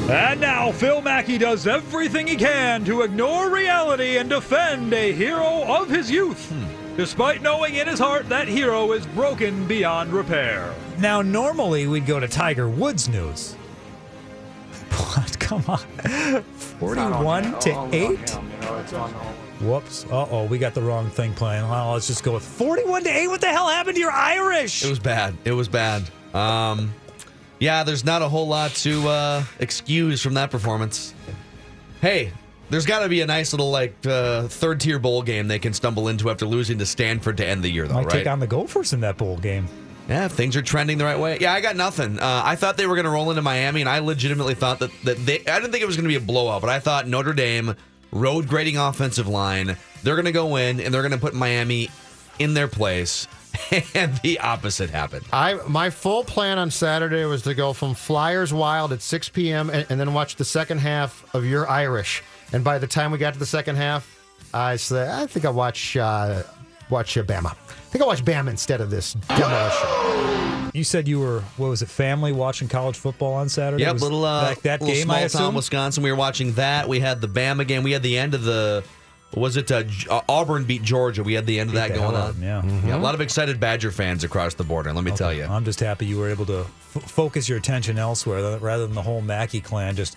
And 0.09 0.39
now 0.39 0.71
Phil 0.71 1.01
Mackey 1.01 1.37
does 1.37 1.67
everything 1.67 2.27
he 2.27 2.35
can 2.37 2.85
to 2.85 3.01
ignore 3.01 3.49
reality 3.49 4.17
and 4.17 4.29
defend 4.29 4.93
a 4.93 5.11
hero 5.11 5.63
of 5.63 5.89
his 5.89 6.09
youth, 6.09 6.49
hmm. 6.49 6.63
Despite 6.97 7.41
knowing 7.41 7.75
in 7.75 7.87
his 7.87 7.99
heart 7.99 8.27
that 8.27 8.47
hero 8.47 8.91
is 8.91 9.05
broken 9.07 9.65
beyond 9.67 10.11
repair. 10.11 10.73
Now, 10.97 11.21
normally 11.21 11.87
we'd 11.87 12.05
go 12.05 12.19
to 12.19 12.27
Tiger 12.27 12.67
Woods 12.67 13.07
news. 13.07 13.55
But 15.15 15.39
come 15.39 15.63
on. 15.67 16.43
41 16.43 17.59
to 17.59 17.89
8? 17.91 18.29
Whoops. 19.61 20.05
Uh 20.05 20.27
oh, 20.29 20.45
we 20.45 20.57
got 20.59 20.73
the 20.75 20.81
wrong 20.81 21.09
thing 21.09 21.33
playing. 21.33 21.67
Well, 21.67 21.93
let's 21.93 22.07
just 22.07 22.23
go 22.23 22.33
with 22.33 22.43
41 22.43 23.03
to 23.05 23.09
8. 23.09 23.27
What 23.27 23.41
the 23.41 23.47
hell 23.47 23.67
happened 23.67 23.95
to 23.95 24.01
your 24.01 24.11
Irish? 24.11 24.83
It 24.83 24.89
was 24.89 24.99
bad. 24.99 25.35
It 25.45 25.53
was 25.53 25.67
bad. 25.67 26.03
Um, 26.35 26.93
yeah, 27.59 27.83
there's 27.83 28.05
not 28.05 28.21
a 28.21 28.29
whole 28.29 28.47
lot 28.47 28.71
to 28.75 29.07
uh, 29.07 29.43
excuse 29.59 30.21
from 30.21 30.35
that 30.35 30.51
performance. 30.51 31.13
Hey, 32.01 32.31
there's 32.69 32.85
got 32.85 32.99
to 32.99 33.09
be 33.09 33.21
a 33.21 33.25
nice 33.25 33.53
little 33.53 33.71
like 33.71 33.95
uh, 34.05 34.47
third 34.47 34.79
tier 34.79 34.99
bowl 34.99 35.21
game 35.21 35.47
they 35.47 35.59
can 35.59 35.73
stumble 35.73 36.07
into 36.07 36.29
after 36.29 36.45
losing 36.45 36.77
to 36.79 36.85
Stanford 36.85 37.37
to 37.37 37.45
end 37.45 37.63
the 37.63 37.69
year, 37.69 37.87
though, 37.87 37.95
Might 37.95 38.05
right? 38.05 38.11
take 38.11 38.27
on 38.27 38.39
the 38.39 38.47
Gophers 38.47 38.93
in 38.93 38.99
that 39.01 39.17
bowl 39.17 39.37
game. 39.37 39.67
yeah, 40.09 40.25
if 40.25 40.31
things 40.33 40.55
are 40.55 40.61
trending 40.61 40.97
the 40.97 41.05
right 41.05 41.19
way. 41.19 41.37
Yeah, 41.39 41.53
I 41.53 41.61
got 41.61 41.75
nothing. 41.75 42.19
Uh, 42.19 42.41
I 42.43 42.55
thought 42.55 42.77
they 42.77 42.87
were 42.87 42.95
going 42.95 43.05
to 43.05 43.11
roll 43.11 43.29
into 43.29 43.41
Miami, 43.41 43.81
and 43.81 43.89
I 43.89 43.99
legitimately 43.99 44.55
thought 44.55 44.79
that, 44.79 44.91
that 45.03 45.17
they. 45.25 45.39
I 45.45 45.59
didn't 45.59 45.71
think 45.71 45.81
it 45.83 45.87
was 45.87 45.95
going 45.95 46.05
to 46.05 46.09
be 46.09 46.15
a 46.15 46.25
blowout, 46.25 46.61
but 46.61 46.69
I 46.69 46.79
thought 46.79 47.07
Notre 47.07 47.33
Dame, 47.33 47.75
road 48.11 48.47
grading 48.47 48.77
offensive 48.77 49.27
line, 49.27 49.75
they're 50.03 50.15
going 50.15 50.25
to 50.25 50.31
go 50.31 50.55
in 50.55 50.79
and 50.79 50.93
they're 50.93 51.01
going 51.01 51.11
to 51.11 51.17
put 51.17 51.33
Miami 51.33 51.89
in 52.39 52.53
their 52.53 52.67
place, 52.67 53.27
and 53.95 54.15
the 54.23 54.39
opposite 54.39 54.89
happened. 54.89 55.25
I 55.33 55.55
my 55.67 55.89
full 55.89 56.23
plan 56.23 56.59
on 56.59 56.69
Saturday 56.71 57.25
was 57.25 57.41
to 57.43 57.53
go 57.53 57.73
from 57.73 57.93
Flyers 57.95 58.53
Wild 58.53 58.93
at 58.93 59.01
6 59.01 59.29
p.m. 59.29 59.69
and, 59.69 59.85
and 59.89 59.99
then 59.99 60.13
watch 60.13 60.35
the 60.35 60.45
second 60.45 60.77
half 60.79 61.25
of 61.33 61.45
Your 61.45 61.67
Irish. 61.69 62.23
And 62.53 62.63
by 62.63 62.77
the 62.79 62.87
time 62.87 63.11
we 63.11 63.17
got 63.17 63.33
to 63.33 63.39
the 63.39 63.45
second 63.45 63.75
half, 63.75 64.13
I 64.53 64.77
said, 64.77 65.09
I 65.09 65.25
think 65.27 65.45
I'll 65.45 65.53
watch 65.53 65.97
uh, 65.97 66.43
watch 66.89 67.17
uh, 67.17 67.23
Bama. 67.23 67.47
I 67.51 67.89
think 67.89 68.01
I'll 68.01 68.07
watch 68.07 68.23
Bama 68.23 68.49
instead 68.49 68.81
of 68.81 68.89
this 68.89 69.13
demolition. 69.13 70.71
You 70.73 70.83
said 70.83 71.07
you 71.07 71.19
were 71.19 71.41
what 71.57 71.69
was 71.69 71.81
it? 71.81 71.89
Family 71.89 72.31
watching 72.31 72.67
college 72.67 72.97
football 72.97 73.33
on 73.33 73.49
Saturday. 73.49 73.83
Yep, 73.83 74.01
little 74.01 74.23
uh, 74.23 74.49
that, 74.49 74.63
that 74.63 74.81
little 74.81 74.95
game. 74.95 75.03
small 75.05 75.15
I 75.15 75.19
town 75.21 75.25
assume. 75.27 75.55
Wisconsin. 75.55 76.03
We 76.03 76.11
were 76.11 76.17
watching 76.17 76.53
that. 76.53 76.87
We 76.87 76.99
had 76.99 77.19
the 77.21 77.27
Bama 77.27 77.67
game. 77.67 77.83
We 77.83 77.91
had 77.91 78.03
the 78.03 78.17
end 78.17 78.33
of 78.33 78.43
the. 78.43 78.83
Was 79.35 79.57
it 79.57 79.69
uh, 79.71 79.83
uh, 80.09 80.21
Auburn 80.29 80.63
beat 80.63 80.83
Georgia? 80.83 81.21
We 81.21 81.33
had 81.33 81.45
the 81.45 81.59
end 81.59 81.69
of 81.69 81.75
that 81.75 81.89
going 81.89 81.99
hell 81.99 82.15
on. 82.15 82.29
out, 82.29 82.35
yeah. 82.37 82.63
yeah, 82.87 82.95
a 82.95 82.97
lot 82.97 83.13
of 83.13 83.19
excited 83.19 83.59
Badger 83.59 83.91
fans 83.91 84.23
across 84.23 84.53
the 84.53 84.63
border. 84.63 84.93
Let 84.93 85.03
me 85.03 85.11
tell 85.11 85.33
you. 85.33 85.43
I'm 85.43 85.65
just 85.65 85.81
happy 85.81 86.05
you 86.05 86.17
were 86.17 86.29
able 86.29 86.45
to 86.45 86.59
f- 86.61 87.03
focus 87.11 87.49
your 87.49 87.57
attention 87.57 87.97
elsewhere 87.99 88.57
rather 88.59 88.85
than 88.85 88.95
the 88.95 89.01
whole 89.01 89.19
Mackey 89.19 89.59
clan. 89.59 89.97
Just 89.97 90.15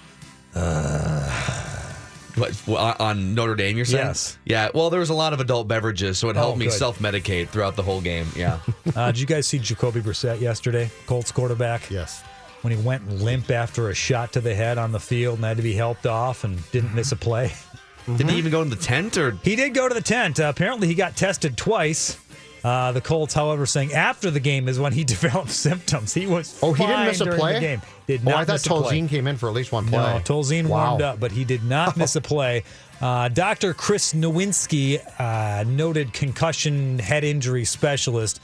What, 2.41 3.01
on 3.01 3.35
Notre 3.35 3.55
Dame, 3.55 3.77
you're 3.77 3.85
saying? 3.87 4.07
Yes. 4.07 4.39
Yeah. 4.45 4.71
Well, 4.75 4.91
there 4.91 5.01
was 5.01 5.11
a 5.11 5.15
lot 5.15 5.33
of 5.33 5.41
adult 5.41 5.69
beverages, 5.69 6.19
so 6.19 6.29
it 6.31 6.37
helped 6.37 6.57
Oh, 6.57 6.59
me 6.59 6.71
self-medicate 6.71 7.49
throughout 7.49 7.77
the 7.77 7.83
whole 7.83 8.01
game. 8.01 8.27
Yeah. 8.35 8.59
uh, 8.97 9.07
did 9.13 9.21
you 9.21 9.27
guys 9.27 9.47
see 9.47 9.59
Jacoby 9.59 10.01
Brissett 10.01 10.41
yesterday, 10.41 10.91
Colts 11.07 11.31
quarterback? 11.33 11.91
Yes. 11.91 12.23
When 12.63 12.77
he 12.77 12.83
went 12.83 13.09
limp 13.23 13.51
after 13.51 13.89
a 13.89 13.95
shot 13.95 14.33
to 14.35 14.41
the 14.41 14.55
head 14.55 14.77
on 14.79 14.93
the 14.93 15.01
field 15.01 15.37
and 15.37 15.45
had 15.45 15.57
to 15.57 15.63
be 15.63 15.73
helped 15.73 16.07
off 16.07 16.45
and 16.45 16.59
didn't 16.73 16.95
miss 16.95 17.13
a 17.13 17.17
play. 17.17 17.53
Didn't 18.07 18.29
he 18.31 18.39
even 18.39 18.51
go 18.51 18.61
in 18.63 18.71
the 18.71 18.77
tent 18.77 19.17
or? 19.19 19.33
He 19.43 19.57
did 19.57 19.73
go 19.75 19.89
to 19.89 19.95
the 19.95 20.01
tent. 20.01 20.41
Uh, 20.41 20.45
apparently, 20.45 20.89
he 20.89 20.95
got 20.95 21.17
tested 21.17 21.57
twice. 21.57 22.19
Uh, 22.63 22.93
the 22.93 23.01
Colts, 23.01 23.33
however, 23.35 23.65
saying 23.67 23.93
after 23.93 24.31
the 24.31 24.41
game 24.41 24.69
is 24.69 24.79
when 24.79 24.93
he 24.93 25.05
developed 25.17 25.51
symptoms. 25.51 26.13
He 26.15 26.27
was 26.27 26.59
Oh, 26.63 26.73
he 26.73 26.87
didn't 26.87 27.07
miss 27.07 27.21
a 27.21 27.27
play. 27.27 27.55
The 27.55 27.61
game 27.61 27.83
did 28.07 28.21
oh, 28.27 28.31
not 28.31 28.51
I 28.51 28.57
thought. 28.59 28.85
Tolzien 28.85 29.09
came 29.09 29.27
in 29.27 29.37
for 29.37 29.49
at 29.49 29.55
least 29.55 29.73
one 29.73 29.87
play. 29.87 29.99
No, 29.99 30.19
Tolzien 30.21 30.67
Wow. 30.67 30.89
warmed 30.89 31.03
up, 31.03 31.21
but 31.21 31.33
he 31.33 31.45
did 31.45 31.65
not 31.65 31.97
miss 31.99 32.17
a 32.17 32.21
play. 32.21 32.65
Uh, 33.01 33.29
Dr. 33.29 33.73
Chris 33.73 34.13
Nowinski, 34.13 35.01
uh, 35.19 35.65
noted 35.65 36.13
concussion 36.13 36.99
head 36.99 37.25
injury 37.25 37.65
specialist, 37.65 38.41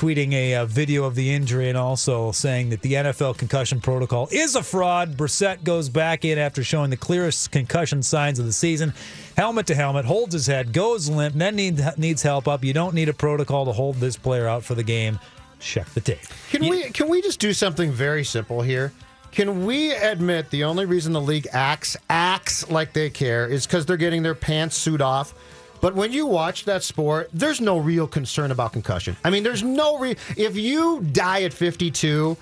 tweeting 0.00 0.32
a, 0.32 0.54
uh 0.54 0.64
video 0.64 1.04
of 1.04 1.14
the 1.14 1.30
injury 1.30 1.68
and 1.68 1.76
also 1.76 2.32
saying 2.32 2.70
that 2.70 2.80
the 2.80 2.94
NFL 2.94 3.36
concussion 3.36 3.82
protocol 3.82 4.28
is 4.32 4.54
a 4.54 4.62
fraud. 4.62 5.14
Brissett 5.14 5.62
goes 5.62 5.90
back 5.90 6.24
in 6.24 6.38
after 6.38 6.64
showing 6.64 6.88
the 6.88 6.96
clearest 6.96 7.50
concussion 7.50 8.02
signs 8.02 8.38
of 8.38 8.46
the 8.46 8.52
season. 8.52 8.94
Helmet 9.36 9.66
to 9.66 9.74
helmet, 9.74 10.06
holds 10.06 10.32
his 10.32 10.46
head, 10.46 10.72
goes 10.72 11.10
limp, 11.10 11.34
then 11.34 11.54
need, 11.54 11.84
needs 11.98 12.22
help 12.22 12.48
up. 12.48 12.64
You 12.64 12.72
don't 12.72 12.94
need 12.94 13.10
a 13.10 13.12
protocol 13.12 13.66
to 13.66 13.72
hold 13.72 13.96
this 13.96 14.16
player 14.16 14.48
out 14.48 14.64
for 14.64 14.74
the 14.74 14.82
game. 14.82 15.18
Check 15.58 15.86
the 15.90 16.00
tape. 16.00 16.20
Can 16.48 16.66
we 16.66 16.84
can 16.84 17.10
we 17.10 17.20
just 17.20 17.38
do 17.38 17.52
something 17.52 17.92
very 17.92 18.24
simple 18.24 18.62
here? 18.62 18.94
Can 19.32 19.66
we 19.66 19.92
admit 19.92 20.48
the 20.48 20.64
only 20.64 20.86
reason 20.86 21.12
the 21.12 21.20
league 21.20 21.46
acts 21.52 21.98
acts 22.08 22.70
like 22.70 22.94
they 22.94 23.10
care 23.10 23.46
is 23.46 23.66
because 23.66 23.84
they're 23.84 23.98
getting 23.98 24.22
their 24.22 24.34
pants 24.34 24.76
suit 24.76 25.02
off? 25.02 25.34
But 25.80 25.94
when 25.94 26.12
you 26.12 26.26
watch 26.26 26.64
that 26.66 26.82
sport, 26.82 27.30
there's 27.32 27.60
no 27.60 27.78
real 27.78 28.06
concern 28.06 28.50
about 28.50 28.72
concussion. 28.72 29.16
I 29.24 29.30
mean, 29.30 29.42
there's 29.42 29.62
no 29.62 29.98
re- 29.98 30.16
if 30.36 30.56
you 30.56 31.00
die 31.12 31.42
at 31.42 31.52
52, 31.52 32.36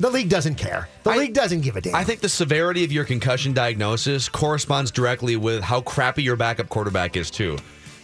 the 0.00 0.10
league 0.10 0.28
doesn't 0.28 0.56
care. 0.56 0.88
The 1.04 1.10
league 1.10 1.34
doesn't 1.34 1.60
give 1.60 1.76
a 1.76 1.80
damn. 1.80 1.94
I 1.94 2.02
think 2.02 2.20
the 2.20 2.28
severity 2.28 2.84
of 2.84 2.90
your 2.90 3.04
concussion 3.04 3.52
diagnosis 3.52 4.28
corresponds 4.28 4.90
directly 4.90 5.36
with 5.36 5.62
how 5.62 5.82
crappy 5.82 6.22
your 6.22 6.36
backup 6.36 6.68
quarterback 6.68 7.16
is 7.16 7.30
too. 7.30 7.56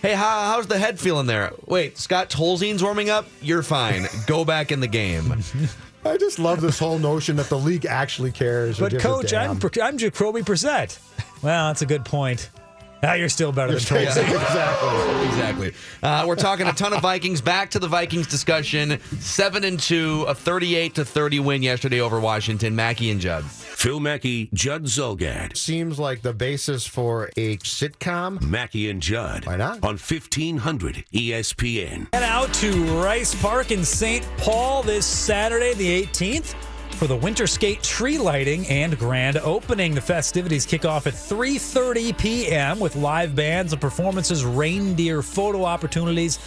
Hey, 0.02 0.14
how, 0.14 0.52
how's 0.52 0.66
the 0.66 0.78
head 0.78 0.98
feeling 0.98 1.26
there? 1.26 1.52
Wait, 1.66 1.98
Scott 1.98 2.30
Tolzien's 2.30 2.82
warming 2.82 3.10
up. 3.10 3.26
You're 3.42 3.62
fine. 3.62 4.06
Go 4.26 4.44
back 4.44 4.72
in 4.72 4.80
the 4.80 4.86
game. 4.86 5.42
I 6.04 6.16
just 6.16 6.38
love 6.38 6.62
this 6.62 6.78
whole 6.78 6.98
notion 6.98 7.36
that 7.36 7.50
the 7.50 7.58
league 7.58 7.84
actually 7.84 8.32
cares. 8.32 8.78
But 8.78 8.98
coach. 8.98 9.34
I'm 9.34 9.60
I'm 9.82 9.98
Jacoby 9.98 10.40
Brissett. 10.40 10.98
Well, 11.42 11.68
that's 11.68 11.82
a 11.82 11.86
good 11.86 12.04
point. 12.06 12.48
Now 13.02 13.14
you're 13.14 13.28
still 13.28 13.52
better 13.52 13.78
than 13.78 14.02
Yeah, 14.02 14.08
exactly. 14.18 15.26
exactly. 15.28 15.72
Uh, 16.02 16.24
we're 16.26 16.36
talking 16.36 16.66
a 16.66 16.72
ton 16.72 16.92
of 16.92 17.00
Vikings. 17.00 17.40
Back 17.40 17.70
to 17.70 17.78
the 17.78 17.88
Vikings 17.88 18.26
discussion. 18.26 19.00
Seven 19.20 19.64
and 19.64 19.80
two, 19.80 20.24
a 20.28 20.34
thirty-eight 20.34 20.94
to 20.96 21.04
thirty 21.04 21.40
win 21.40 21.62
yesterday 21.62 22.00
over 22.00 22.20
Washington. 22.20 22.76
Mackey 22.76 23.10
and 23.10 23.20
Judd. 23.20 23.44
Phil 23.44 24.00
Mackey, 24.00 24.50
Judd 24.52 24.84
Zulgad. 24.84 25.56
Seems 25.56 25.98
like 25.98 26.20
the 26.20 26.34
basis 26.34 26.86
for 26.86 27.30
a 27.38 27.56
sitcom. 27.58 28.40
Mackey 28.42 28.90
and 28.90 29.00
Judd. 29.00 29.46
Why 29.46 29.56
not? 29.56 29.82
On 29.82 29.94
E 29.94 29.98
1500 29.98 31.04
ESPN. 31.14 32.12
Head 32.12 32.22
out 32.22 32.52
to 32.54 32.72
Rice 33.02 33.34
Park 33.40 33.70
in 33.70 33.84
St. 33.84 34.26
Paul 34.36 34.82
this 34.82 35.06
Saturday, 35.06 35.72
the 35.74 36.02
18th, 36.02 36.54
for 37.00 37.06
the 37.06 37.16
Winter 37.16 37.46
Skate 37.46 37.82
tree 37.82 38.18
lighting 38.18 38.68
and 38.68 38.98
grand 38.98 39.38
opening. 39.38 39.94
The 39.94 40.02
festivities 40.02 40.66
kick 40.66 40.84
off 40.84 41.06
at 41.06 41.14
3:30 41.14 42.18
p.m. 42.18 42.78
with 42.78 42.94
live 42.94 43.34
bands 43.34 43.72
and 43.72 43.80
performances, 43.80 44.44
reindeer 44.44 45.22
photo 45.22 45.64
opportunities, 45.64 46.38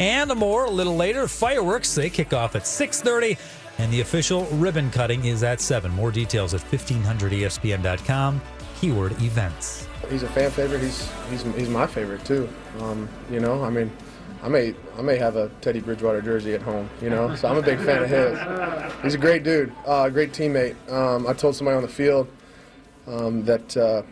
and 0.00 0.34
more. 0.34 0.64
A 0.64 0.70
little 0.70 0.96
later, 0.96 1.28
fireworks 1.28 1.94
they 1.94 2.10
kick 2.10 2.32
off 2.32 2.56
at 2.56 2.62
6:30, 2.62 3.38
and 3.78 3.92
the 3.92 4.00
official 4.00 4.46
ribbon 4.46 4.90
cutting 4.90 5.26
is 5.26 5.44
at 5.44 5.60
7. 5.60 5.92
More 5.92 6.10
details 6.10 6.54
at 6.54 6.60
1500espn.com. 6.62 8.42
Keyword 8.80 9.12
events. 9.22 9.86
He's 10.08 10.24
a 10.24 10.28
fan 10.28 10.50
favorite. 10.50 10.80
He's 10.80 11.08
he's 11.30 11.42
he's 11.54 11.68
my 11.68 11.86
favorite 11.86 12.24
too. 12.24 12.48
Um, 12.80 13.08
you 13.30 13.38
know, 13.38 13.62
I 13.62 13.70
mean, 13.70 13.92
I 14.42 14.48
may 14.48 14.74
I 14.96 15.02
may 15.02 15.16
have 15.16 15.36
a 15.36 15.50
Teddy 15.60 15.80
Bridgewater 15.80 16.22
jersey 16.22 16.54
at 16.54 16.62
home. 16.62 16.88
You 17.02 17.10
know, 17.10 17.34
so 17.34 17.48
I'm 17.48 17.58
a 17.58 17.62
big 17.62 17.78
fan 17.78 18.02
of 18.02 18.08
his. 18.08 19.02
He's 19.02 19.14
a 19.14 19.18
great 19.18 19.42
dude, 19.42 19.72
uh, 19.86 20.08
great 20.08 20.32
teammate. 20.32 20.76
Um, 20.90 21.26
I 21.26 21.32
told 21.32 21.56
somebody 21.56 21.76
on 21.76 21.82
the 21.82 21.88
field 21.88 22.28
um, 23.06 23.44
that 23.44 23.76
uh, 23.76 24.02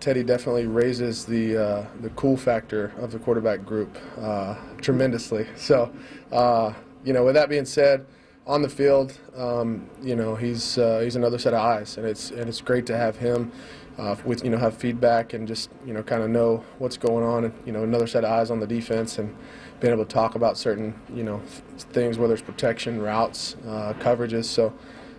Teddy 0.00 0.22
definitely 0.22 0.66
raises 0.66 1.26
the 1.26 1.56
uh, 1.56 1.86
the 2.00 2.10
cool 2.10 2.36
factor 2.36 2.92
of 2.98 3.12
the 3.12 3.18
quarterback 3.18 3.64
group 3.64 3.98
uh, 4.18 4.56
tremendously. 4.80 5.46
So, 5.56 5.92
uh, 6.32 6.72
you 7.04 7.12
know, 7.12 7.24
with 7.24 7.34
that 7.34 7.48
being 7.48 7.66
said, 7.66 8.06
on 8.46 8.62
the 8.62 8.68
field, 8.68 9.18
um, 9.36 9.88
you 10.02 10.16
know, 10.16 10.34
he's 10.34 10.78
uh, 10.78 11.00
he's 11.00 11.16
another 11.16 11.38
set 11.38 11.52
of 11.52 11.60
eyes, 11.60 11.98
and 11.98 12.06
it's 12.06 12.30
and 12.30 12.48
it's 12.48 12.62
great 12.62 12.86
to 12.86 12.96
have 12.96 13.16
him 13.16 13.52
uh, 13.98 14.16
with 14.24 14.44
you 14.44 14.50
know 14.50 14.58
have 14.58 14.76
feedback 14.76 15.32
and 15.32 15.48
just 15.48 15.70
you 15.84 15.92
know 15.92 16.02
kind 16.02 16.22
of 16.22 16.30
know 16.30 16.64
what's 16.78 16.96
going 16.96 17.24
on 17.24 17.44
and 17.44 17.54
you 17.66 17.72
know 17.72 17.82
another 17.82 18.06
set 18.06 18.24
of 18.24 18.30
eyes 18.30 18.50
on 18.50 18.60
the 18.60 18.66
defense 18.66 19.18
and 19.18 19.34
being 19.80 19.92
able 19.92 20.04
to 20.04 20.12
talk 20.12 20.34
about 20.34 20.56
certain 20.56 20.94
you 21.12 21.22
know 21.22 21.40
things 21.76 22.18
whether 22.18 22.32
it's 22.34 22.42
protection, 22.42 23.00
routes, 23.00 23.56
uh, 23.66 23.92
coverages. 23.98 24.44
So 24.44 24.72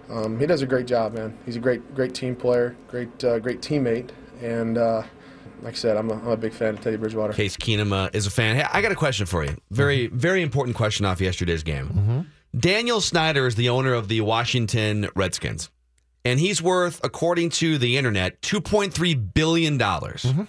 um, 0.09 0.39
he 0.39 0.45
does 0.45 0.61
a 0.61 0.67
great 0.67 0.88
job, 0.88 1.13
man. 1.13 1.38
He's 1.45 1.55
a 1.55 1.59
great 1.59 1.93
great 1.93 2.13
team 2.13 2.36
player, 2.36 2.75
great 2.88 3.23
uh, 3.23 3.39
great 3.39 3.61
teammate, 3.61 4.09
and 4.41 4.77
uh, 4.77 5.03
like 5.61 5.73
I 5.73 5.77
said, 5.77 5.97
I'm 5.97 6.09
a, 6.09 6.13
I'm 6.13 6.27
a 6.30 6.38
big 6.38 6.53
fan 6.53 6.75
of 6.75 6.82
Teddy 6.82 6.97
Bridgewater. 6.97 7.34
Case 7.34 7.57
Keenum 7.57 7.91
uh, 7.91 8.09
is 8.13 8.25
a 8.27 8.32
fan. 8.32 8.55
Hey, 8.55 8.65
I 8.71 8.82
got 8.82 8.91
a 8.91 8.95
question 8.95 9.25
for 9.25 9.43
you. 9.43 9.57
Very, 9.71 10.07
very 10.07 10.41
important 10.41 10.75
question 10.77 11.05
off 11.05 11.19
yesterday's 11.19 11.63
game. 11.63 12.27
Daniel 12.57 12.99
Snyder 13.01 13.45
is 13.45 13.55
the 13.55 13.69
owner 13.69 13.93
of 13.93 14.07
the 14.07 14.21
Washington 14.21 15.09
Redskins, 15.15 15.69
and 16.26 16.39
he's 16.39 16.61
worth, 16.61 16.99
according 17.03 17.49
to 17.51 17.78
the 17.78 17.97
internet, 17.97 18.41
two 18.41 18.61
point 18.61 18.93
three 18.93 19.13
billion 19.13 19.78
dollars, 19.78 20.24
mm-hmm. 20.24 20.43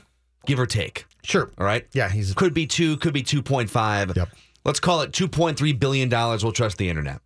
give 0.46 0.58
or 0.58 0.66
take. 0.66 1.06
Sure. 1.22 1.50
All 1.58 1.66
right. 1.66 1.86
Yeah, 1.92 2.08
he's 2.08 2.32
could 2.34 2.54
be 2.54 2.66
two, 2.66 2.96
could 2.98 3.12
be 3.12 3.22
two 3.22 3.42
point 3.42 3.70
five. 3.70 4.16
Yep. 4.16 4.28
Let's 4.64 4.80
call 4.80 5.02
it 5.02 5.12
two 5.12 5.28
point 5.28 5.58
three 5.58 5.72
billion 5.72 6.08
dollars. 6.08 6.44
We'll 6.44 6.52
trust 6.52 6.78
the 6.78 6.88
internet. 6.88 7.20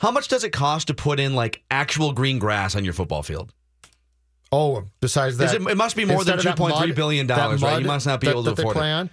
How 0.00 0.10
much 0.10 0.28
does 0.28 0.44
it 0.44 0.50
cost 0.50 0.86
to 0.88 0.94
put 0.94 1.18
in 1.18 1.34
like 1.34 1.62
actual 1.70 2.12
green 2.12 2.38
grass 2.38 2.76
on 2.76 2.84
your 2.84 2.94
football 2.94 3.22
field? 3.22 3.52
Oh, 4.50 4.84
besides 5.00 5.36
that, 5.38 5.54
it, 5.54 5.62
it 5.62 5.76
must 5.76 5.94
be 5.96 6.04
more 6.04 6.24
than 6.24 6.38
two 6.38 6.52
point 6.52 6.76
three 6.78 6.92
billion 6.92 7.26
dollars, 7.26 7.62
right? 7.62 7.72
mud 7.72 7.82
You 7.82 7.86
must 7.88 8.06
not 8.06 8.20
be 8.20 8.26
that- 8.26 8.32
able 8.32 8.44
to 8.44 8.52
afford 8.52 8.76
it. 8.76 8.80
on. 8.80 9.10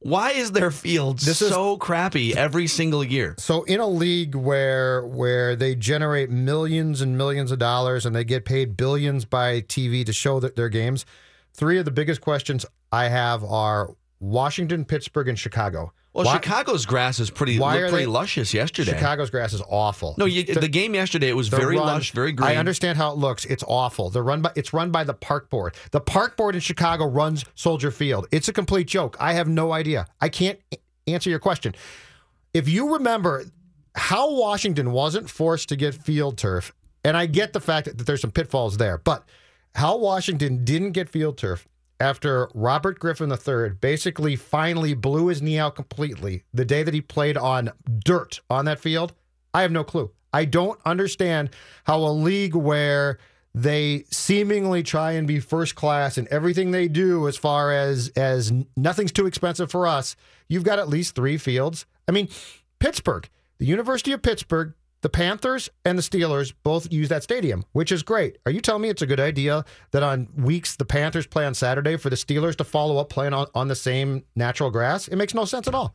Why 0.00 0.30
is 0.30 0.52
their 0.52 0.70
field 0.70 1.18
This 1.18 1.42
is- 1.42 1.48
so 1.50 1.76
crappy 1.76 2.34
every 2.36 2.66
single 2.68 3.02
year? 3.02 3.34
So 3.38 3.64
in 3.64 3.80
a 3.80 3.86
league 3.88 4.34
where 4.34 5.04
where 5.04 5.56
they 5.56 5.74
generate 5.74 6.30
millions 6.30 7.00
and 7.00 7.18
millions 7.18 7.50
of 7.50 7.58
dollars 7.58 8.06
and 8.06 8.14
they 8.14 8.24
get 8.24 8.44
paid 8.44 8.76
billions 8.76 9.24
by 9.24 9.60
TV 9.62 10.04
to 10.04 10.12
show 10.12 10.38
that 10.40 10.54
their 10.54 10.68
games, 10.68 11.04
three 11.52 11.78
of 11.78 11.84
the 11.84 11.90
biggest 11.90 12.20
questions 12.20 12.64
I 12.92 13.08
have 13.08 13.42
are 13.42 13.96
Washington, 14.20 14.84
Pittsburgh, 14.84 15.28
and 15.28 15.38
Chicago. 15.38 15.92
Well, 16.14 16.24
Why- 16.24 16.34
Chicago's 16.34 16.86
grass 16.86 17.20
is 17.20 17.30
pretty 17.30 17.58
pretty 17.58 17.90
they- 17.90 18.06
luscious 18.06 18.54
yesterday. 18.54 18.92
Chicago's 18.92 19.30
grass 19.30 19.52
is 19.52 19.62
awful. 19.68 20.14
No, 20.18 20.24
you, 20.24 20.42
the, 20.42 20.68
game 20.68 20.94
yesterday 20.94 21.28
it 21.28 21.36
was 21.36 21.48
very 21.48 21.76
run- 21.76 21.86
lush, 21.86 22.12
very 22.12 22.32
green. 22.32 22.50
I 22.50 22.56
understand 22.56 22.96
how 22.96 23.12
it 23.12 23.18
looks. 23.18 23.44
It's 23.44 23.62
awful. 23.66 24.10
They're 24.10 24.22
run 24.22 24.42
by 24.42 24.52
it's 24.56 24.72
run 24.72 24.90
by 24.90 25.04
the 25.04 25.14
park 25.14 25.50
board. 25.50 25.74
The 25.90 26.00
park 26.00 26.36
board 26.36 26.54
in 26.54 26.60
Chicago 26.60 27.06
runs 27.06 27.44
Soldier 27.54 27.90
Field. 27.90 28.26
It's 28.32 28.48
a 28.48 28.52
complete 28.52 28.86
joke. 28.86 29.16
I 29.20 29.34
have 29.34 29.48
no 29.48 29.72
idea. 29.72 30.06
I 30.20 30.28
can't 30.28 30.58
answer 31.06 31.30
your 31.30 31.38
question. 31.38 31.74
If 32.54 32.68
you 32.68 32.94
remember 32.94 33.44
how 33.94 34.34
Washington 34.34 34.92
wasn't 34.92 35.28
forced 35.28 35.68
to 35.68 35.76
get 35.76 35.94
field 35.94 36.38
turf, 36.38 36.72
and 37.04 37.16
I 37.16 37.26
get 37.26 37.52
the 37.52 37.60
fact 37.60 37.86
that 37.86 38.06
there's 38.06 38.20
some 38.20 38.30
pitfalls 38.30 38.76
there, 38.76 38.98
but 38.98 39.24
how 39.74 39.96
Washington 39.98 40.64
didn't 40.64 40.92
get 40.92 41.08
field 41.08 41.36
turf 41.38 41.68
after 42.00 42.48
Robert 42.54 42.98
Griffin 42.98 43.30
III 43.30 43.70
basically 43.80 44.36
finally 44.36 44.94
blew 44.94 45.26
his 45.28 45.42
knee 45.42 45.58
out 45.58 45.74
completely 45.74 46.44
the 46.54 46.64
day 46.64 46.82
that 46.82 46.94
he 46.94 47.00
played 47.00 47.36
on 47.36 47.70
dirt 48.04 48.40
on 48.48 48.64
that 48.66 48.78
field, 48.78 49.12
I 49.52 49.62
have 49.62 49.72
no 49.72 49.84
clue. 49.84 50.10
I 50.32 50.44
don't 50.44 50.78
understand 50.84 51.50
how 51.84 52.00
a 52.00 52.12
league 52.12 52.54
where 52.54 53.18
they 53.54 54.04
seemingly 54.10 54.82
try 54.82 55.12
and 55.12 55.26
be 55.26 55.40
first 55.40 55.74
class 55.74 56.18
in 56.18 56.28
everything 56.30 56.70
they 56.70 56.86
do 56.86 57.26
as 57.26 57.36
far 57.36 57.72
as 57.72 58.08
as 58.10 58.52
nothing's 58.76 59.10
too 59.10 59.26
expensive 59.26 59.70
for 59.70 59.86
us, 59.86 60.14
you've 60.48 60.64
got 60.64 60.78
at 60.78 60.88
least 60.88 61.14
3 61.14 61.38
fields. 61.38 61.86
I 62.06 62.12
mean, 62.12 62.28
Pittsburgh, 62.78 63.28
the 63.58 63.66
University 63.66 64.12
of 64.12 64.22
Pittsburgh, 64.22 64.74
the 65.00 65.08
Panthers 65.08 65.68
and 65.84 65.96
the 65.96 66.02
Steelers 66.02 66.52
both 66.64 66.92
use 66.92 67.08
that 67.08 67.22
stadium, 67.22 67.64
which 67.72 67.92
is 67.92 68.02
great. 68.02 68.38
Are 68.46 68.52
you 68.52 68.60
telling 68.60 68.82
me 68.82 68.88
it's 68.88 69.02
a 69.02 69.06
good 69.06 69.20
idea 69.20 69.64
that 69.92 70.02
on 70.02 70.28
weeks 70.36 70.76
the 70.76 70.84
Panthers 70.84 71.26
play 71.26 71.46
on 71.46 71.54
Saturday 71.54 71.96
for 71.96 72.10
the 72.10 72.16
Steelers 72.16 72.56
to 72.56 72.64
follow 72.64 72.98
up 72.98 73.08
playing 73.08 73.32
on, 73.32 73.46
on 73.54 73.68
the 73.68 73.76
same 73.76 74.24
natural 74.34 74.70
grass? 74.70 75.06
It 75.08 75.16
makes 75.16 75.34
no 75.34 75.44
sense 75.44 75.68
at 75.68 75.74
all. 75.74 75.94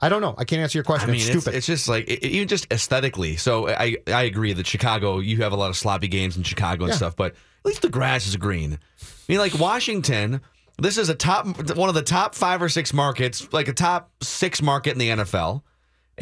I 0.00 0.08
don't 0.08 0.20
know. 0.20 0.34
I 0.36 0.44
can't 0.44 0.60
answer 0.60 0.78
your 0.78 0.84
I 0.84 0.86
question. 0.86 1.10
mean, 1.12 1.20
it's 1.20 1.28
it's, 1.30 1.40
stupid. 1.42 1.56
it's 1.56 1.66
just 1.66 1.88
like 1.88 2.08
it, 2.08 2.24
even 2.24 2.48
just 2.48 2.66
aesthetically. 2.72 3.36
So 3.36 3.68
I 3.68 3.96
I 4.08 4.24
agree 4.24 4.52
that 4.52 4.66
Chicago, 4.66 5.20
you 5.20 5.38
have 5.42 5.52
a 5.52 5.56
lot 5.56 5.70
of 5.70 5.76
sloppy 5.76 6.08
games 6.08 6.36
in 6.36 6.42
Chicago 6.42 6.84
and 6.84 6.90
Yeah. 6.92 6.96
stuff, 6.96 7.14
but 7.16 7.32
at 7.34 7.66
least 7.66 7.82
the 7.82 7.88
grass 7.88 8.26
is 8.26 8.36
green. 8.36 8.80
I 9.00 9.04
mean, 9.28 9.38
like 9.38 9.56
Washington, 9.58 10.40
this 10.78 10.98
is 10.98 11.08
a 11.08 11.14
top 11.14 11.46
one 11.76 11.88
of 11.88 11.94
the 11.94 12.02
top 12.02 12.34
five 12.34 12.60
or 12.60 12.68
six 12.68 12.92
markets, 12.92 13.50
like 13.52 13.68
a 13.68 13.72
top 13.72 14.10
six 14.22 14.60
market 14.60 14.90
in 14.92 14.98
the 14.98 15.08
NFL, 15.10 15.62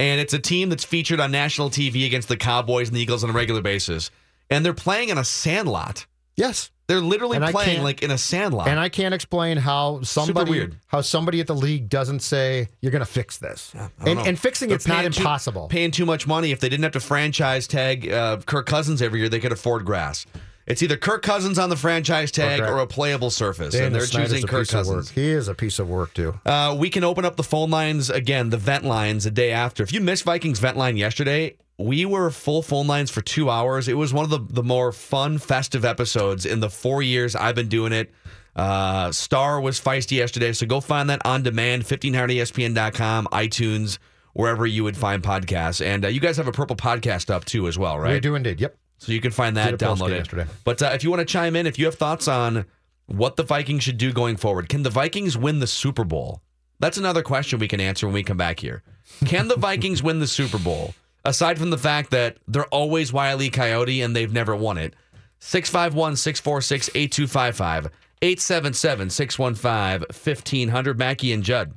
and 0.00 0.20
it's 0.20 0.32
a 0.34 0.38
team 0.38 0.68
that's 0.70 0.84
featured 0.84 1.20
on 1.20 1.30
national 1.30 1.70
TV 1.70 2.06
against 2.06 2.28
the 2.28 2.36
Cowboys 2.36 2.88
and 2.88 2.96
the 2.96 3.00
Eagles 3.00 3.22
on 3.22 3.30
a 3.30 3.32
regular 3.32 3.60
basis, 3.62 4.10
and 4.48 4.64
they're 4.64 4.74
playing 4.74 5.10
in 5.10 5.18
a 5.18 5.24
sandlot. 5.24 6.06
Yes. 6.36 6.70
They're 6.86 7.00
literally 7.00 7.36
And 7.36 7.46
playing 7.52 7.84
like 7.84 8.02
in 8.02 8.10
a 8.10 8.18
sandlot. 8.18 8.66
and 8.66 8.80
I 8.80 8.88
can't 8.88 9.14
explain 9.14 9.58
how 9.58 10.02
somebody 10.02 10.50
weird. 10.50 10.76
how 10.88 11.02
somebody 11.02 11.38
at 11.38 11.46
the 11.46 11.54
league 11.54 11.88
doesn't 11.88 12.18
say 12.18 12.68
you're 12.80 12.90
going 12.90 12.98
to 12.98 13.06
fix 13.06 13.36
this. 13.38 13.72
Don't 14.04 14.18
And, 14.18 14.26
and 14.26 14.38
fixing 14.38 14.70
They're 14.70 14.76
it's 14.76 14.88
not 14.88 15.02
too- 15.02 15.06
impossible. 15.20 15.68
paying 15.68 15.92
too 15.92 16.04
much 16.04 16.26
money. 16.26 16.50
If 16.50 16.58
they 16.58 16.68
didn't 16.68 16.82
have 16.82 16.92
to 16.94 17.00
franchise 17.00 17.68
tag 17.68 18.10
uh, 18.10 18.38
Kirk 18.44 18.66
Cousins 18.66 19.02
every 19.02 19.20
year, 19.20 19.28
they 19.28 19.38
could 19.38 19.52
afford 19.52 19.84
grass. 19.84 20.26
It's 20.70 20.82
either 20.82 20.96
Kirk 20.96 21.22
Cousins 21.22 21.58
on 21.58 21.68
the 21.68 21.76
franchise 21.76 22.30
tag 22.30 22.60
gra- 22.60 22.72
or 22.72 22.78
a 22.78 22.86
playable 22.86 23.30
surface, 23.30 23.74
and 23.74 23.94
they're 23.94 24.06
Snyder's 24.06 24.30
choosing 24.30 24.46
Kirk 24.46 24.60
piece 24.60 24.72
of 24.74 24.86
work. 24.86 24.96
Cousins. 24.98 25.10
He 25.10 25.28
is 25.28 25.48
a 25.48 25.54
piece 25.54 25.78
of 25.78 25.88
work 25.88 26.14
too. 26.14 26.38
Uh, 26.46 26.76
we 26.78 26.90
can 26.90 27.02
open 27.04 27.24
up 27.24 27.36
the 27.36 27.42
phone 27.42 27.70
lines 27.70 28.08
again, 28.08 28.50
the 28.50 28.56
vent 28.56 28.84
lines, 28.84 29.26
a 29.26 29.30
day 29.30 29.50
after. 29.50 29.82
If 29.82 29.92
you 29.92 30.00
missed 30.00 30.24
Vikings 30.24 30.60
vent 30.60 30.76
line 30.76 30.96
yesterday, 30.96 31.56
we 31.76 32.04
were 32.04 32.30
full 32.30 32.62
phone 32.62 32.86
lines 32.86 33.10
for 33.10 33.20
two 33.20 33.50
hours. 33.50 33.88
It 33.88 33.94
was 33.94 34.12
one 34.12 34.24
of 34.24 34.30
the, 34.30 34.40
the 34.48 34.62
more 34.62 34.92
fun, 34.92 35.38
festive 35.38 35.84
episodes 35.84 36.46
in 36.46 36.60
the 36.60 36.70
four 36.70 37.02
years 37.02 37.34
I've 37.34 37.54
been 37.54 37.68
doing 37.68 37.92
it. 37.92 38.12
Uh, 38.54 39.10
Star 39.12 39.60
was 39.60 39.80
feisty 39.80 40.18
yesterday, 40.18 40.52
so 40.52 40.66
go 40.66 40.80
find 40.80 41.08
that 41.10 41.24
on 41.24 41.42
demand, 41.42 41.84
1500ESPN.com, 41.84 43.28
iTunes, 43.32 43.98
wherever 44.34 44.66
you 44.66 44.84
would 44.84 44.96
find 44.96 45.22
podcasts. 45.22 45.84
And 45.84 46.04
uh, 46.04 46.08
you 46.08 46.20
guys 46.20 46.36
have 46.36 46.48
a 46.48 46.52
Purple 46.52 46.76
podcast 46.76 47.30
up 47.30 47.44
too, 47.44 47.66
as 47.68 47.78
well, 47.78 47.98
right? 47.98 48.14
We 48.14 48.20
do 48.20 48.34
indeed. 48.34 48.60
Yep. 48.60 48.76
So 49.00 49.12
you 49.12 49.20
can 49.20 49.30
find 49.32 49.56
that, 49.56 49.70
Did 49.72 49.82
a 49.82 49.86
post 49.86 50.02
download 50.02 50.10
it. 50.10 50.16
yesterday. 50.18 50.46
But 50.62 50.82
uh, 50.82 50.90
if 50.92 51.02
you 51.02 51.10
want 51.10 51.20
to 51.20 51.24
chime 51.26 51.56
in, 51.56 51.66
if 51.66 51.78
you 51.78 51.86
have 51.86 51.94
thoughts 51.94 52.28
on 52.28 52.66
what 53.06 53.36
the 53.36 53.42
Vikings 53.42 53.82
should 53.82 53.96
do 53.96 54.12
going 54.12 54.36
forward, 54.36 54.68
can 54.68 54.82
the 54.82 54.90
Vikings 54.90 55.38
win 55.38 55.58
the 55.58 55.66
Super 55.66 56.04
Bowl? 56.04 56.42
That's 56.80 56.98
another 56.98 57.22
question 57.22 57.58
we 57.58 57.66
can 57.66 57.80
answer 57.80 58.06
when 58.06 58.12
we 58.14 58.22
come 58.22 58.36
back 58.36 58.60
here. 58.60 58.82
Can 59.24 59.48
the 59.48 59.56
Vikings 59.56 60.02
win 60.02 60.18
the 60.18 60.26
Super 60.26 60.58
Bowl? 60.58 60.94
Aside 61.24 61.58
from 61.58 61.70
the 61.70 61.78
fact 61.78 62.10
that 62.10 62.36
they're 62.46 62.66
always 62.66 63.12
Wiley 63.12 63.50
Coyote 63.50 64.02
and 64.02 64.14
they've 64.14 64.32
never 64.32 64.54
won 64.54 64.78
it. 64.78 64.94
651 65.40 66.16
646 66.16 66.90
8255 66.94 67.90
877 68.22 69.10
615 69.10 70.00
1500. 70.08 70.98
Mackey 70.98 71.32
and 71.32 71.42
Judd. 71.42 71.72